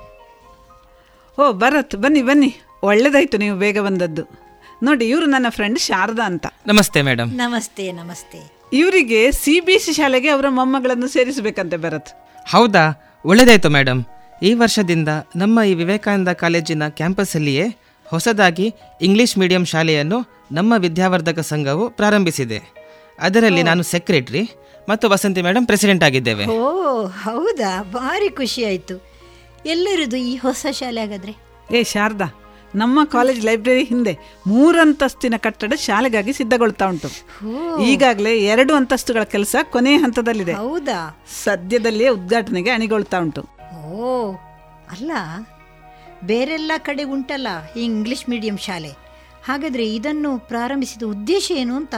[1.38, 2.54] ಓ ಭರತ್ ಬನ್ನಿ ಬನ್ನಿ.
[2.82, 4.22] ಒಳ್ಳೆದಾಯ್ತು ನೀವು ಬೇಗ ಬಂದದ್ದು.
[4.82, 6.46] ನೋಡಿ ಇವರು ನನ್ನ ಫ್ರೆಂಡ್ ಶಾರದಾ ಅಂತ.
[6.66, 8.57] ನಮಸ್ತೆ ಮೇಡಮ್ ನಮಸ್ತೆ ನಮಸ್ತೆ.
[8.72, 12.08] ಇವರಿಗೆ ಸಿ ಬಿ ಎಸ್ ಸಿ ಶಾಲೆಗೆ ಅವರ ಮೊಮ್ಮಗಳನ್ನು ಸೇರಿಸಬೇಕಂತೆ ಭರತ್.
[12.50, 13.14] ಹೌದಾ?
[13.24, 14.04] ಒಳ್ಳೆದಾಯ್ತು ಮೇಡಮ್
[14.42, 17.66] ಈ ವರ್ಷದಿಂದ ನಮ್ಮ ಈ ವಿವೇಕಾನಂದ ಕಾಲೇಜಿನ ಕ್ಯಾಂಪಸ್ಸಲ್ಲಿಯೇ
[18.06, 22.74] ಹೊಸದಾಗಿ ಇಂಗ್ಲಿಷ್ ಮೀಡಿಯಂ ಶಾಲೆಯನ್ನು ನಮ್ಮ ವಿದ್ಯಾವರ್ಧಕ ಸಂಘವು ಪ್ರಾರಂಭಿಸಿದೆ.
[23.18, 24.50] ಅದರಲ್ಲಿ ನಾನು ಸೆಕ್ರೆಟರಿ
[24.88, 26.46] ಮತ್ತು ವಸಂತಿ ಮೇಡಮ್ ಪ್ರೆಸಿಡೆಂಟ್ ಆಗಿದ್ದೇವೆ.
[26.46, 27.82] ಓ ಹೌದಾ?
[27.82, 29.04] ಭಾರಿ ಖುಷಿ ಆಯಿತು.
[29.66, 31.36] ಎಲ್ಲರದು ಈ ಹೊಸ ಶಾಲೆ ಆಗಾದ್ರೆ
[31.72, 37.08] ಏ ಶಾರದಾ ನಮ್ಮ ಕಾಲೇಜ್ ಲೈಬ್ರರಿ ಹಿಂದೆ ಮೂರಂತಸ್ತಿನ ಕಟ್ಟಡ ಶಾಲೆಗಾಗಿ ಸಿದ್ಧಗೊಳ್ತಾ ಉಂಟು.
[37.82, 40.52] ಈಗಾಗಲೇ ಎರಡು ಅಂತಸ್ತುಗಳ ಕೆಲಸ ಕೊನೆಯ ಹಂತದಲ್ಲಿದೆ.
[40.52, 41.20] ಹೌದಾ?
[41.44, 43.42] ಸದ್ಯದಲ್ಲಿಯೇ ಉದ್ಘಾಟನೆಗೆ ಅಣಿಗೊಳ್ತಾ ಉಂಟು.
[43.86, 44.32] ಓ
[44.90, 45.12] ಅಲ್ಲ
[46.24, 48.90] ಬೇರೆಲ್ಲ ಕಡೆ ಉಂಟಲ್ಲ ಈ ಇಂಗ್ಲಿಷ್ ಮೀಡಿಯಂ ಶಾಲೆ.
[49.44, 51.94] ಹಾಗಾದ್ರೆ ಇದನ್ನು ಪ್ರಾರಂಭಿಸಿದ ಉದ್ದೇಶ ಏನು ಅಂತ?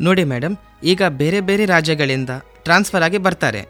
[0.00, 2.30] ನೋಡಿ ಮೇಡಮ್ ಈಗ ಬೇರೆ ಬೇರೆ ರಾಜ್ಯಗಳಿಂದ
[2.64, 3.60] ಟ್ರಾನ್ಸ್ಫರ್ ಆಗಿ ಬರ್ತಾರೆ.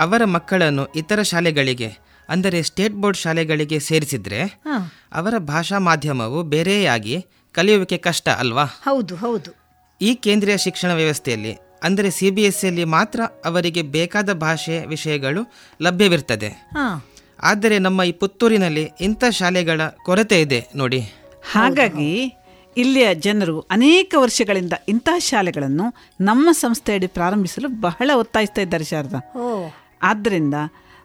[0.00, 4.40] ಅವರ ಮಕ್ಕಳನ್ನು ಇತರ ಶಾಲೆಗಳಿಗೆ ಅಂದರೆ ಸ್ಟೇಟ್ ಬೋರ್ಡ್ ಶಾಲೆಗಳಿಗೆ ಸೇರಿಸಿದ್ರೆ
[5.18, 7.16] ಅವರ ಭಾಷಾ ಮಾಧ್ಯಮವು ಬೇರೆಯಾಗಿ
[7.54, 8.64] ಕಲಿಯುವಿಕೆ ಕಷ್ಟ ಅಲ್ವಾ?
[8.86, 9.50] ಹೌದು ಹೌದು.
[10.00, 15.42] ಈ ಕೇಂದ್ರೀಯ ಶಿಕ್ಷಣ ವ್ಯವಸ್ಥೆಯಲ್ಲಿ ಅಂದರೆ ಸಿ ಬಿ ಎಸ್ ಸಿಯಲ್ಲಿ ಮಾತ್ರ ಅವರಿಗೆ ಬೇಕಾದ ಭಾಷೆ ವಿಷಯಗಳು
[15.82, 16.50] ಲಭ್ಯವಿರ್ತದೆ.
[17.42, 21.00] ಆದರೆ ನಮ್ಮ ಈ ಪುತ್ತೂರಿನಲ್ಲಿ ಇಂಥ ಶಾಲೆಗಳ ಕೊರತೆ ಇದೆ ನೋಡಿ.
[21.52, 22.10] ಹಾಗಾಗಿ
[22.76, 25.86] ಇಲ್ಲಿಯ ಜನರು ಅನೇಕ ವರ್ಷಗಳಿಂದ ಇಂತಹ ಶಾಲೆಗಳನ್ನು
[26.20, 29.20] ನಮ್ಮ ಸಂಸ್ಥೆಯಡಿ ಪ್ರಾರಂಭಿಸಲು ಬಹಳ ಒತ್ತಾಯಿಸ್ತಾ ಇದ್ದಾರೆ ಶಾರದಾ.
[30.02, 30.56] ಆದ್ದರಿಂದ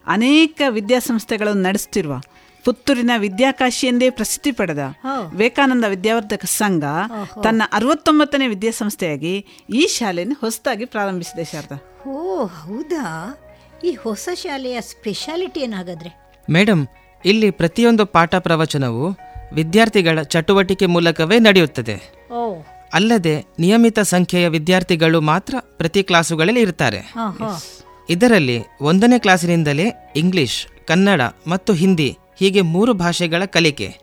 [0.08, 2.22] ಅನೇಕ ವಿದ್ಯಾಸಂಸ್ಥೆಗಳನ್ನು ನಡೆಸುತ್ತಿರುವ
[2.66, 4.78] ಪುತ್ತೂರಿನ ವಿದ್ಯಾಕಾಶಿ ಎಂದೇ ಪ್ರಸಿದ್ಧಿ ಪಡೆದ.
[5.32, 6.84] ವಿವೇಕಾನಂದ ವಿದ್ಯಾವರ್ಧಕ ಸಂಘ.
[7.44, 12.12] ತನ್ನ ಅರವತ್ತೊಂಬತ್ತನೇ ವಿದ್ಯಾಸಂಸ್ಥೆಯಾಗಿ ಈ ಶಾಲೆಯನ್ನು ಹೊಸದಾಗಿ ಪ್ರಾರಂಭಿಸಿದೆ ಶಾರದಾ.
[12.12, 13.38] ಓ ಹೌದಾ?
[13.84, 16.34] ಈ ಹೊಸ ಶಾಲೆಯ ಸ್ಪೆಷಾಲಿಟಿ ಏನಾಗಾದ್ರೆ?
[16.50, 16.88] ಮೇಡಮ್
[17.26, 19.18] ಇಲ್ಲಿ ಪ್ರತಿಯೊಂದು ಪಾಠ ಪ್ರವಚನವು
[19.54, 22.28] ವಿದ್ಯಾರ್ಥಿಗಳ ಚಟುವಟಿಕೆ ಮೂಲಕವೇ ನಡೆಯುತ್ತದೆ.
[22.34, 22.62] ಓ.
[22.94, 27.14] ಅಲ್ಲದೆ ನಿಯಮಿತ ಸಂಖ್ಯೆಯ ವಿದ್ಯಾರ್ಥಿಗಳು ಮಾತ್ರ ಪ್ರತಿ ಕ್ಲಾಸುಗಳಲ್ಲಿ ಇರ್ತಾರೆ.
[28.10, 33.98] ಇದರಲ್ಲಿ ಒಂದನೇ ಕ್ಲಾಸಿನಿಂದಲೇ ಇಂಗ್ಲಿಷ್ ಕನ್ನಡ ಮತ್ತು ಹಿಂದಿ ಹೀಗೆ ಮೂರು ಭಾಷೆಗಳ ಕಲಿಕೆ.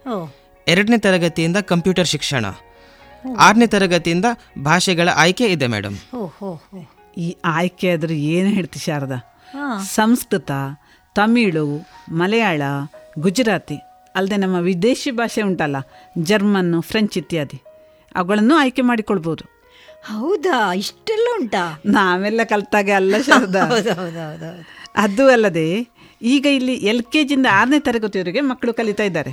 [0.68, 2.46] ಎರಡನೇ ತರಗತಿಯಿಂದ ಕಂಪ್ಯೂಟರ್ ಶಿಕ್ಷಣ.
[3.38, 4.24] ಆರನೇ ತರಗತಿಯಿಂದ
[4.62, 5.96] ಭಾಷೆಗಳ ಆಯ್ಕೆ ಇದೆ ಮೇಡಮ್
[7.18, 9.18] ಈ ಆಯ್ಕೆ ಆದ್ರೆ ಏನು ಹೇಳ್ತಿ ಶಾರದಾ?
[9.84, 10.50] ಸಂಸ್ಕೃತ
[11.14, 12.62] ತಮಿಳು ಮಲಯಾಳ
[13.18, 13.76] ಗುಜರಾತಿ
[14.14, 15.76] ಅಲ್ಲದೆ ನಮ್ಮ ವಿದೇಶಿ ಭಾಷೆ ಉಂಟಲ್ಲ
[16.18, 17.62] ಜರ್ಮನ್ನು ಫ್ರೆಂಚ್ ಇತ್ಯಾದಿ.
[18.14, 19.57] ಅವುಗಳನ್ನು ಆಯ್ಕೆ ಮಾಡಿಕೊಳ್ಬೋದು.
[20.08, 20.74] ಹೌದಾ?
[20.74, 21.62] ಇಷ್ಟೆಲ್ಲ ಉಂಟಾ?
[21.86, 23.62] ನಾವೆಲ್ಲ ಕಲ್ತಾಗೆ ಅಲ್ಲ ಶಾರದಾ.
[24.96, 25.66] ಅದು ಅಲ್ಲದೆ
[26.22, 29.32] ಈಗ ಇಲ್ಲಿ ಎಲ್ ಕೆ ಜಿಯಿಂದ ಆರನೇ ತರಗತಿಯವರೆಗೆ ಮಕ್ಕಳು ಕಲಿತಾ ಇದ್ದಾರೆ.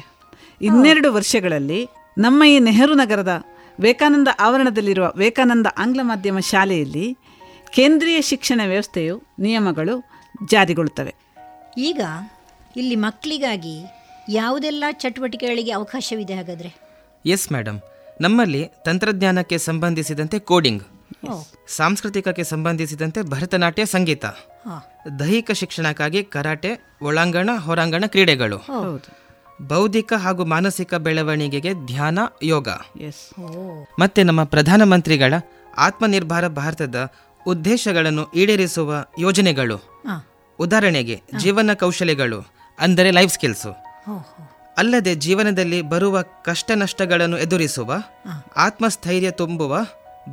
[0.61, 1.79] ಇನ್ನೆರಡು ವರ್ಷಗಳಲ್ಲಿ
[2.17, 3.33] ನಮ್ಮ ಈ ನೆಹರು ನಗರದ
[3.79, 7.07] ವಿವೇಕಾನಂದ ಆವರಣದಲ್ಲಿರುವ ವಿವೇಕಾನಂದ ಆಂಗ್ಲ ಮಾಧ್ಯಮ ಶಾಲೆಯಲ್ಲಿ
[7.73, 9.95] ಕೇಂದ್ರೀಯ ಶಿಕ್ಷಣ ವ್ಯವಸ್ಥೆಯು ನಿಯಮಗಳು
[10.51, 11.13] ಜಾರಿಗೊಳ್ಳುತ್ತವೆ.
[11.77, 12.01] ಈಗ
[12.77, 13.75] ಇಲ್ಲಿ ಮಕ್ಕಳಿಗಾಗಿ
[14.29, 16.71] ಯಾವುದೆಲ್ಲ ಚಟುವಟಿಕೆಗಳಿಗೆ ಅವಕಾಶವಿದೆ ಹಾಗಾದರೆ?
[17.25, 17.79] ಎಸ್ ಮೇಡಮ್
[18.21, 20.83] ನಮ್ಮಲ್ಲಿ ತಂತ್ರಜ್ಞಾನಕ್ಕೆ ಸಂಬಂಧಿಸಿದಂತೆ ಕೋಡಿಂಗ್
[21.67, 24.25] ಸಾಂಸ್ಕೃತಿಕಕ್ಕೆ ಸಂಬಂಧಿಸಿದಂತೆ ಭರತನಾಟ್ಯ ಸಂಗೀತ
[25.19, 28.57] ದೈಹಿಕ ಶಿಕ್ಷಣಕ್ಕಾಗಿ ಕರಾಟೆ ಒಳಾಂಗಣ ಹೊರಾಂಗಣ ಕ್ರೀಡೆಗಳು
[29.61, 32.67] ಬೌದ್ಧಿಕ ಹಾಗೂ ಮಾನಸಿಕ ಬೆಳವಣಿಗೆಗೆ ಧ್ಯಾನ ಯೋಗ.
[33.99, 35.33] ಮತ್ತೆ ನಮ್ಮ ಪ್ರಧಾನಮಂತ್ರಿಗಳ
[35.77, 37.11] ಆತ್ಮನಿರ್ಭರ ಭಾರತದ
[37.47, 39.77] ಉದ್ದೇಶಗಳನ್ನು ಈಡೇರಿಸುವ ಯೋಜನೆಗಳು.
[40.59, 42.39] ಉದಾಹರಣೆಗೆ ಜೀವನ ಕೌಶಲ್ಯಗಳು
[42.79, 43.71] ಅಂದರೆ ಲೈಫ್ ಸ್ಕಿಲ್ಸು
[44.77, 47.91] ಅಲ್ಲದೆ ಜೀವನದಲ್ಲಿ ಬರುವ ಕಷ್ಟ ನಷ್ಟಗಳನ್ನು ಎದುರಿಸುವ
[48.55, 49.73] ಆತ್ಮಸ್ಥೈರ್ಯ ತುಂಬುವ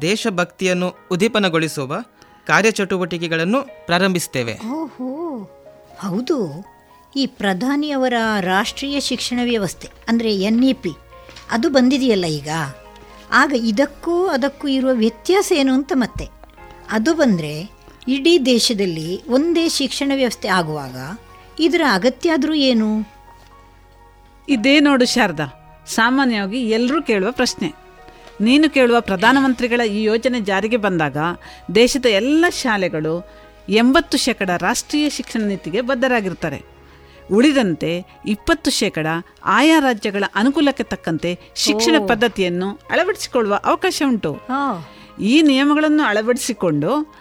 [0.03, 1.93] ದೇಶಭಕ್ತಿಯನ್ನು ಉದ್ದೀಪನಗೊಳಿಸುವ
[2.47, 5.09] ಕಾರ್ಯಚಟುವಟಿಕೆಗಳನ್ನು ಪ್ರಾರಂಭಿಸುತ್ತೇವೆ ಓಹೋ
[5.99, 6.65] ಹೌದು.
[7.17, 10.93] ಈ ಪ್ರಧಾನಿಯವರ ರಾಷ್ಟ್ರೀಯ ಶಿಕ್ಷಣ ವ್ಯವಸ್ಥೆ ಅಂದರೆ ಎನ್ ಇ ಪಿ
[11.51, 12.49] ಅದು ಬಂದಿದೆಯಲ್ಲ ಈಗ?
[13.31, 16.27] ಆಗ ಇದಕ್ಕೂ ಅದಕ್ಕೂ ಇರುವ ವ್ಯತ್ಯಾಸ ಏನು ಅಂತ ಮತ್ತೆ?
[16.91, 17.71] ಅದು ಬಂದರೆ
[18.09, 20.97] ಇಡೀ ದೇಶದಲ್ಲಿ ಒಂದೇ ಶಿಕ್ಷಣ ವ್ಯವಸ್ಥೆ ಆಗುವಾಗ
[21.59, 23.12] ಇದರ ಅಗತ್ಯ ಆದರೂ ಏನು?
[24.49, 27.75] ಇದೇ ನೋಡು ಶಾರದಾ ಸಾಮಾನ್ಯವಾಗಿ ಎಲ್ಲರೂ ಕೇಳುವ ಪ್ರಶ್ನೆ.
[28.41, 31.17] ನೀನು ಕೇಳುವ ಪ್ರಧಾನಮಂತ್ರಿಗಳ ಈ ಯೋಜನೆ ಜಾರಿಗೆ ಬಂದಾಗ
[31.75, 33.29] ದೇಶದ ಎಲ್ಲ ಶಾಲೆಗಳು
[33.69, 36.63] ಎಂಬತ್ತು ಶೇಕಡ ರಾಷ್ಟ್ರೀಯ ಶಿಕ್ಷಣ ನೀತಿಗೆ ಬದ್ಧರಾಗಿರ್ತಾರೆ
[37.33, 39.07] ಉಳಿದಂತೆ ಇಪ್ಪತ್ತು ಶೇಕಡ
[39.45, 44.41] ಆಯಾ ರಾಜ್ಯಗಳ ಅನುಕೂಲಕ್ಕೆ ತಕ್ಕಂತೆ ಶಿಕ್ಷಣ ಪದ್ಧತಿಯನ್ನು ಅಳವಡಿಸಿಕೊಳ್ಳುವ ಅವಕಾಶ ಉಂಟು.
[45.21, 47.13] ಈ ನಿಯಮಗಳನ್ನು ಅಳವಡಿಸಿಕೊಂಡು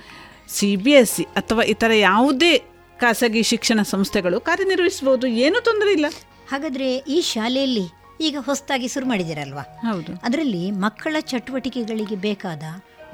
[0.49, 2.57] ಸಿ ಬಿ ಎಸ್ ಸಿ ಅಥವಾ ಇತರ ಯಾವುದೇ
[2.99, 6.05] ಖಾಸಗಿ ಶಿಕ್ಷಣ ಸಂಸ್ಥೆಗಳು ಕಾರ್ಯನಿರ್ವಹಿಸಬಹುದು ಏನೂ ತೊಂದರೆ ಇಲ್ಲ.
[6.51, 7.85] ಹಾಗಾದರೆ ಈ ಶಾಲೆಯಲ್ಲಿ
[8.19, 9.63] ಈಗ ಹೊಸದಾಗಿ ಶುರು ಮಾಡಿದ್ದೀರಲ್ವಾ?
[9.85, 10.11] ಹೌದು.
[10.23, 12.63] ಅದರಲ್ಲಿ ಮಕ್ಕಳ ಚಟುವಟಿಕೆಗಳಿಗೆ ಬೇಕಾದ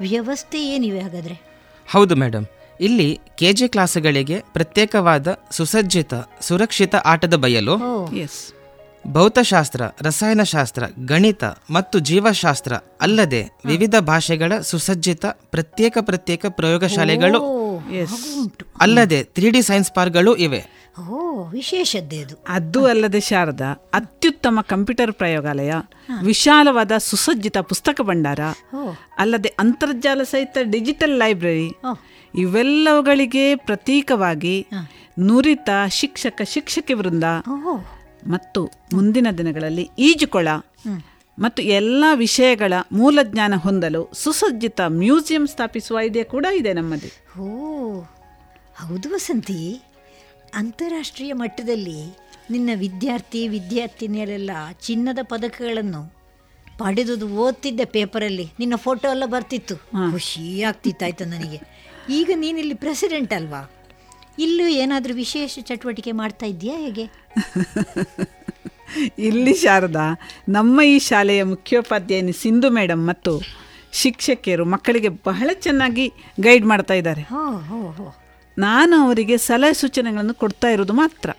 [0.00, 1.36] ವ್ಯವಸ್ಥೆ ಏನಿವೆ ಹಾಗಾದ್ರೆ?
[1.88, 2.46] ಹೌದು ಮೇಡಮ್
[2.80, 3.06] ಇಲ್ಲಿ
[3.36, 7.74] ಕೆ ಜೆ ಕ್ಲಾಸುಗಳಿಗೆ ಪ್ರತ್ಯೇಕವಾದ ಸುಸಜ್ಜಿತ ಸುರಕ್ಷಿತ ಆಟದ ಬಯಲು
[8.16, 8.38] ಎಸ್
[9.04, 17.40] ಭೌತಶಾಸ್ತ್ರ ರಸಾಯನಶಾಸ್ತ್ರ ಗಣಿತ ಮತ್ತು ಜೀವಶಾಸ್ತ್ರ ಅಲ್ಲದೆ ವಿವಿಧ ಭಾಷೆಗಳ ಸುಸಜ್ಜಿತ ಪ್ರತ್ಯೇಕ ಪ್ರತ್ಯೇಕ ಪ್ರಯೋಗಶಾಲೆಗಳು
[18.80, 20.60] ಅಲ್ಲದೆ ತ್ರೀ ಡಿ ಸೈನ್ಸ್ ಪಾರ್ಕ್ಗಳು ಇವೆ.
[20.98, 21.18] ಓ
[21.48, 25.72] ವಿಶೇಷದ್ದೇ ಅದು ಅದು ಅಲ್ಲದೆ ಶಾರದಾ ಅತ್ಯುತ್ತಮ ಕಂಪ್ಯೂಟರ್ ಪ್ರಯೋಗಾಲಯ
[26.22, 28.40] ವಿಶಾಲವಾದ ಸುಸಜ್ಜಿತ ಪುಸ್ತಕ ಭಂಡಾರ
[29.18, 31.68] ಅಲ್ಲದೆ ಅಂತರ್ಜಾಲ ಸಹಿತ ಡಿಜಿಟಲ್ ಲೈಬ್ರರಿ
[32.34, 34.66] ಇವೆಲ್ಲವುಗಳಿಗೆ ಪ್ರತೀಕವಾಗಿ
[35.20, 37.24] ನುರಿತ ಶಿಕ್ಷಕ ಶಿಕ್ಷಕಿ ವೃಂದ
[38.26, 38.60] ಮತ್ತು
[38.92, 40.48] ಮುಂದಿನ ದಿನಗಳಲ್ಲಿ ಈಜುಕೊಳ
[41.38, 47.10] ಮತ್ತು ಎಲ್ಲ ವಿಷಯಗಳ ಮೂಲ ಜ್ಞಾನ ಹೊಂದಲು ಸುಸಜ್ಜಿತ ಮ್ಯೂಸಿಯಂ ಸ್ಥಾಪಿಸುವ ಐಡಿಯಾ ಕೂಡ ಇದೆ ನಮ್ಮದು
[48.80, 49.80] ಹೌದು ವಸಂತಿ.
[50.54, 52.18] ಅಂತಾರಾಷ್ಟ್ರೀಯ ಮಟ್ಟದಲ್ಲಿ
[52.50, 54.50] ನಿನ್ನ ವಿದ್ಯಾರ್ಥಿ ವಿದ್ಯಾರ್ಥಿನಿಯರೆಲ್ಲ
[54.80, 56.18] ಚಿನ್ನದ ಪದಕಗಳನ್ನು
[56.78, 58.48] ಪಡೆದುದು ಓದ್ತಿದ್ದೆ ಪೇಪರಲ್ಲಿ.
[58.58, 59.76] ನಿನ್ನ ಫೋಟೋ ಎಲ್ಲ ಬರ್ತಿತ್ತು.
[60.10, 61.60] ಖುಷಿ ಆಗ್ತಿತ್ತಾಯ್ತು ನನಗೆ.
[62.10, 63.70] ಈಗ ನೀನಿಲ್ಲಿ ಪ್ರೆಸಿಡೆಂಟ್ ಅಲ್ವಾ?
[64.38, 67.02] ಇಲ್ಲೂ ಏನಾದರೂ ವಿಶೇಷ ಚಟುವಟಿಕೆ ಮಾಡ್ತಾ ಇದೆಯಾ ಹೇಗೆ?
[69.18, 73.40] ಇಲ್ಲಿ ಶಾರದಾ ನಮ್ಮ ಈ ಶಾಲೆಯ ಮುಖ್ಯೋಪಾಧ್ಯಾಯಿನಿ ಸಿಂಧು ಮೇಡಮ್ ಮತ್ತು
[73.92, 77.22] ಶಿಕ್ಷಕಿಯರು ಮಕ್ಕಳಿಗೆ ಬಹಳ ಚೆನ್ನಾಗಿ ಗೈಡ್ ಮಾಡ್ತಾ ಇದ್ದಾರೆ.
[77.22, 78.27] ಹೋ ಹೋ ಹೋ.
[78.58, 81.30] ನಾನು ಅವರಿಗೆ ಸಲಹೆ ಸೂಚನೆಗಳನ್ನು ಕೊಡ್ತಾ ಇರೋದು ಮಾತ್ರ.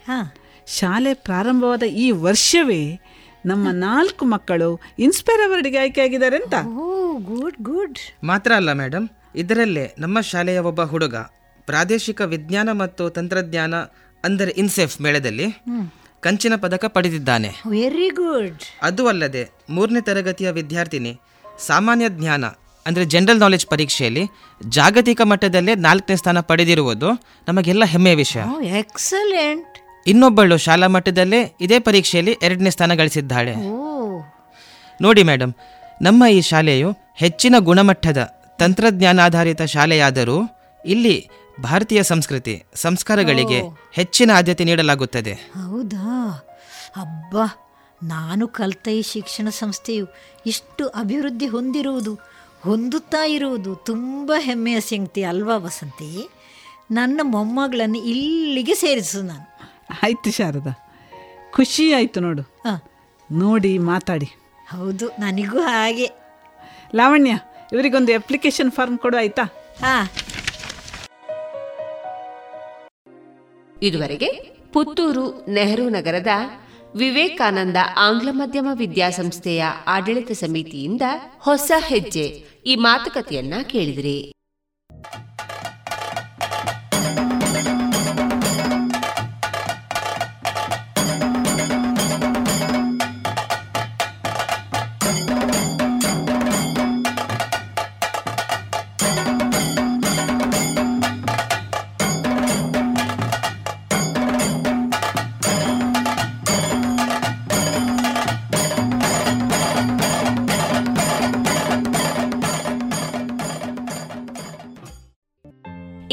[0.77, 2.81] ಶಾಲೆ ಪ್ರಾರಂಭವಾದ ಈ ವರ್ಷವೇ
[3.45, 4.69] ನಮ್ಮ ನಾಲ್ಕು ಮಕ್ಕಳು
[4.99, 6.55] ಇನ್ಸ್ಪೈರ್ ಅವಾರ್ಡ್ಗೆ ಆಯ್ಕೆಯಾಗಿದ್ದಾರೆ ಅಂತ.
[6.83, 7.99] Oh good good.
[8.23, 11.15] ಮಾತ್ರ ಅಲ್ಲ ಮೇಡಮ್ ಇದರಲ್ಲೇ ನಮ್ಮ ಶಾಲೆಯ ಒಬ್ಬ ಹುಡುಗ
[11.67, 13.75] ಪ್ರಾದೇಶಿಕ ವಿಜ್ಞಾನ ಮತ್ತು ತಂತ್ರಜ್ಞಾನ
[14.23, 15.47] ಅಂದರೆ ಇನ್ಸೆಫ್ ಮೇಳದಲ್ಲಿ
[16.19, 17.49] ಕಂಚಿನ ಪದಕ ಪಡೆದಿದ್ದಾನೆ.
[17.69, 21.13] ವೆರಿ ಗುಡ್ ಅದು ಅಲ್ಲದೆ ಮೂರನೇ ತರಗತಿಯ ವಿದ್ಯಾರ್ಥಿನಿ
[21.67, 22.45] ಸಾಮಾನ್ಯ ಜ್ಞಾನ
[22.85, 24.23] ಅಂದರೆ ಜನರಲ್ ನಾಲೆಜ್ ಪರೀಕ್ಷೆಯಲ್ಲಿ
[24.61, 27.09] ಜಾಗತಿಕ ಮಟ್ಟದಲ್ಲೇ ನಾಲ್ಕನೇ ಸ್ಥಾನ ಪಡೆದಿರುವುದು
[27.47, 28.41] ನಮಗೆಲ್ಲ ಹೆಮ್ಮೆಯ ವಿಷಯ.
[28.79, 29.75] ಎಕ್ಸಲೆಂಟ್
[30.07, 33.53] ಇನ್ನೊಬ್ಬಳು ಶಾಲಾ ಮಟ್ಟದಲ್ಲೇ ಇದೇ ಪರೀಕ್ಷೆಯಲ್ಲಿ ಎರಡನೇ ಸ್ಥಾನ ಗಳಿಸಿದ್ದಾಳೆ.
[33.55, 34.21] ಓ
[35.01, 35.53] ನೋಡಿ ಮೇಡಮ್
[36.01, 38.19] ನಮ್ಮ ಈ ಶಾಲೆಯು ಹೆಚ್ಚಿನ ಗುಣಮಟ್ಟದ
[38.59, 40.37] ತಂತ್ರಜ್ಞಾನಾಧಾರಿತ ಶಾಲೆಯಾದರೂ
[40.85, 41.29] ಇಲ್ಲಿ
[41.61, 43.61] ಭಾರತೀಯ ಸಂಸ್ಕೃತಿ ಸಂಸ್ಕಾರಗಳಿಗೆ
[43.91, 45.33] ಹೆಚ್ಚಿನ ಆದ್ಯತೆ ನೀಡಲಾಗುತ್ತದೆ.
[45.33, 46.05] ಹೌದಾ?
[46.97, 47.45] ಅಬ್ಬಾ
[48.03, 50.05] ನಾನು ಕಲಿತ ಈ ಶಿಕ್ಷಣ ಸಂಸ್ಥೆಯು
[50.45, 52.28] ಇಷ್ಟು ಅಭಿವೃದ್ಧಿ ಹೊಂದಿರುವುದು.
[52.63, 56.29] ಹೊಂದುತ್ತಾ ಇರುವುದು ತುಂಬ ಹೆಮ್ಮೆಯ ಸಂಗತಿ ಅಲ್ವಾ ವಸಂತಿ?
[56.91, 59.59] ನನ್ನ ಮೊಮ್ಮಗಳನ್ನು ಇಲ್ಲಿಗೆ ಸೇರಿಸು ನಾನು.
[60.03, 60.89] ಆಯ್ತು ಶಾರದಾ.
[61.51, 62.61] ಖುಷಿ ಆಯ್ತು ನೋಡು.
[63.31, 64.25] ನೋಡಿ ಮಾತಾಡಿ.
[64.69, 66.09] ಹೌದು ನನಗೂ ಹಾಗೆ.
[66.95, 67.39] ಲಾವಣ್ಯ
[67.73, 69.43] ಇವರಿಗೊಂದು ಅಪ್ಲಿಕೇಶನ್ ಫಾರ್ಮ್ ಕೊಡು ಆಯ್ತಾ?
[69.81, 70.09] ಹಾ.
[73.81, 74.27] ಇದುವರೆಗೆ
[74.73, 76.27] ಪುತ್ತೂರು ನೆಹರು ನಗರದ
[76.95, 81.01] ವಿವೇಕಾನಂದ ಆಂಗ್ಲ ಮಾಧ್ಯಮ ವಿದ್ಯಾಸಂಸ್ಥೆಯ ಆಡಳಿತ ಸಮಿತಿಯಿಂದ
[81.39, 82.43] ಹೊಸ ಹೆಜ್ಜೆ.
[82.65, 84.33] ಈ ಮಾತುಕತೆಯನ್ನ ಕೇಳಿದಿರಿ.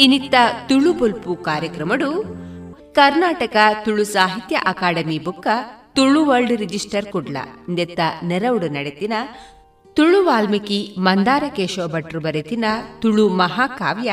[0.06, 0.34] ಇನಿತ್ತ
[0.68, 2.24] ತುಳು ಬೊಲ್ಪು ಕಾರ್ಯಕ್ರಮಡು
[2.92, 5.46] ಕರ್ನಾಟಕ ತುಳು ಸಾಹಿತ್ಯ ಅಕಾಡೆಮಿ ಬುಕ್ಕ
[5.94, 7.36] ತುಳು ವರ್ಲ್ಡ್ ರಿಜಿಸ್ಟರ್ ಕುಡ್ಲ.
[7.68, 9.12] ನೆತ್ತ ನೆರವುಡು ನಡೆತಿನ
[9.94, 12.64] ತುಳು ವಾಲ್ಮೀಕಿ ಮಂದಾರ ಕೇಶವ ಭಟ್ರು ಬರೆತಿನ
[13.02, 14.12] ತುಳು ಮಹಾಕಾವ್ಯ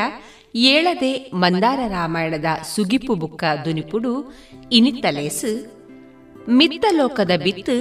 [0.55, 2.45] ಏಳದೆ ಮಂದಾರ ರಾಮಾಯಣದ
[2.75, 4.33] ಸುಗಿಪು ಬುಕ್ಕ ದುನಿಪುಡು
[4.71, 5.51] ಇನಿತ್ತಲೇಸು.
[6.51, 7.75] ಮಿತ್ತಲೋಕದ ಬಿತ್ತು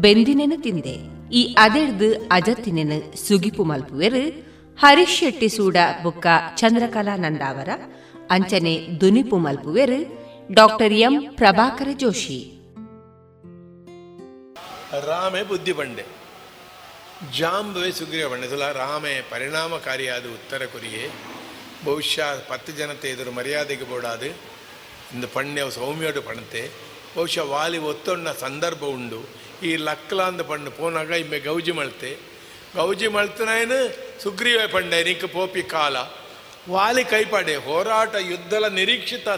[0.00, 0.96] ಬೆಂದಿನೆನು ತಿಂದೆ.
[1.32, 4.53] ಈ ಅದೆಡ್ದು ಅಜತ್ತಿನೆನು ಸುಗಿಪು ಮಲ್ಪುವೆರು.
[4.78, 6.26] ಹರೀಶ್ ಶೆಟ್ಟಿ ಸೂಡ ಬುಕ್ಕ
[6.56, 7.68] ಚಂದ್ರಕಲಾ ನಂದಾವರ
[8.30, 10.00] ಅಂಚನೆ ದುನಿಪು ಮಲ್ಪುವೆರು,
[10.52, 12.50] ಡಾಕ್ಟರ್ ಎಂ ಪ್ರಭಾಕರ ಜೋಶಿ.
[15.06, 16.04] ರಾಮೆ ಬುದ್ಧಿ ಬಂಡೆ
[17.38, 21.10] ಜಾಂಬುವೆ ಸುಗ್ರೀವ ಸುಲ, ರಾಮೆ ಪರಿಣಾಮಕಾರಿಯಾದ ಉತ್ತರ ಕೊರಿಯೆ.
[21.84, 24.26] ಬಹುಶಃ ಪತ್ತು ಜನತೆ ಎದುರು ಮರ್ಯಾದೆಗೆ ಬೋಡಾದು.
[25.14, 26.70] ಇಂದು ಪಣ್ಯ ಸೌಮ್ಯೋಡು ಪಣತೆ.
[27.16, 29.20] ಬಹುಶಃ ವಾಲಿ ಒತ್ತೊಣ್ಣ ಸಂದರ್ಭ ಉಂಡು.
[29.66, 32.33] ಈ ಲಕ್ಲಾಂದ ಪಣ್ಣು ಪೋನಾಗ ಇಮ್ಮೆ ಗೌಜಿ ಮಳ್ತೆ
[32.74, 33.78] ಗೌಜಿ ಮಳ್ತನಾಯನು
[34.22, 35.96] ಸುಗ್ರೀವ ಪಂಡೆ ನಿಕ್ ಪೋಪಿ ಕಾಲ.
[36.70, 39.28] ವಾಲಿ ಕೈಪಾಡೆ ಹೋರಾಟ ಯುದ್ಧಲ ನಿರೀಕ್ಷಿತ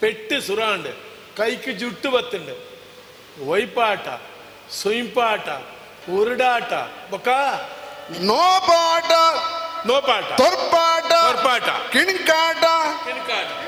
[0.00, 0.88] ಪೆಟ್ಟು ಸುರಾಂಡ್
[1.36, 2.54] ಕೈക്ക് ಜುಟ್ಟು ಬತ್ತುಂಡು.
[3.50, 4.08] ವೈಪಾಟ
[4.70, 5.48] ಸುಂಪಾಟ
[6.10, 6.72] ಉರುಡಾಟ.
[7.10, 7.28] ಬೊಕ?
[8.20, 9.12] ನೋಪಾಟ
[9.86, 10.24] ನೋಪಾಟ.
[10.24, 11.68] ತೊರ್ಪಾಟ ತೊರ್ಪಾಟ.
[11.92, 12.64] ಕಿಣಿಕಾಟ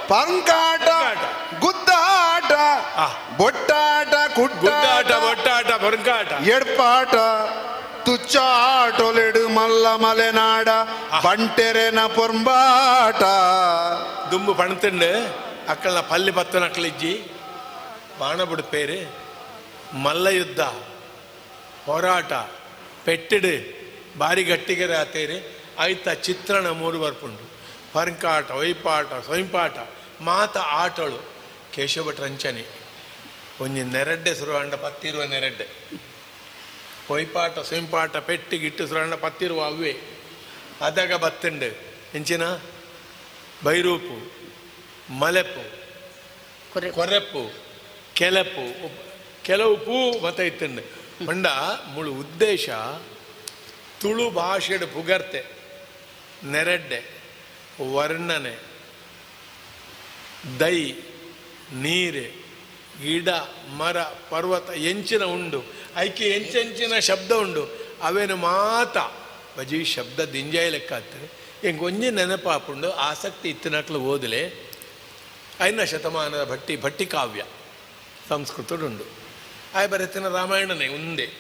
[0.09, 0.89] ಪಂಕಾಟ
[1.61, 2.53] ಗುದ್ದಾಟ
[3.37, 6.33] ಬೊಟ್ಟಾಟ ಗುಡ್ಡಾಟ ಬೊಟ್ಟಾಟ ಪಂಕಾಟ.
[6.33, 7.15] ಎಡ್ಪಾಟ.
[8.09, 10.69] ತುಚ್ಚಾಟೊಲೆಡು ಮಲ್ಲ ಮಲೆನಾಡ
[11.25, 13.23] ಬಂಟೆರೆನ ಪೊಂಬಾಟ
[14.31, 15.11] ದುಂಬು ಪಣತಂಡು
[15.73, 17.13] ಅಕ್ಕಳ ಪಲ್ಲಿ ಬತ್ತನ ಅಕ್ಕಳಿಜ್ಜಿ
[18.21, 18.99] ಬಾಣ ಬಿಡ್ಪೇರು
[20.05, 20.63] ಮಲ್ಲ ಯುದ್ಧ
[21.87, 22.33] ಹೋರಾಟ
[23.05, 23.53] ಪೆಟ್ಟಿಡು
[24.19, 25.39] ಬಾರಿ ಗಟ್ಟಿಗೆರೆ ಆತೇರಿ
[25.85, 27.45] ಆಯ್ತ ಚಿತ್ರಣ ಮೂರು ಬರ್ಪುಂಡು
[27.93, 29.77] ಪರಂಕಾಟ ವೈಪಾಟ ಸ್ವಯಂಪಾಟ
[30.29, 31.21] ಮಾತ ಆಟಳು
[31.75, 32.65] ಕೇಶವಭಟ್ ರಂಚನೆ
[33.65, 35.67] ಒಂಜಿ ನೆರಡ್ಡೆ ಸುರುವಂಡ ಪತ್ತಿರುವ ನೆರಡ್ಡೆ.
[37.11, 39.93] ವೈಪಾಟ ಪೆಟ್ಟಿ ಪೆಟ್ಟಿಗಿಟ್ಟು ಸರಣ ಪತ್ತಿರುವ ಅವೇ
[40.81, 41.69] ಅದಾಗ ಬತ್ತಂಡು
[42.15, 42.45] ಎಂಚಿನ
[43.65, 44.17] ಬೈರೂಪು
[45.21, 45.65] ಮಲೆಪು
[46.95, 47.43] ಕೊರೆಪ್ಪು
[48.15, 48.65] ಕೆಲಪು
[49.43, 50.83] ಕೆಲವು ಪೂ ಮತ ಇತ್ತಂಡು
[51.25, 51.47] ಮಂಡ
[51.95, 52.69] ಮುಳು ಉದ್ದೇಶ
[54.01, 55.41] ತುಳು ಭಾಷೆಡ್ ಪುಗರ್ತೆ
[56.45, 57.01] ನೆರಡ್ಡೆ
[57.95, 58.55] ವರ್ಣನೆ
[60.61, 60.77] ದೈ
[61.73, 62.27] ನೀರು
[63.03, 63.29] ಗಿಡ,
[63.77, 65.65] ಮರ, ಪರ್ವತ ಎಂಚಿನ ಉಂಡು.
[65.97, 67.89] ಐಕೆ ಎಂಚೆಂಚಿನ ಶಬ್ದ ಉಂಡು.
[68.03, 68.97] ಅವೇನು ಮಾತ.
[69.59, 71.27] ಬಜಿ ಶಬ್ದ ದಿಂಜಾಯಿ ಲೆಕ್ಕ ಆಗ್ತದೆ.
[71.63, 74.69] ಹೆಂಗೆ ಒಂಜಿ ನೆನಪಾಪುಂಡು, ಆಸಕ್ತಿ ಇತ್ತಿನಕ್ಲು ಓದಲೆ
[75.61, 77.45] ಐನ ಶತಮಾನದ ಭಟ್ಟಿ ಭಟ್ಟಿ ಕಾವ್ಯ
[78.29, 79.05] ಸಂಸ್ಕೃತಡುಂಡು
[79.75, 81.31] ಆಯ ಬರೆತಿನ ರಾಮಾಯಣನೇ ಒಂದೇ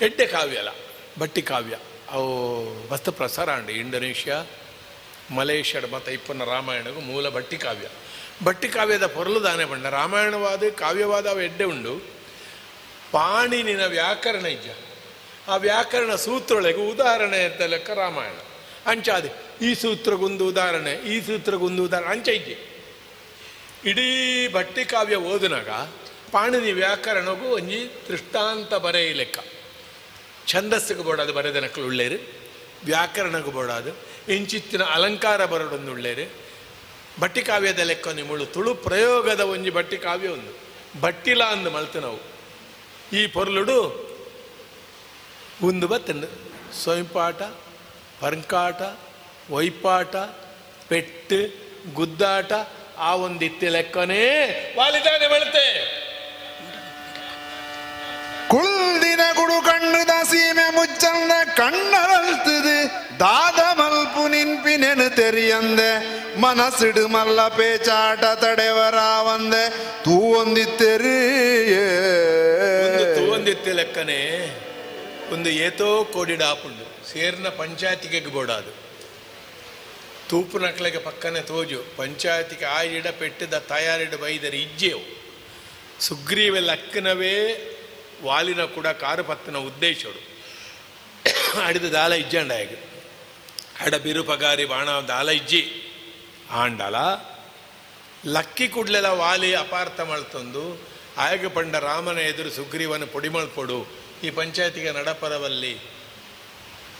[0.00, 0.68] ಎಡ್ಡೆ ಕಾವ್ಯಲ
[1.18, 1.78] ಭಟ್ಟಿ ಕಾವ್ಯ.
[2.10, 4.46] ಅವು ವಸ್ತು ಪ್ರಸಾರ ಅಂಡು ಇಂಡೋನೇಷ್ಯಾ
[5.30, 7.88] ಮಲೇಷ್ಯಾಡ್ ಮತ್ತು ಇಪ್ಪನ ರಾಮಾಯಣಗೂ ಮೂಲ ಭಟ್ಟಿ ಕಾವ್ಯ.
[8.44, 12.12] ಭಟ್ಟಿ ಕಾವ್ಯದ ಪೊರಲು ದಾನೆ ಬಂಡ ರಾಮಾಯಣವಾದ ಕಾವ್ಯವಾದ ಅವು ಎಡ್ಡೆ ಉಂಡು.
[13.12, 14.66] ಪಾಣಿನಿನ ವ್ಯಾಕರಣ ಇಜ್ಜ.
[15.48, 18.34] ಆ ವ್ಯಾಕರಣ ಸೂತ್ರೊಳಗೆ ಉದಾಹರಣೆ ಅಂತ ಲೆಕ್ಕ ರಾಮಾಯಣ.
[18.86, 19.30] ಅಂಚಾದೆ,
[19.64, 22.72] ಈ ಸೂತ್ರಗೊಂದು ಉದಾಹರಣೆ, ಈ ಸೂತ್ರಗೊಂದು ಉದಾಹರಣೆ, ಅಂಚ ಇಜ್ಜೆ.
[23.84, 25.68] ಇಡೀ ಭಟ್ಟಿ ಕಾವ್ಯ ಓದಿನಾಗ
[26.32, 29.38] ಪಾಣಿನಿ ವ್ಯಾಕರಣಗೂ ಒಂಜಿ ದೃಷ್ಟಾಂತ ಬರೆಯ ಲೆಕ್ಕ.
[30.46, 32.42] ಛಂದಸ್ಸಿಗೆ ಬೋಡಾದು ಬರೆದನಕ್ಕಲು ಉಳ್ಳೇರು
[32.84, 33.90] ವ್ಯಾಕರಣಗೂ ಬೋಡಾದು
[34.32, 36.41] ಇಂಚಿತ್ತಿನ ಅಲಂಕಾರ ಬರೋಡೊಂದು ಉಳ್ಳೇರು
[37.20, 40.62] ಬಟ್ಟಿ ಕಾವ್ಯದ ಲೆಕ್ಕ ನಿಮ್ಮಳು ತುಳು ಪ್ರಯೋಗದ ಒಂಜಿ ಬಟ್ಟಿ ಕಾವ್ಯ ಒಂದು.
[41.00, 42.18] ಬಟ್ಟಿಲ ಅಂದು ಮಲ್ತು ನಾವು.
[43.16, 44.12] ಈ ಪೊರ್ಲುಡು
[45.64, 46.26] ಉಂದು ಬತ್ತಂಡು.
[46.82, 47.42] ಸ್ವಯಂಪಾಟ
[48.20, 48.82] ಪರಂಕಾಟ,
[49.50, 50.16] ವೈಪಾಟ,
[50.88, 51.62] ಪೆಟ್ಟು,
[51.94, 52.52] ಗುದ್ದಾಟ,
[52.98, 54.28] ಆ ಒಂದಿತ್ತೆ ಲೆಕ್ಕನೇ
[54.78, 56.02] ವಾಲಿದಾನೆ ಮಲ್ತೆ.
[58.48, 62.88] ಕುಳ್ದಿನ ಗುಡು ಕಣ್ಣು ಸೀಮೆ ಮುಚ್ಚಂದ ಕಣ್ಣರಲ್ತದು.
[63.18, 66.21] ದಾದ ಮಲ್ಪು ನಿನ್ಪಿನೆನು ತೆರಿಯಂದೆ.
[66.40, 68.94] ಮನಸ್ಸಿಡು ಮಲ್ಲ ಪೇಚಾಟ ತಡೆವರ
[69.34, 69.68] ಒಂದೆ
[70.04, 71.18] ತೂ ಒಂದಿತ್ತೆರಿ
[72.96, 74.20] ತೂ ತೂವೊಂದಿತ್ತೆ ಲೆಕ್ಕನೆ,
[75.32, 78.72] ಒಂದು ಏತೋ ಕೋಡಿಡಾಪುಂಡು ಸೇರ್ನ ಪಂಚಾಯತಿಗೆ ಬೋಡಾದು.
[80.30, 85.04] ತೂಪು ನಕ್ಲೆಗೆ ಪಕ್ಕನೆ ತೋಜು, ಪಂಚಾಯತಿಗೆ ಆಯಿಡ ಪೆಟ್ಟಿದ ತಯಾರಿಡ ಬೈದರಿ ಇಜ್ಜೆವು.
[86.00, 87.36] ಸುಗ್ರೀವೆ ಲಕ್ಕನವೇ
[88.24, 90.20] ವಾಲಿನ ಕೂಡ ಕಾರು ಪತ್ತನ ಉದ್ದೇಶಡು.
[91.66, 92.78] ಅಡಿದ ದಾಲ ಇಜ್ಜಂಡ ಹೇಗೆ
[93.80, 95.81] ಅಡ ಬಿರುಪಗಾರಿ ಬಾಣ ದಾಲ ಇಜ್ಜಿ.
[96.60, 96.96] ಆಂಡಲ,
[98.34, 100.64] ಲಕ್ಕಿ ಕುಡ್ಲೆಲ ವಾಲಿ ಅಪಾರ್ಥ ಮಳ್ತೊಂದು
[101.24, 103.78] ಆಯಗ ಪಂಡ ರಾಮನ ಎದುರು ಸುಗ್ರೀವನ ಪೊಡಿಮಳ್ಕೊಡು
[104.24, 105.72] ಈ ಪಂಚಾಯತಿಗೆ ನಡಪರವಲ್ಲಿ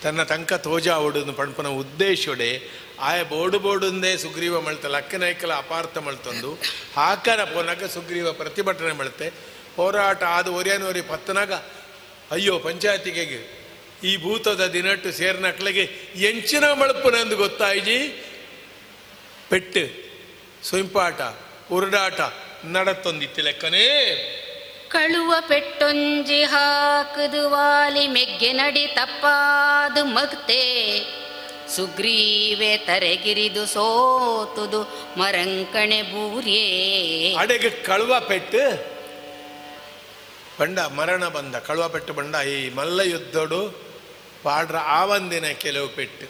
[0.03, 2.49] ತನ್ನ ತಂಕ ತೋಜಾ ಓಡುದು ಪಣಪನ ಉದ್ದೇಶೊಡೆ,
[3.09, 6.51] ಆಯ ಬೋಡು ಬೋಡುಂದೇ ಸುಗ್ರೀವ ಮಳ್ತ ಲಕ್ಕನೈಕಲ ಅಪಾರ್ಥ ಮಳ್ತೊಂದು
[6.97, 9.29] ಹಾಕರ ಪೋನಾಗ ಸುಗ್ರೀವ ಪ್ರತಿಭಟನೆ ಮಳ್ತೆ,
[9.77, 11.53] ಹೋರಾಟ ಆದ ಓರಿಯನೋರಿ ಪತ್ತನಾಗ,
[12.35, 13.41] ಅಯ್ಯೋ ಪಂಚಾಯತಿಗೆ
[14.11, 15.85] ಈ ಭೂತದ ದಿನಟ್ಟು ಸೇರ್ನಕ್ಲೆಗೆ
[16.31, 17.99] ಎಂಚಿನ ಮಳಪುನೆಂದು ಗೊತ್ತಾಯಿಜಿ?
[19.53, 19.83] ಪೆಟ್ಟು
[20.67, 21.21] ಸೊಂಪಾಟ
[21.73, 22.21] ಉರುಡಾಟ
[22.65, 23.87] ನಡತ್ತೊಂದಿತ್ತು ಲೆಕ್ಕನೇ
[24.89, 30.63] ಕಳುವ ಪೆಟ್ಟೊಂಜಿ ಹಾಕದು ವಾಲಿ ಮೆಗ್ಗೆ ನಡಿ ತಪ್ಪಾದು ಮಗ್ತೆ.
[31.77, 34.81] ಸುಗ್ರೀವೆ ತರೆಗಿರಿದು ಸೋತುದು
[35.19, 36.65] ಮರಂಕಣೆ ಬೂರ್ಯೇ.
[37.35, 38.63] ಅಡೆಗೆ ಕಳುವ ಪೆಟ್ಟು
[40.61, 43.61] ಬಂಡ ಮರಣ ಬಂದ ಕಳುವ ಪೆಟ್ಟು ಬಂಡ ಈ ಮಲ್ಲ ಯುದ್ಧಡು
[44.43, 46.27] ಪಾಡ್ರ ಆವಂದಿನ ಕೆಲವು ಪೆಟ್ಟು.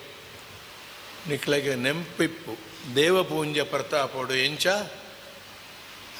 [1.28, 2.71] ನಿಕ್ಲಗೆ ನೆಂಪಿಪ್ಪು.
[2.96, 4.66] ದೇವಪೂಂಜ ಪ್ರತಾಪೋಡು ಎಂಚ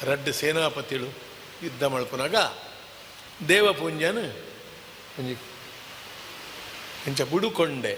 [0.03, 1.07] ರಡ್ಡು ಸೇನಾಪತಿಳು
[1.63, 2.35] ಯುದ್ಧ ಮಳ್ಪುನಾಗ
[3.47, 4.17] ದೇವಪೂಂಜನ
[7.07, 7.97] ಎಂಚ ಬುಡುಕೊಂಡೆ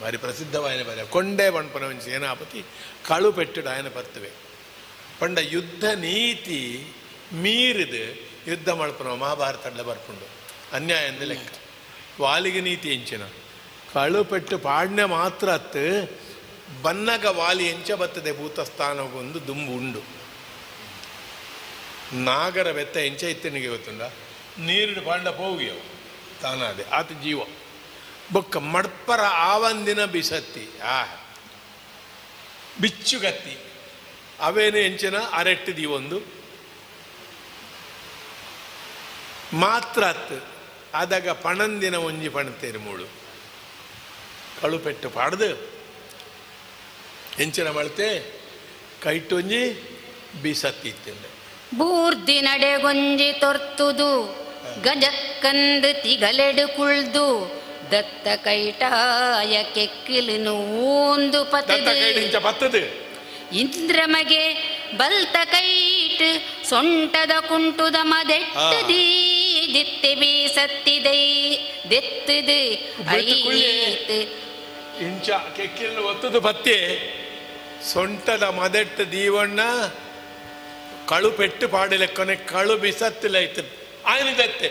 [0.00, 2.64] ಬಾರಿ ಪ್ರಸಿದ್ಧವಾಯನ ಬರ ಕೊಂಡೆ ಬಣ್ಪನ ಒಂಜಿ ಸೇನಾಪತಿ
[3.08, 4.30] ಕಳು ಪೆಟ್ಟುಡು ಆಯನ ಬರ್ತವೆ.
[5.20, 6.86] ಪಂಡ ಯುದ್ಧ ನೀತಿ
[7.32, 8.02] ಮೀರಿದು
[8.50, 10.28] ಯುದ್ಧ ಮಳ್ಪನ ಮಹಾಭಾರತಡ್ಲ ಬರ್ಪುಂಡು.
[10.76, 11.54] ಅನ್ಯಾಯ ಅಂದ ಲೆಕ್ಕ.
[12.20, 13.22] ವಾಲಿಗೆ ನೀತಿ ಎಂಚಿನ.
[13.92, 16.10] ಕಳು ಪೆಟ್ಟು ಪಾಡ್ನೆ ಮಾತ್ರ ಅತ್ತು
[16.82, 20.00] ಬನ್ನಗ ವಾಲಿ ಎಂಚ ಬತ್ತದೆ ಭೂತಸ್ಥಾನಗೊಂದು ದುಂಬು ಉಂಡು.
[22.12, 24.02] ನಾಗರ ಬೆತ್ತ ಎಂಚ ಇತ್ತನಿಗೆ ಗೊತ್ತುಂಡ?
[24.58, 25.82] ನೀರಿಡು ಪಾಂಡ ಪೋಗಿಯವು,
[26.40, 27.40] ತಾನಾದೆ, ಆತ ಜೀವ.
[28.32, 31.04] ಬೊಕ್ಕ ಮಡ್ಪರ ಆವಂದಿನ ಬಿಸತ್ತಿ ಆ
[32.80, 33.58] ಬಿಚ್ಚುಗತ್ತಿ
[34.40, 35.14] ಅವೇನು ಎಂಚನ?
[35.32, 36.20] ಅರೆಟ್ಟಿದಿ ಒಂದು.
[39.52, 40.04] ಮಾತ್ರ
[40.94, 43.04] ಅದಾಗ ಪಣಂದಿನ ಒಂಜಿ ಪಣತೇರು ಮೂಳು.
[44.62, 45.73] ಕಳುಪೆಟ್ಟು ಪಾಡ್ದು.
[47.40, 48.08] ಎಂಚಿನ ಮಳ್ತೆ
[49.02, 49.62] ಕೈಟೊಂಜಿ
[50.42, 51.28] ಬಿಸತ್ತಿ ಇತ್ತಿಂದೆ
[51.76, 54.10] ಬೂರ್ದಿ ನಡೆಗೊಂಜಿ ತೊರ್ತುದು
[54.82, 57.26] ಗಜಕ್ಕಂದು ತಿಗಲೆಡು ಕುಳ್ದು
[57.92, 61.92] ದತ್ತ ಕೈಟಾಯ ಕೆಕ್ಕಿಲು ನೂಂದು ಪತದು.
[62.22, 62.82] ಇಂಚ ಪತ್ತದು
[63.52, 64.42] ಇಂದ್ರಮಗೆ
[64.96, 66.24] ಬಲ್ತ ಕೈಟ್
[66.68, 69.04] ಸೊಂಟದ ಕುಂಟುದ ಮದೆಟ್ಟದಿ
[69.74, 71.20] ದಿತ್ತೆ ಬೀಸತ್ತಿದೈ
[71.90, 72.60] ದೆತ್ತದು
[73.16, 74.10] ಐತ್
[75.02, 76.76] ಇಂಚ ಕೆಕ್ಕಿಲು ಒತ್ತದು ಬತ್ತೆ
[77.90, 79.60] ಸೊಂಟದ ಮದೆಟ್ಟು ದೀವಣ್ಣ
[81.08, 83.62] ಕಳು ಪೆಟ್ಟು ಪಾಡಿಲೆ ಕೊನೆ ಕಳು ಬಿಸತ್ತಿಲೈತು
[84.06, 84.68] ಆಯ್ನದತ್ತೆ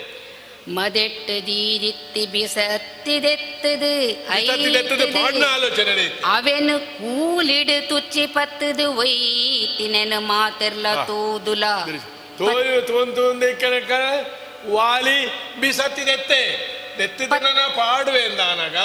[0.70, 3.90] ಮದೆಟ್ಟ ದೀದಿತ್ತಿ ಬಿಸತ್ತಿದೆತ್ತದು
[4.30, 6.20] ಬಿಸತ್ತಿದೆತ್ತದು ಪಾಡ್ನ ಆಲೋಚನೆ ಐತಿ.
[6.34, 11.66] ಅವೆನು ಕೂಲಿಡು ತುಚ್ಚಿ ಪತ್ತದು ಒಯ್ತಿನೆನು ಮಾತೆರ್ಲ ತೂದುಲ
[12.40, 13.26] ತೋಯು ತೊಂದು
[18.18, 18.78] ಎಂದಾನಗ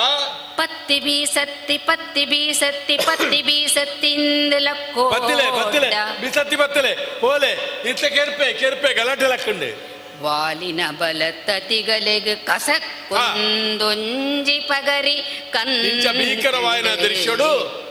[0.57, 7.21] ಪತ್ತಿ ಬೀಸತ್ತಿ ಪತ್ತಿ ಬೀಸತ್ತಿ ಪತ್ತಿ ಬೀಸತ್ತಿಂದಲಕ್ಕೋ ಬತ್ತಿಲೆ ಬತ್ತಿಲೆ ಬಿಸತ್ತಿ ಬತ್ತಲೆ.
[7.21, 9.89] ಹೋಲೆ ಇತ್ತ ಕೆರ್ಪೆ ಕೆರ್ಪೆ ಗಲಾಟೆ ಲಕ್ಕಂಡೆ.
[10.23, 17.89] ವಾಲಿನ ಬಲತ್ತ ತಿಗಲೆಗ್ ಕಸಕ್ಕೊಂದೊಂಜಿ ಪಗರಿ ಇಂಚ ಭೀಕರವಾಯಿನ ದೃಶ್ಯಡು.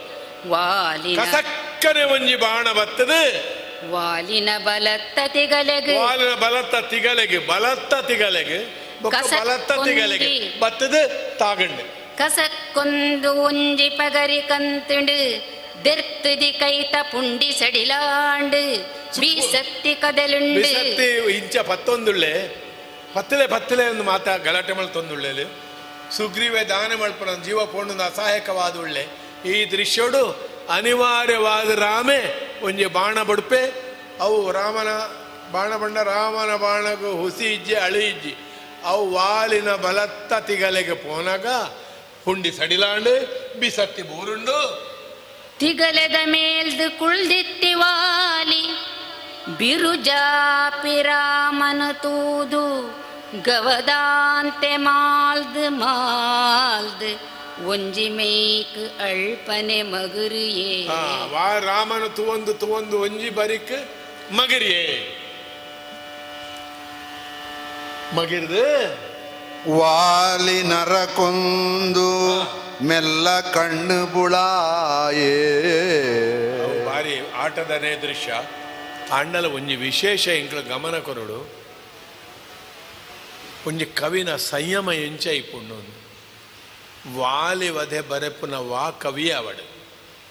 [0.48, 3.58] ವಾಲಿನ ಕಸಕ್ಕನೆ ಒಂಜಿ ಬಾಣ ಬತ್ತದು.
[3.90, 8.87] ವಾಲಿನ ಬಲತ್ತ ತಿಗಲೆಗ್ ವಾಲಿನ ಬಲತ್ತ ತಿಗಲೆಗೆ ಬಲತ್ತ ತಿಗಲೆಗೆ.
[9.84, 10.24] ತಿಗಲೆಗೆ.
[10.24, 10.58] ಒಂಜಿ.
[10.58, 11.00] ಬತ್ತದು
[11.38, 11.84] ತಾಗಂಡೆ.
[12.16, 15.18] ಕಸಕ್ಕೊಂದು ಒಂಜಿ ಪಗರಿ ಕಂತುಂಡು
[15.84, 18.62] ದೆರ್ತದಿ ಕೈತ ಪುಂಡಿ ಸಡಿಲಾಂಡು
[19.20, 20.60] ಬೀಸತ್ತಿ ಕದಲುಂಡು.
[20.60, 21.06] ಬಿಸತ್ತಿ
[21.36, 22.32] ಇಂಚ ಪತ್ತೊಂದುಳ್ಳೆ
[23.14, 25.46] ಪತ್ತಲೆ ಪತ್ತಲೆ ಒಂದು ಮಾತ ಗಲಾಟೆ ಮಳ್ತೊಂದುಳ್ಳೆಲು
[26.16, 29.04] ಸುಗ್ರೀವೆ ದಾನ ಮಳ್ಪನ ಜೀವ ಪೋಂಡು ಅಸಹಾಯಕವಾದ ಉಳ್ಳೆ
[29.46, 30.22] ಈ ದೃಶ್ಯಡು
[30.68, 32.20] ಅನಿವಾರ್ಯವಾದ ರಾಮೆ
[32.62, 33.62] ಒಂಜಿ ಬಾಣ ಬಡುಪೆ.
[34.20, 34.90] ಅವು ರಾಮನ
[35.52, 38.32] ಬಾಣ ಬಣ್ಣ ರಾಮನ ಬಾಣಗು ಹುಸಿ ಇಜ್ಜಿ ಅಳಿ ಇಜ್ಜಿ.
[38.90, 41.46] ಅವು ವಾಲಿನ ಬಲತ್ತ ತಿಗಲೆಗೆ ಪೋನಾಗ
[42.26, 43.14] ಹುಂಡಿ ಸಡಿಲಾಂಡು
[43.60, 44.58] ಬಿಸತ್ತಿ ಬೂರುಂಡು.
[45.60, 48.62] ತಿಗಲೆದ ಮೇಲ್ದು ಕುಳ್ದಿತ್ತಿ ವಾಲಿ
[49.58, 52.64] ಬಿರುಜಾಪಿರಾಮನ ತೂದು
[53.48, 57.10] ಗವದಾಂತೆ ಮಾಲ್ದು ಮಾಲ್ದು
[57.70, 60.74] ಒಂಜಿ ಮೇಕ್ ಅಳ್ಪನೆ ಮಗುರಿಯೇ.
[61.32, 63.76] ವಾ ರಾಮನ ತುವೊಂದು ತುವೊಂದು ಒಂಜಿ ಬರಿಕ್
[64.38, 64.84] ಮಗಿರಿಯೇ.
[68.14, 68.62] ಮಗಿರ್ದು?
[69.78, 72.40] ವಾಲಿ ನರಕೊಂದು
[72.84, 75.62] ಮೆಲ್ಲ ಕಣ್ಣು ಬುಳಾಯೇ.
[76.86, 78.34] ಬಾರಿ ಆಟದನೇ ದೃಶ್ಯ.
[79.12, 81.48] ಅಣ್ಣಲ ಒಂಜಿ ವಿಶೇಷ ಇಂಕ್ಲ ಗಮನ ಕೊರಡು.
[83.66, 85.98] ಒಂಜಿ ಕವಿನ ಸಂಯಮ ಎಂಚ ಇಪ್ಪುಣ್ಣು
[87.18, 89.68] ವಾಲಿ ವಧೆ ಬರೆಪುನ ವಾ ಕವಿ ಅವಡು.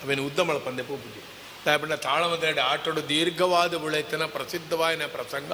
[0.03, 1.23] ಅವೇನು ಉದ್ದಮಳ ಪಂದೆ ಪೂಪುಜಿ.
[1.65, 5.51] ದಾಯಪಂಡ ತಾಳಮದಡೆ ಆಟೋಡು ದೀರ್ಘವಾದ ಬುಳೆತನ ಪ್ರಸಿದ್ಧವಾಯಿನ ಪ್ರಸಂಗ.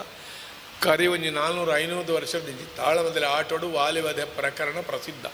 [0.82, 5.26] ಕರಿ ಒಂಜಿ ನಾಲ್ನೂರು ಐನೂರು ವರ್ಷದಿಂದ ತಾಳಮದಲ್ಲಿ ಆಟೋಡು ವಾಲಿವದ ಪ್ರಕರಣ ಪ್ರಸಿದ್ಧ.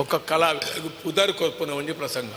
[0.00, 0.52] ಒಕ್ಕ ಕಲಾ
[1.02, 2.32] ಪುದರ್ ಕೊರ್ಪುನ ಒಂಜಿ ಪ್ರಸಂಗ.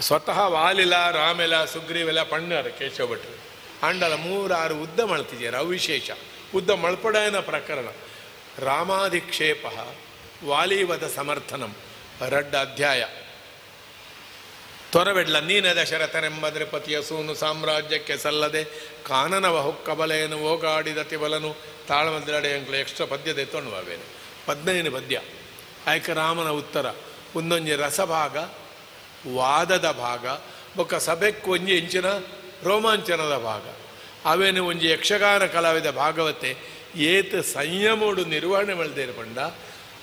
[0.00, 3.38] ಸ್ವತಃ ವಾಲಿಲ, ರಾಮೆಲ, ಸುಗ್ರೀವೆಲ, ಪಣ್ಣಾರ ಕೇಶವ ಭಟ್ರು
[3.86, 6.10] ಅಂಡಲ ಮೂರಾರು ಉದ್ದ ಮಳ್ತಿದ್ಯಾರ ಅವಿಶೇಷ
[6.54, 7.86] ಉದ್ದ ಮಳ್ಪಡಾಯನ ಪ್ರಕರಣ.
[8.58, 9.66] ರಾಮಾಧಿಕ್ಷೇಪ
[10.44, 11.76] ವಾಲಿವದ ಸಮರ್ಥನಂ.
[12.28, 13.04] ರಡ್ಡ ಅಧ್ಯಾಯ.
[14.96, 18.64] ತೊರವೆಡ್ಲ, ನೀನ ದಶರಥನೆಂಬದ್ರೆ ಪತಿಯ ಸೂನು ಸಾಮ್ರಾಜ್ಯಕ್ಕೆ ಸಲ್ಲದೆ
[19.08, 21.56] ಕಾನನವ ಹೊಕ್ಕಬಲೆಯನ್ನು ಓಗಾಡಿದ ತಿಬಲನು
[21.88, 24.02] ತಾಳಮದ್ರಡೆ ಅಂಕ್ಲು ಎಕ್ಸ್ಟ್ರಾ ಪದ್ಯದ ಎತ್ತೊಂಡುವೇನು
[24.46, 25.20] ಪದ್ಮನೇನು ಪದ್ಯ.
[25.86, 26.86] ಆಯ್ಕೆ ರಾಮನ ಉತ್ತರ.
[27.36, 28.36] ಒಂದೊಂಜಿ ರಸಭಾಗ,
[29.34, 30.26] ವಾದದ ಭಾಗ,
[30.76, 32.10] ಬೊಕ್ಕ ಸಭೆಕ್ಕೆ ಒಂಜಿ ಇಂಚಿನ
[32.64, 33.62] ರೋಮಾಂಚನದ ಭಾಗ.
[34.24, 36.56] ಅವೇನು ಒಂಜಿ ಯಕ್ಷಗಾನ ಕಲಾವಿದ ಭಾಗವತೆ.
[36.96, 39.38] ಏತ್ ಸಂಯಮೋಡು ನಿರ್ವಹಣೆ ಮಳ್ದೇರು ಪಂಡ.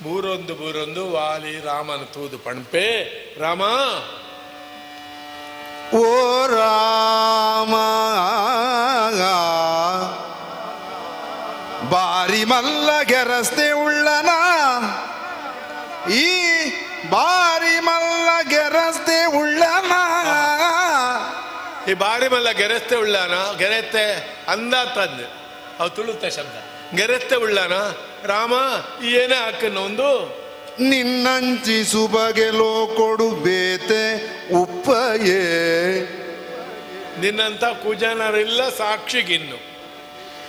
[0.04, 3.04] ಬೂರೊಂದು ಬೂರೊಂದು ವಾಲಿ ರಾಮನ ತೂದು ಪಣ್ಪೆ.
[3.40, 3.62] ರಾಮ!
[5.94, 6.04] ಓ
[6.48, 7.74] ರಾಮ,
[11.90, 14.30] ಬಾರಿ ಮಲ್ಲ ಗೆರಸ್ತೆ ಉಳ್ಳನ,
[16.12, 16.30] ಈ
[17.10, 19.94] ಬಾರಿ ಮಲ್ಲ ಗೆರಸ್ತೆ ಉಳ್ಳನ.
[21.90, 24.06] ಈ ಬಾರಿ ಮಲ್ಲ ಗೆರೆಸ್ತೆ ಉಳ್ಳನ, ಗೆರೆತ್ತೆ
[24.50, 25.28] ಅಂದ ತಂದೆ.
[25.80, 26.56] ಅವು ತುಳುತ್ತ ಶಬ್ದ.
[26.98, 27.74] ಗೆರೆತ್ತೆ ಉಳ್ಳನ,
[28.26, 28.54] ರಾಮ,
[29.04, 29.78] ಏನೇ ಏನೇ ಹಾಕನ್ನ
[30.80, 34.04] ನಿನ್ನಂಚಿ ಸುಬಗೆಲೋ ಕೊಡು ಬೇತೆ
[34.54, 35.42] ಉಪ್ಪಯೇ.
[37.20, 39.56] ನಿನ್ನಂತ ಕುಜನರಿಲ್ಲ ಸಾಕ್ಷಿಗಿನ್ನು.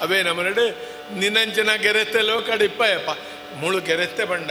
[0.01, 0.71] ಅವೇ ನಮ್ಮನಡೆ
[1.19, 3.11] ನಿನ್ನಂಚಿನ ಗೆರೆತ್ತೆ ಲೋಕಡಿಪ್ಪಯಪ್ಪ.
[3.57, 4.51] ಮುಳು ಗೆರೆತೆ ಬಂಡ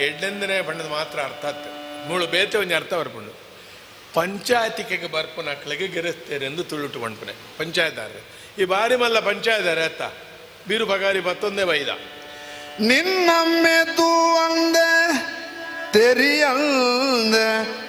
[0.00, 1.74] ಎಡ್ಡೆಂದನೇ ಬಣ್ಣದ ಮಾತ್ರ ಅರ್ಥ ಆತು
[2.08, 3.38] ಮುಳು ಬೇತೆ ಒಂದು ಅರ್ಥ ಬರ್ಪುಂಡು.
[4.14, 8.10] ಪಂಚಾಯತಿಗೆ ಬರ್ಪುನ ಅಕ್ಳಿಗೆ ಗೆರೆಸ್ತೇರೆ ಎಂದು ತುಳುಟು ಬಂಡ್ಪನೆ ಪಂಚಾಯತ್ದಾರ
[8.60, 10.02] ಈ ಬಾರಿ ಮಲ್ಲ ಪಂಚಾಯತ್ದಾರ ಅತ್ತ.
[10.68, 11.88] ಬೀರು ಪಗಾರಿ ಮತ್ತೊಂದೇ ಬೈದ.
[12.89, 14.11] ನಿನ್ನಮ್ಮೆದು
[14.45, 14.89] ಅಂದೆ
[15.93, 17.37] தெரியந்த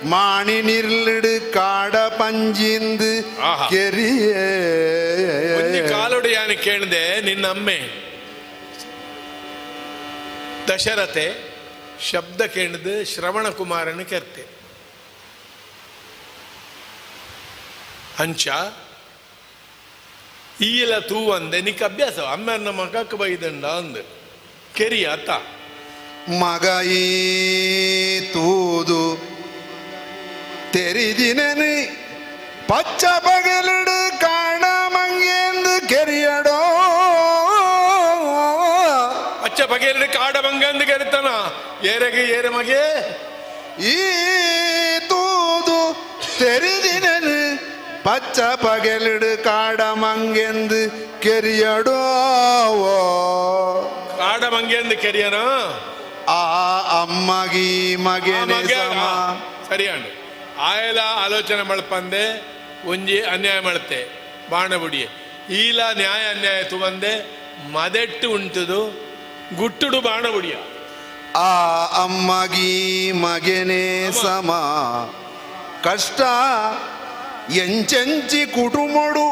[0.04, 3.10] மாணி நிர்லிடு காட பஞ்சிந்து
[3.42, 3.66] ಆಹಾ.
[3.68, 4.46] ಕೆರಿಯೇ
[5.58, 7.78] ಒಂಜಿ ಕಾಲೊಡು ಯಾನು ಕೇಳಿದೆ ನಿನ್ನ ಅಮ್ಮೆ
[10.68, 11.26] ದಶರಥೆ
[12.10, 14.44] ಶಬ್ದ ಕೇಳಿದು ಶ್ರವಣ ಕುಮಾರನ ಕೆರ್ತೆ
[18.18, 18.46] ಅಂಚ
[20.66, 24.02] ಈಲ ತೂ ಅಂದೆ ನಿಕ್ ಅಭ್ಯಾಸ ಅಮ್ಮನ ಮಗಕ್ಕೆ ಬೈದಂಡ ಅಂದು
[24.75, 25.29] ಕೆರಿ ಅತ್ತ
[26.29, 29.15] ಮಗ ಈ ತೂದು
[30.73, 31.85] ತೆರಿದಿನಿ
[32.67, 36.59] ಪಚ್ಚ ಬಗಲಿಡು ಕಾಣ ಮಂಗೆಂದು ಕೆರಿಯಡೋ.
[39.43, 41.25] ಪಚ್ಚ ಬಗೆಯಲ್ಲಿ ಕಾಡ ಮಂಗೆಂದು ಕೆರಿತಾನ.
[41.85, 42.83] ಏರೆಗೆ ಏರೆ ಮಗೆ.
[43.81, 43.97] ಈ
[44.99, 45.93] ತೂದು
[46.39, 47.57] ತೆರಿದಿನನು
[48.03, 49.43] ಪಚ್ಚ ಪಗಲಿಡು
[54.35, 55.37] ಕಾಡ ಮಂಗೆ ಅಂದ ಕೆರಿಯನ
[56.29, 56.39] ಆ
[57.01, 59.01] ಅಮ್ಮಗಿ ಮಗನೇ ಸಮ.
[59.69, 60.09] ಸರಿಯಾண்டு
[60.61, 62.23] ಆಯಲ ಆಲೋಚನೆ ಮಳ್ಪಂದೆ
[62.87, 63.99] ಒಂಜಿ ಅನ್ಯಾಯ ಮಳ್ತೆ.
[64.49, 65.07] ಬಾಣಬುಡಿಯೆ
[65.55, 67.13] ಈಲ ನ್ಯಾಯ ಅನ್ಯಾಯ ತುವಂದೆ
[67.71, 68.81] ಮದೆಟ್ಟು ಉಂಟುದು
[69.55, 70.57] ಗುಟ್ಟುಡು ಬಾಣಬುಡಿಯ
[71.35, 71.49] ಆ
[72.03, 74.51] ಅಮ್ಮಗಿ ಮಗನೇ ಸಮ.
[75.83, 76.21] ಕಷ್ಟ
[77.55, 79.27] ಎಂಚಂಚಿ ಕುಟುಂಬಡು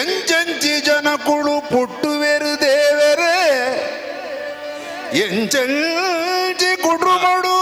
[0.00, 3.36] ಎಂಚಂಚಿ ಜನಕುಳು ಪುಟ್ಟುವೆರು ದೇವರೇ.
[5.16, 7.56] ಎಂಜಿ ಕುಟುಮಡು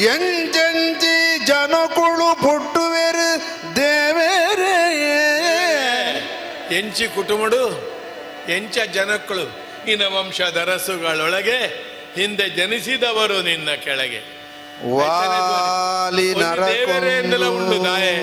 [0.00, 3.28] ಎಂಜಿ ಜನಕುಳು ಪುಟ್ಟುವೆರು
[3.76, 4.74] ದೇವೇರೇ
[6.78, 7.62] ಎಂಚಿ ಕುಟುಮಡು
[8.48, 9.44] ಎಂಚ ಜನಕ್ಕಳು
[9.90, 14.38] ಇನ ವಂಶದರಸುಗಳೊಳಗೆ ಹಿಂದೆ ಜನಿಸಿದವರು ನಿನ್ನ ಕೆಳಗೆ.
[17.46, 18.14] ಉಂಟು ನಾಯೇ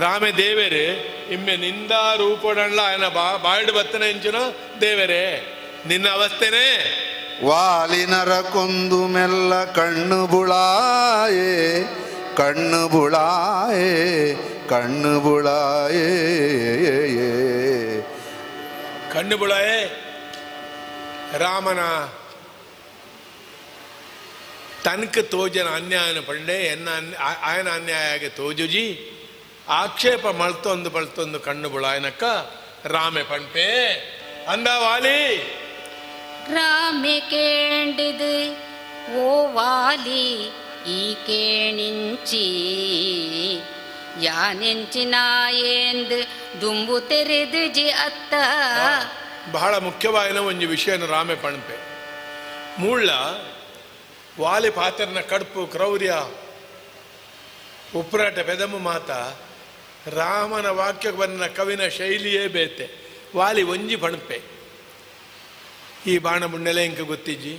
[0.00, 0.84] ರಾಮೆ ದೇವೆರೆ
[1.32, 5.54] ಇಮ್ಮೆ ನಿಂದ ರೂಪಡಣ್ಣ ಆಯ್ನ ಬಾ ಬಾಳ್ಡು ಬತ್ತನೆ ಇಂಚುನು ದೇವರೇ.
[5.86, 6.68] ನಿನ್ನ ಅವಸ್ಥೆನೇ
[7.44, 11.84] ವಾಲಿ ನರಕೊಂದು ಮೆಲ್ಲ ಕಣ್ಣು ಬುಳಾಯೇ
[12.36, 14.34] ಕಣ್ಣು ಬುಳಾಯೇ
[14.68, 16.08] ಕಣ್ಣು ಬುಳಾಯೇ,
[19.12, 19.84] ಕಣ್ಣು ಬುಳಾಯೆ,
[21.38, 21.78] ರಾಮನ
[24.84, 26.88] ತನಕ ತೋಜನ ಅನ್ಯಾಯನ ಪಂಡೆ, ಎನ್ನ
[27.42, 29.14] ಆಯನ ಅನ್ಯಾಯ ತೋಜುಜಿ,
[29.68, 30.26] ಆಕ್ಷೇಪ
[36.48, 36.58] ಮಳ್ತೊಂದು ಬಳ್ತೊಂದು ಕಣ್ಣು ಬುಳಾಯನಕ್ಕ ರಾಮೆ ಪಂಪೆ ಅಂದ ವಾಲಿ
[36.94, 38.56] ರಾಮೆ ಕೇಂಡಿದು,
[39.22, 40.50] ಓ ವಾಲಿ,
[40.90, 42.62] ಈ ಕೇಣಿಂಚಿ.
[44.22, 46.28] ಯಾನೆಂಚಿನಾಯೇಂದು
[46.60, 48.34] ದುಂಬು ತೆರೆದು ಜಿ ಅತ್ತ.
[49.52, 51.78] ಬಹಳ ಮುಖ್ಯವಾದ ಒಂದು ವಿಷಯನ ರಾಮೆ ಪಣಪೆ.
[52.78, 53.10] ಮೂಳ
[54.40, 56.14] ವಾಲಿ ಪಾತ್ರನ ಕಡುಪು, ಕ್ರೌರ್ಯ,
[57.96, 59.10] ಉಪ್ರಾಟ, ಬೆದಮು ಮಾತ,
[60.08, 63.08] ರಾಮನ ವಾಕ್ಯ ಬನ್ನ ಕವಿನ ಶೈಲಿಯೇ ಬೇತೆ.
[63.36, 64.57] ವಾಲಿ ಒಂಜಿ ಪಣಪೆ.
[66.06, 67.58] ಈ ಬಾಣ ಬುಂಡೆಲೆ ಇಂಕ ಗೊತ್ತಿಜ್ಜಿ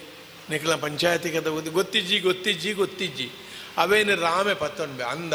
[0.50, 3.32] ನಿಖಲ ಪಂಚಾಯತಿ ಕದ ಗೊತ್ತಿಜ್ಜಿ ಗೊತ್ತಿಜ್ಜಿ ಗೊತ್ತಿಜ್ಜಿ.
[3.78, 5.34] ಅವೇನು ರಾಮೆ ಪತ್ತೊಂಡ್ಬೆ ಅಂದ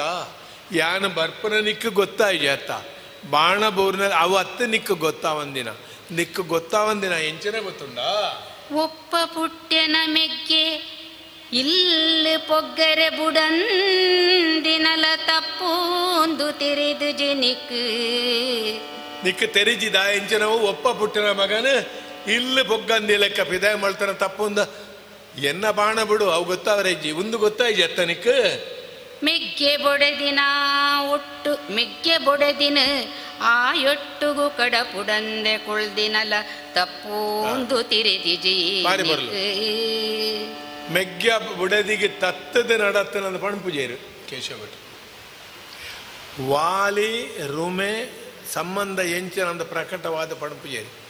[0.73, 2.71] ಯಾನ ಬರ್ಪನ ನಿಕ್ಕ ಗೊತ್ತಾಯ್ ಅತ್ತ.
[3.31, 4.61] ಬಾಣ ಬೋರ್ನಲ್ಲಿ ಅವು ಅತ್ತ
[5.25, 5.69] ಒಂದಿನ.
[6.11, 7.99] ನಿಕ್ಕ ಗೊತ್ತಾ ಒಂದಿನ ಎಂಚನೆ ಗೊತ್ತುಂಡ?
[8.75, 10.65] ಒಪ್ಪ ಪುಟ್ಟೆನ ಮೆಕ್ಕೆ
[11.53, 17.73] ಇಲ್ಲಿ ಪೊಗ್ಗರೆ ಬುಡಂದಿನಲ ತಪ್ಪೊಂದು ತೆರೆದು ಜನಿಕ್
[19.25, 21.67] ನಿಕ್ಕ ತೆರಿಜಿದ ಎಂಚನವು ಒಪ್ಪ ಪುಟ್ಟನ ಮಗನ
[22.29, 24.59] ಇಲ್ಲಿ ಬೊಗ್ಗಂದಿ ಲೆಕ್ಕ ಪಿದಾಯ ಮಾಡ್ತಾನ ತಪ್ಪುಂದ.
[25.39, 28.37] ಎನ್ನ ಬಾಣ ಬಿಡು ಅವು ಗೊತ್ತಾವ್ರಜ್ಜಿ ಒಂದು ಗೊತ್ತಾಯ್ಜಿ ಅತ್ತ ನಿಕ್ಕು
[29.25, 30.41] ಮೆಗ್ಗೆ ಬೊಡೆದಿನ
[31.13, 32.79] ಒಟ್ಟು ಮೆಗ್ಗೆ ಬೊಡೆದಿನ
[33.41, 36.33] ಆ ಕಡ ಕಡಪುಡಂದೆ ಕುಳ್ದಿನಲ
[36.73, 38.85] ತಪ್ಪೊಂದು ತಿರಿದಿಜಿ.
[40.91, 41.27] ಮೆಗ್ಗ
[41.59, 44.77] ಬುಡದಿಗೆ ತತ್ತದ ನಡತ್ತನ ಪಣಪುಜೇರು ಕೇಶವ ಭಟ್.
[46.49, 48.11] ವಾಲಿ ರುಮೆ
[48.53, 51.04] ಸಂಬಂಧ ಎಂಚಿನ ಪ್ರಕಟವಾದ ಪಣಪುಜೇರಿ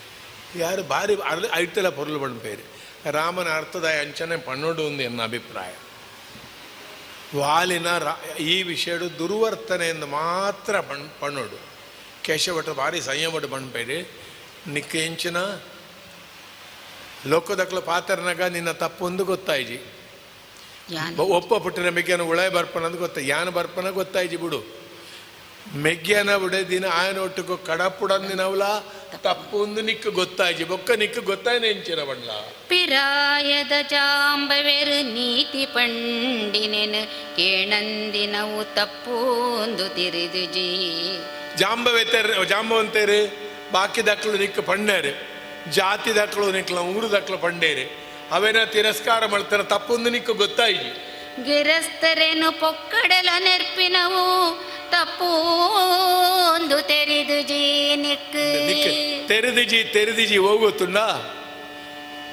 [0.58, 2.64] ಯಾರು ಭಾರಿ ಅರ್ಧ ಐತಲ ಪೊರ್ಲು ಪಣಪೇರಿ
[3.10, 5.72] ರಾಮನ ಅರ್ಥದಾಯ ಅಂಚನೆ ಪಣ್ಣೋಡು ಒಂದು ಎನ್ನ ಅಭಿಪ್ರಾಯ.
[7.36, 7.86] ವಾಲಿನ
[8.38, 11.58] ಈ ವಿಷಯಡು ದುರ್ವರ್ತನೆಯಿಂದ ಮಾತ್ರ ಪಣ್ ಪಣ್ಣೋಡು
[12.24, 13.86] ಕೇಶವಟ ಭಾರಿ ಸಂಯಮಡು ಬಣ್ಣ
[14.66, 15.36] ನಿಕ್ಕ ಎಂಚಿನ
[17.26, 19.78] ಲೋಕದಕ್ಲು ಪಾತ್ರನಾಗ ನಿನ್ನ ತಪ್ಪೊಂದು ಗೊತ್ತಾಯ್ಜಿ.
[21.16, 24.60] ಒಪ್ಪ ಪುಟ್ಟಿನ ಮೆಗ್ಗ್ಯಾನ ಉಳೆ ಬರ್ಪನ ಅಂತ ಗೊತ್ತ ಯಾನ ಬರ್ಪನ ಗೊತ್ತಾಯ್ಜಿ ಬಿಡು.
[25.76, 28.62] ಮೆಗ್ಗ್ಯಾನ ಉಡೆ ದಿನ ಆಯನ ಒಟ್ಟಿಗೂ ಕಡಪುಡಂದಿನವಲ
[29.22, 29.54] ತಪ್ಪು.
[29.58, 32.28] ಒಂದು ನಿಕ್ಕು ಗೊತ್ತಾಗಿ ಬೊಕ್ಕ ನಿಕ್ಕು ಗೊತ್ತಾಯ್ನ ಎಂಚಿರವಣ್ಣ
[32.68, 37.02] ಪಿರಾಯದ ಜಾಂಬವೆರು ನೀತಿ ಪಂಡಿನೆನು
[37.36, 40.68] ಕೇಣಂದಿನವು ತಪ್ಪೊಂದು ತಿರಿದು ಜೀ.
[41.58, 43.18] ಜಾಂಬವೆತ್ತರ್ ಜಾಂಬವಂತೇರು
[43.72, 45.12] ಬಾಕಿ ದಕ್ಕಳು ನಿಕ್ಕು ಪಂಡೇರು
[45.70, 47.84] ಜಾತಿ ದಕ್ಕಳು ನಿಕ್ಲ ಊರು ದಕ್ಕಳು ಪಂಡೇರು
[48.30, 50.90] ಅವೇನ ತಿರಸ್ಕಾರ ಮಾಡ್ತಾರೆ ತಪ್ಪೊಂದು ನಿಕ್ಕು ಗೊತ್ತಾಯ್ಜಿ
[51.44, 54.24] ಗಿರಸ್ತರೇನು ಪೊಕ್ಕಡಲ ನೆರ್ಪಿನವು
[54.92, 57.62] ತಪ್ಪೊಂದು தெரிதுஜி
[57.96, 58.44] நிக்கு.
[59.28, 60.98] ತೆರೆದಿಜಿ ತೆರೆದಿಜಿ ಹೋಗುತ್ತುಂಡ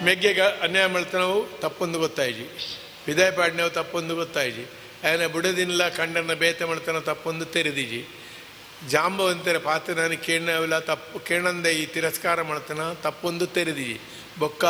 [0.06, 2.45] ಮೆಗ್ಗೆಗ ಅನ್ಯಾಯ ಮಾಡ್ತಾನವು ತಪ್ಪೊಂದು ಗೊತ್ತಾಯಿಜಿ
[3.07, 4.64] ವಿದಾಯ ಪಾಡಿನವು ತಪ್ಪೊಂದು ಗೊತ್ತಾಯಿಜಿ
[5.03, 8.02] ಆಯ್ನ ಬುಡದಿಲ್ಲ ಕಂಡನ ಬೇತೆ ಮಾಡ್ತಾನ ತಪ್ಪೊಂದು ತೆರೆದಿಜಿ
[8.90, 13.98] ಜಾಂಬವಂತರ ಪಾತ್ರ ನಾನು ಕೇಳವಿಲ್ಲ ತಪ್ಪು ಕೇಳಂದ ಈ ತಿರಸ್ಕಾರ ಮಾಡ್ತಾನ ತಪ್ಪೊಂದು ತೆರೆದಿಜಿ
[14.40, 14.65] ಬೊಕ್ಕ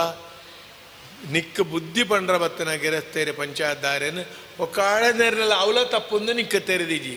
[1.32, 4.22] ನಿಕ್ಕ ಬುದ್ಧಿ ಪಂಡ್ರ ಬತ್ತನ ಗೆರಸ್ತೇರೆ ಪಂಚಾಯತ್ ದಾರೇನು
[4.60, 7.16] ಒಕ್ಕಾಳೆ ನೆರಲ್ಲ ಅವಲ ತಪ್ಪೊಂದು ನಿಕ್ಕ ತೆರೆದಿಜಿ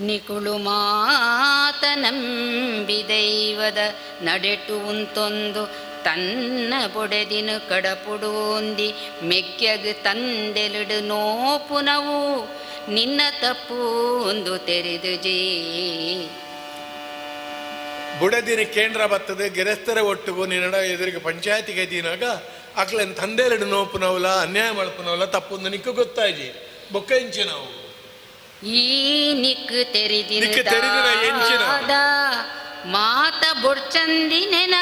[0.00, 3.78] ನಿಕುಳು ಮಾತ ನಂಬಿ ದೈವದ
[4.22, 12.48] ನಡೆಟು ಉಂತೊಂದು ತನ್ನ ಬೊಡೆದಿನ ಕಡಪುಡೋಂದಿ ಮೆಗ್ಗಗ್ ತಂದೆಲಿಡು ನೋಪುನವು
[12.90, 13.74] ನಿನ್ನ ತಪ್ಪು
[14.20, 16.28] ಒಂದು ತೆರೆದು ಜೀ.
[18.20, 22.24] ಬುಡದಿನ ಕೇಂದ್ರ ಬತ್ತದೆ, ಗೆರೆಸ್ತರ ಒಟ್ಟಿಗೂ ನಿನ್ನ ಎದುರಿಗೆ ಪಂಚಾಯತಿಗೆ ಇದೀನಾಗ
[22.76, 26.70] ಅಕ್ಲನ್ ನೋಪು ನೋಪುನವಲ ಅನ್ಯಾಯ ಮಾಡ್ಪುನವಲ ತಪ್ಪೊಂದು ನಿಕ್ಕು ಗೊತ್ತಾಯ್ಜಿ.
[26.92, 27.79] ಬೊಕ್ಕ ಇಂಚೆ ನಾವು.
[31.28, 31.58] ಎಂಚಿನ.
[31.58, 31.90] ದಾದ
[32.86, 34.74] ಮಾತ ಬೊಡ್ಚಂದಿನೆನ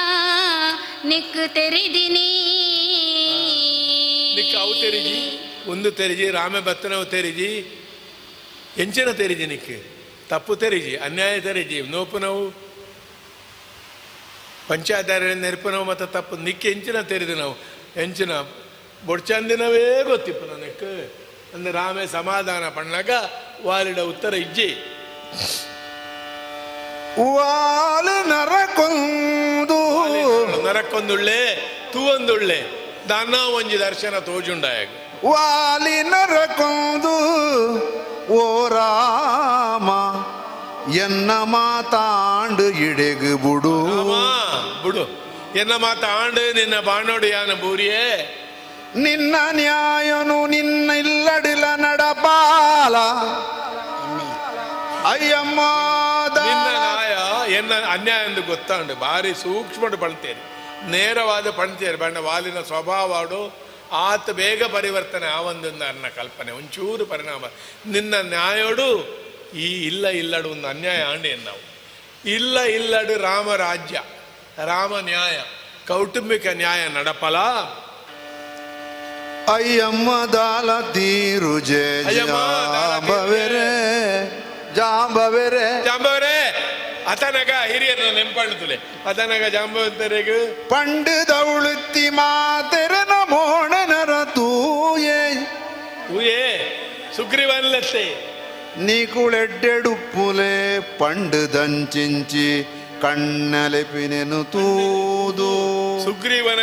[1.05, 2.29] ನಿಕ್ಕು ತೆರೆದಿನಿ.
[4.37, 5.41] ನಿಕ್ಕ ಅವು ತೆರಿಜಿ
[5.71, 7.81] ಒಂದು ತೆರಿಜಿ ರಾಮೆ ಭತ್ತನವು ತೆರಿಜಿ
[8.79, 9.83] ಎಂಚಿನ ತೆರಿಜಿ ನಿಕ್ಕೆ.
[10.29, 12.51] ತಪ್ಪು ತೆರಿಜಿ ಅನ್ಯಾಯ ತೆರಿಜಿ ನೋಪುನವು
[14.69, 17.57] ಪಂಚಾಯತ್ ನೆರಪುನವು ಮತ್ತು ತಪ್ಪು ನಿಕ್ಕೆ ಎಂಚಿನ ತೆರಿದು ನಾವು.
[18.03, 18.31] ಎಂಚಿನ
[19.07, 21.15] ಬೊಡ್ಚಂದಿನವೇ ಗೊತ್ತಿಪ್ಪ ನನಕ್ಕೆ
[21.55, 23.11] ಅಂದರೆ ರಾಮೆ ಸಮಾಧಾನ ಪಣ್ಣಾಗ
[23.67, 24.69] ವಾಲಿಡ ಉತ್ತರ ಇಜ್ಜಿ.
[27.35, 29.79] ವಾಲು ನರಕೊಂದು.
[30.67, 31.57] ನರಕ್ಕೊಂದುಳ್ಳೆ
[31.93, 32.65] ತೂವೊಂದುಳ್ಳೆ.
[33.09, 34.89] ದನ ಒಂಜಿ ದರ್ಶನ ತೋಜುಂಡಾಯಾಗ.
[35.27, 37.15] ವಾಲಿ ನರಕೊಂದು.
[38.33, 39.89] ಓ ರಾಮ
[40.93, 43.85] ಎನ್ನ ಮಾತಾಂಡು ಇಡೆಗು ಬುಡು.
[44.83, 45.29] ಬಿಡು.
[45.59, 48.35] ಎನ್ನ ಮಾತಾಂಡು ನಿನ್ನ ಬಾಣೋಡು ಯಾನ ಬೂರಿಯೇ.
[48.95, 52.97] ನಿನ್ನ ನ್ಯಾಯನು ನಿನ್ನ ಇಲ್ಲಡಿಲ ನಡಪಾಲ
[55.09, 55.61] ಅಯ್ಯಮ್ಮ
[56.45, 57.13] ನಿನ್ನ ನ್ಯಾಯ
[57.55, 60.59] ಎನ್ನ ಅನ್ಯಾಯ ಎಂದು ಗೊತ್ತಾಂಡು ಭಾರಿ ಸೂಕ್ಷ್ಮ ಪಣ್ತೇನೆ
[60.91, 67.45] ನೇರವಾದ ಪಣ್ತೇನೆ ಬಣ್ಣ ವಾಲಿನ ಸ್ವಭಾವಾಡು ಆತ ಬೇಗ ಪರಿವರ್ತನೆ ಆವಂದೊಂದು ಅನ್ನ ಕಲ್ಪನೆ, ಒಂಚೂರು ಪರಿಣಾಮ.
[67.87, 68.99] ನಿನ್ನ ನ್ಯಾಯೋಡು,
[69.55, 71.59] ಈ ಇಲ್ಲ ಇಲ್ಲಡು ಒಂದು ಅನ್ಯಾಯ ಆಂಡೆ ನಾವು.
[72.29, 74.03] ಇಲ್ಲ ಇಲ್ಲಡು ರಾಮ ರಾಜ್ಯ
[74.65, 75.41] ರಾಮ ನ್ಯಾಯ,
[75.89, 77.37] ಕೌಟುಂಬಿಕ ನ್ಯಾಯ ನಡಪಲ.
[79.53, 83.69] ಅಯ್ಯಮ್ಮ ದಾಲ ತೀರು ಜೆ ಜಾಂಬವೆರೆ
[84.77, 86.37] ಜಾಂಬವೆರೆ ಜಾಂಬವೆರೆ
[87.13, 88.77] അതനക ഹിരിയറിനെ നെമ്പാണത്തില്ലേ
[89.07, 90.39] അതനക ജാമ്പത്തേക്ക്
[90.73, 95.23] പണ്ട് തൗളുത്തി മാതരന മോണനര തൂയേ
[96.09, 96.43] തൂയേ
[97.17, 98.07] സുഗ്രീവനല്ലേ
[98.81, 100.55] നീ കുളെഡെടുപ്പുലേ
[101.01, 102.49] പണ്ട് തഞ്ചിഞ്ചി
[103.03, 105.51] ಕಣ್ಣಲೆಪಿನೆನು ತೂದು.
[106.05, 106.59] ಸುಗ್ರೀವನ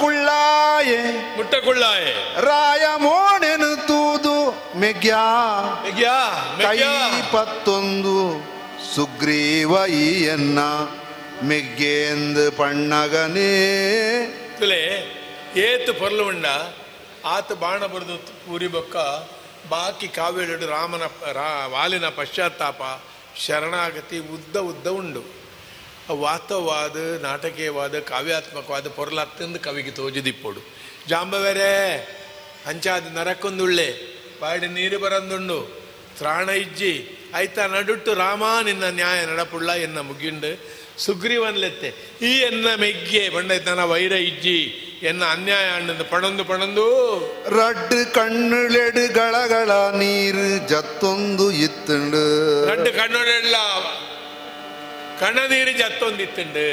[0.00, 0.98] ಕುಳ್ಳಾಯೆ
[1.36, 4.34] ಮುಟ್ಟ ಕುಳ್ಳಾಯೆ ರಾಯ ಮೋಣೆನು ತೂದು.
[4.78, 5.24] ಮೆಗ್ಯಾ.
[5.86, 6.18] ಮೆಗ್ಯಾ
[6.62, 6.78] ಕೈ
[7.18, 8.46] ಇಪ್ಪತ್ತೊಂದು
[8.94, 10.58] ಸುಗ್ರೀವ ಈಯನ್ನ.
[11.42, 13.52] ಮೆಗ್ಗೇಂದು ಪಣ್ಣಗನೇ.
[15.56, 16.46] ಏತು ಪರ್ಲುಂಡ
[17.24, 18.96] ಆತ ಬಾಣ ಬರೆದು ಪೂರಿ ಬೊಕ್ಕ
[19.68, 22.82] ಬಾಕಿ ಕಾವೇಳಿಡು ರಾಮನ ರಾ ವಾಲಿನ ಪಶ್ಚಾತ್ತಾಪ
[23.38, 25.22] ಶರಣಾಗತಿ ಉದ್ದ ಉದ್ದ ಉಂಡು.
[26.12, 30.60] ವಾಸ್ತವವಾದ ನಾಟಕೀಯವಾದ, ಕಾವ್ಯಾತ್ಮಕವಾದ ಪೊರಲಾತ್ತಂದು ಕವಿಗೆ ತೋಜದಿಪ್ಪೊಡು.
[31.08, 31.96] ಜಾಂಬವೆರೆ,
[32.66, 35.84] ಹಂಚಾದ ನರಕೊಂದುಳ್ಳೆ ಬಾಡಿ ನೀರು ಬರಂದುಂಡು.
[36.16, 40.60] ತ್ರಾಣ ಇಜ್ಜಿ, ಆಯ್ತಾ ನಡುಟ್ಟು ರಾಮ ನಿನ್ನ ನ್ಯಾಯ ನಡಪುಳ್ಳ ಎನ್ನ ಮುಗಿಂಡು.
[40.98, 41.88] ಸುಗ್ರೀವನ್ಲೆತ್ತೆ,
[42.22, 46.84] ಈ ಎನ್ನ ಮೆಗ್ಗೆ, ಬಂಡೈತನ ವೈರ ಇಜ್ಜಿ என்ன ಅನ್ಯಾಯ ஆண்டு பணந்து பணந்து
[47.56, 49.70] ರಡ್ಡು ಕಣ್ಣುಳೆಡು ಗಳಗಳ
[50.00, 52.22] ನೀರು ಜತ್ತೊಂದು ಇತ್ತುಂಡು.
[52.70, 53.56] ரெண்டு கண்ணோடெல்ல
[55.22, 56.68] ಕಣನೀರು ಜತ್ತೊಂದಿತ್ತುಂಡು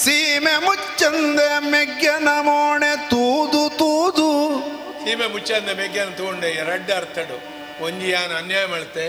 [0.00, 4.28] ಸೀಮೆ ಮುಚ್ಚಂದೆ ಮೆಗ್ಗನ ಮೋಣೆ ತೂದು ತೂದು.
[5.04, 7.36] ಸೀಮೆ ಮುಚ್ಚಂದ ಮೆಗ್ಗನ ತಗೊಂಡೆ ರೆಡ್ ಅರ್ಥಡು.
[7.86, 9.06] ಒಂಜಿ ಯಾನು ಅನ್ಯಾಯ ಮಾಡ್ತೆ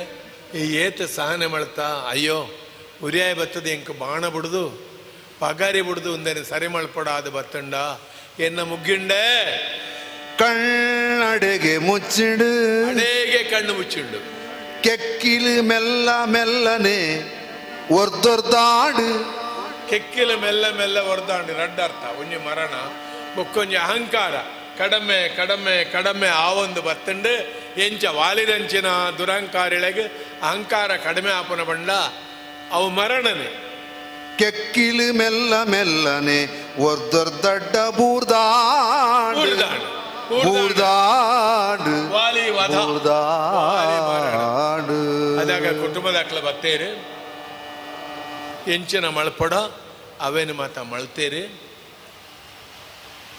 [0.59, 2.37] ಈ ಏತ ಸಹನೆ ಮಾಡ್ತಾ ಅಯ್ಯೋ
[3.07, 4.63] ಉರಿಯಾಯ ಬತ್ತದೆ ಎಂಕ ಬಾಣ ಬಿಡುದು
[5.41, 7.75] ಪಗಾರಿ ಬಿಡುದು ಒಂದನೆ ಸರಿ ಮಲ್ಪಡ ಅದು ಬತ್ತಂಡ.
[8.40, 9.57] ಎನ್ನ ಮುಗ್ಗಿಂಡೆ?
[10.40, 12.86] ಕಣ್ಣಡೆಗೆ ಮುಚ್ಚಿಡು.
[12.90, 14.40] ಅಡೆಗೆ ಕಣ್ಣು ಮುಚ್ಚಿಂಡು.
[14.82, 17.24] ಕೆಕ್ಕಿಲು ಮೆಲ್ಲ ಮೆಲ್ಲನೆ
[17.91, 19.40] ಒರ್ದೊರ್ದಾಡು
[19.90, 22.76] ಕೆಕ್ಕಿಲು ಮೆಲ್ಲ ಮೆಲ್ಲ ಒರ್ದಾಂಡು ರಡ್ಡ ಅರ್ಥ ಒಂಜಿ ಮರಣ
[23.36, 24.36] ಬೊಕ್ಕೊಂಜಿ ಅಹಂಕಾರ.
[24.78, 27.34] ಕಡಮೆ ಕಡಮೆ ಕಡಮೆ ಆವೊಂದು ಬತ್ತಂಡು.
[27.82, 28.88] ಎಂಚ ವಾಲಿದಂಚಿನ
[29.18, 30.03] ದುರಹಂಕಾರಿಳೆಗೆ
[30.41, 31.90] ಅಹಂಕಾರ ಕಡಿಮೆ ಆಪನ ಬಂಡ.
[32.72, 33.68] ಅವು ಮರಣನೆ.
[34.40, 36.40] ಕೆಕ್ಕಿಲು ಮೆಲ್ಲ ಮೆಲ್ಲನೆ
[36.80, 39.53] ಒರ್ದೊರ್ದಡ್ಡ ಬೂರ್ದಾಂಡ್.
[40.44, 42.10] ಬೂರ್ದಾಂಡ್
[42.74, 43.20] ಬೂರ್ದಾಂಡ್.
[45.41, 46.90] ಅದಾಗ ಕುಟುಂಬದ ಅಕ್ಲ ಬತ್ತೇರಿ.
[48.74, 49.53] ಎಂಚಿನ ಮಳ್ಪಡ
[50.22, 51.61] ಅವೇನು ಮಾತ ಮಳ್ತೇರಿ.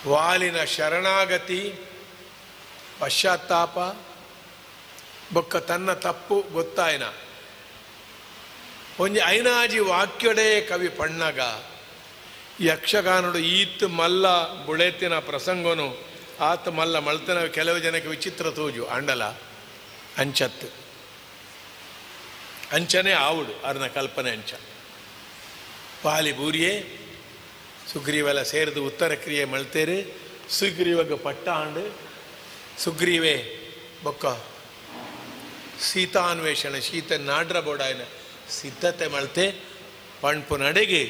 [0.08, 1.74] ವಾಲಿನ ಶರಣಾಗತಿ
[3.00, 3.96] ಪಶ್ಚಾತ್ತಾಪ
[5.32, 7.02] ಬೊಕ್ಕ ತನ್ನ ತಪ್ಪು ಗೊತ್ತಾಯ್ನ.
[9.02, 11.40] ಒಂಜಿ ಐನಾಜಿ ವಾಕ್ಯಡೆ ಕವಿ ಪಣ್ಣಗ,
[12.70, 14.26] ಯಕ್ಷಗಾನಡು ಈತ್ ಮಲ್ಲ
[14.66, 15.86] ಬುಳೆತಿನ ಪ್ರಸಂಗನು,
[16.48, 19.22] ಆತ ಮಲ್ಲ ಮಳ್ತನ ಕೆಲವು ಜನಕ್ಕೆ ವಿಚಿತ್ರ ತೋಜು ಅಂಡಲ
[20.22, 20.68] ಅಂಚತ್ತು
[22.76, 24.52] ಅಂಚನೆ ಆವುಡು, ಅರ್ನ ಕಲ್ಪನೆ ಅಂಚ.
[26.02, 26.74] ಪಾಲಿ ಬೂರಿಯೇ
[27.92, 29.98] ಸುಗ್ರೀವೆಲ್ಲ ಸೇರಿದು ಉತ್ತರ ಕ್ರಿಯೆ ಮಳ್ತೇರು,
[30.58, 31.84] ಸುಗ್ರೀವಗ ಪಟ್ಟ ಆಂಡು,
[32.84, 33.36] ಸುಗ್ರೀವೆ
[34.04, 34.26] ಬೊಕ್ಕ
[35.88, 38.04] ಸೀತಾನ್ವೇಷಣೆ ಶೀತ ನಾಡ್ರ ಬೋಡಾಯನ
[38.50, 39.44] ಸಿದ್ಧತೆ ಮಳ್ತೆ
[40.20, 41.02] ಪಣ್ಪು ನಡೆಗೆ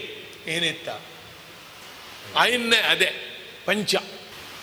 [0.46, 0.88] ಏನಿತ್ತ?
[2.36, 3.10] ಆಯ್ನೆ ಅದೇ,
[3.66, 3.94] ಪಂಚ.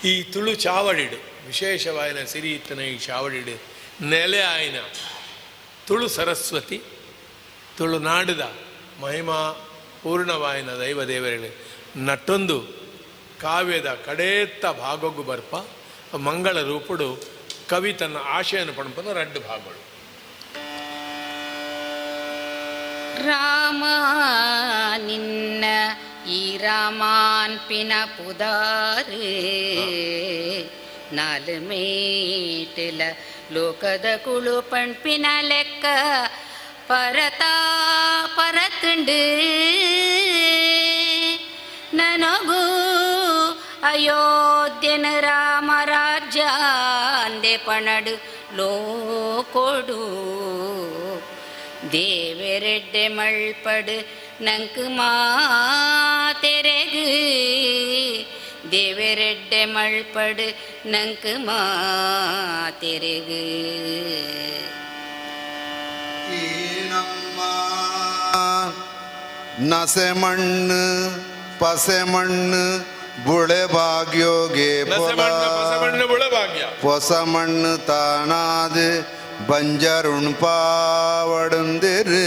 [0.04, 3.56] ಈ ತುಳು ಚಾವಡಿಡು, ವಿಶೇಷವಾಯಿನ ಸಿರಿ ಇತ್ತನ ಈ ಚಾವಡಿಡು,
[4.06, 4.76] ನೆಲೆ ಆಯ್ನ.
[5.86, 6.80] ತುಳು ಸರಸ್ವತಿ
[7.78, 8.40] ತುಳುನಾಡಿದ
[9.00, 9.52] ಮಹಿಮಾ
[10.02, 11.50] ಪೂರ್ಣವಾಯಿನ ದೈವ ದೇವರುಗಳು
[12.04, 12.58] ನಟ್ಟೊಂದು
[13.40, 15.54] ಕಾವ್ಯದ ಕಡೇತ್ತ ಭಾಗೊಗ್ಗು ಬರ್ಪ,
[16.16, 17.08] ಮಂಗಳ ರೂಪುಡು,
[17.68, 19.87] ಕವಿ ತನ್ನ ಆಶಯನ ಪಣಪನ ರಡ್ಡು ಭಾಗಗಳು
[23.22, 23.84] ರಾಮ
[25.06, 25.64] ನಿನ್ನ
[26.30, 29.28] ಈ ರಾಮಾನ್ ಪಿನ ಪುದಾರು
[31.16, 33.02] ನಾಲ್ ಮೇಟಿಲ
[33.52, 35.84] ಲೋಕದ ಕುಳು ಪಣ್ಪಿನ ಲೆಕ್ಕ
[36.88, 37.54] ಪರತಾ
[38.36, 39.20] ಪರತುಂಡು
[41.94, 42.62] ನನಗೂ
[43.84, 46.42] ಅಯೋಧ್ಯನ ರಾಮ ರಾಜ್ಯ
[47.24, 48.14] ಅಂದೆ ಪಣಡು
[48.56, 50.00] ಲೋಕೊಡು
[51.92, 54.04] தேவரெட்டை மழ்படு
[54.40, 57.06] நங்கு மாத்தெரகு
[58.70, 60.46] தேவரெட்டை மழ்படு
[60.86, 63.44] நங்கு மாத்தெரகு
[69.68, 70.82] நசமண்ணு
[71.60, 72.64] பசமண்ணு
[73.24, 74.84] புளபாகியோகே
[76.82, 78.84] பொசமண்ணு தானாது
[79.46, 82.24] ಬಂಜರುಣ್ ಪಾವಡುಂದಿರು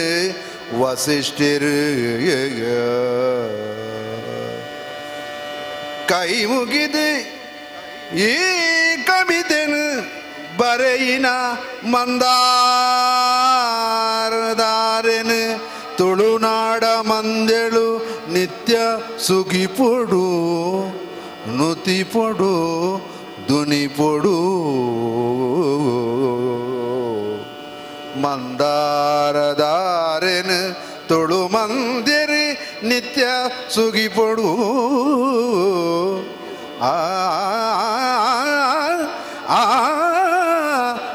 [0.79, 1.75] ವಸಿಷ್ಠಿರು
[6.11, 7.07] ಕೈ ಮುಗಿದು
[8.21, 8.31] ಈ
[9.07, 9.83] ಕವಿತೆನು
[10.57, 11.27] ಬರೆಯಿನ
[14.23, 15.41] ಮಂದಾರದಾರೆನು
[15.97, 17.87] ತುಳುನಾಡ ಮಂದೆಳು
[18.33, 18.75] ನಿತ್ಯ
[19.27, 20.25] ಸುಗಿಪೊಡು
[21.57, 22.53] ನುತಿಪೊಡು
[23.47, 24.35] ದುನಿಪೊಡು
[31.51, 32.45] ಮಂದಿರಿ
[32.87, 33.25] ನಿತ್ಯ
[33.69, 34.49] ಸುಗಿಪೊಡು
[36.81, 36.93] ಆ
[39.49, 39.61] ಆ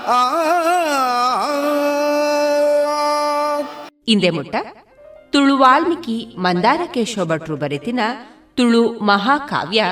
[0.08, 0.20] ಆ
[4.08, 4.56] ಇಂದೆ ಮುಟ್ಟ
[5.30, 8.00] ತುಳು ವಾಲ್ಮೀಕಿ ಮಂದಾರ ಕೇಶವ ಭಟ್ರು ಬರೆತಿನ
[8.54, 9.84] ತುಳು ಮಹಾಕಾವ್ಯ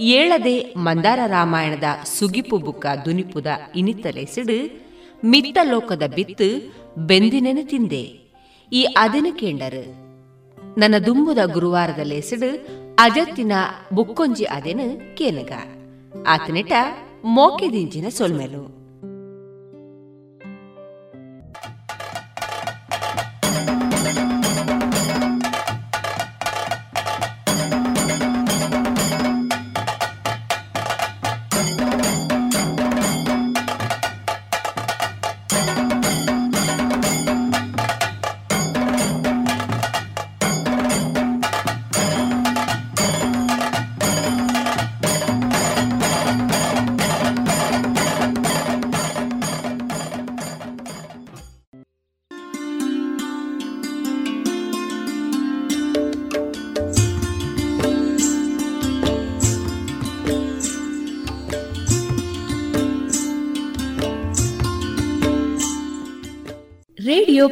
[0.00, 3.46] ಏಳದೆ ಮಂದಾರ ರಾಮಾಯಣದ ಸುಗಿಪು ಬುಕ್ಕ ದುನಿಪುದ
[3.76, 4.83] ಇನಿತಲೆಸಿಡು
[5.24, 6.74] ಮಿತ್ತ ಲೋಕದ ಬಿತ್ತು
[7.06, 8.30] ಬೆಂದಿನೆನ ತಿಂದೆ.
[8.72, 10.04] ಈ ಅದನು ಕೇಂಡರು?
[10.80, 12.66] ನನ್ನ ದುಂಬುದ ಗುರುವಾರದ ಲೇಸಡು
[12.98, 13.52] ಅಜತ್ತಿನ
[13.94, 15.52] ಬುಕ್ಕೊಂಜಿ ಅದೆನು ಕೇನಗ.
[16.26, 16.72] ಆತನಿಟ
[17.24, 18.83] ಮೋಕೆದಿಂಚಿನ ಸೊಲ್ಮೆಲು.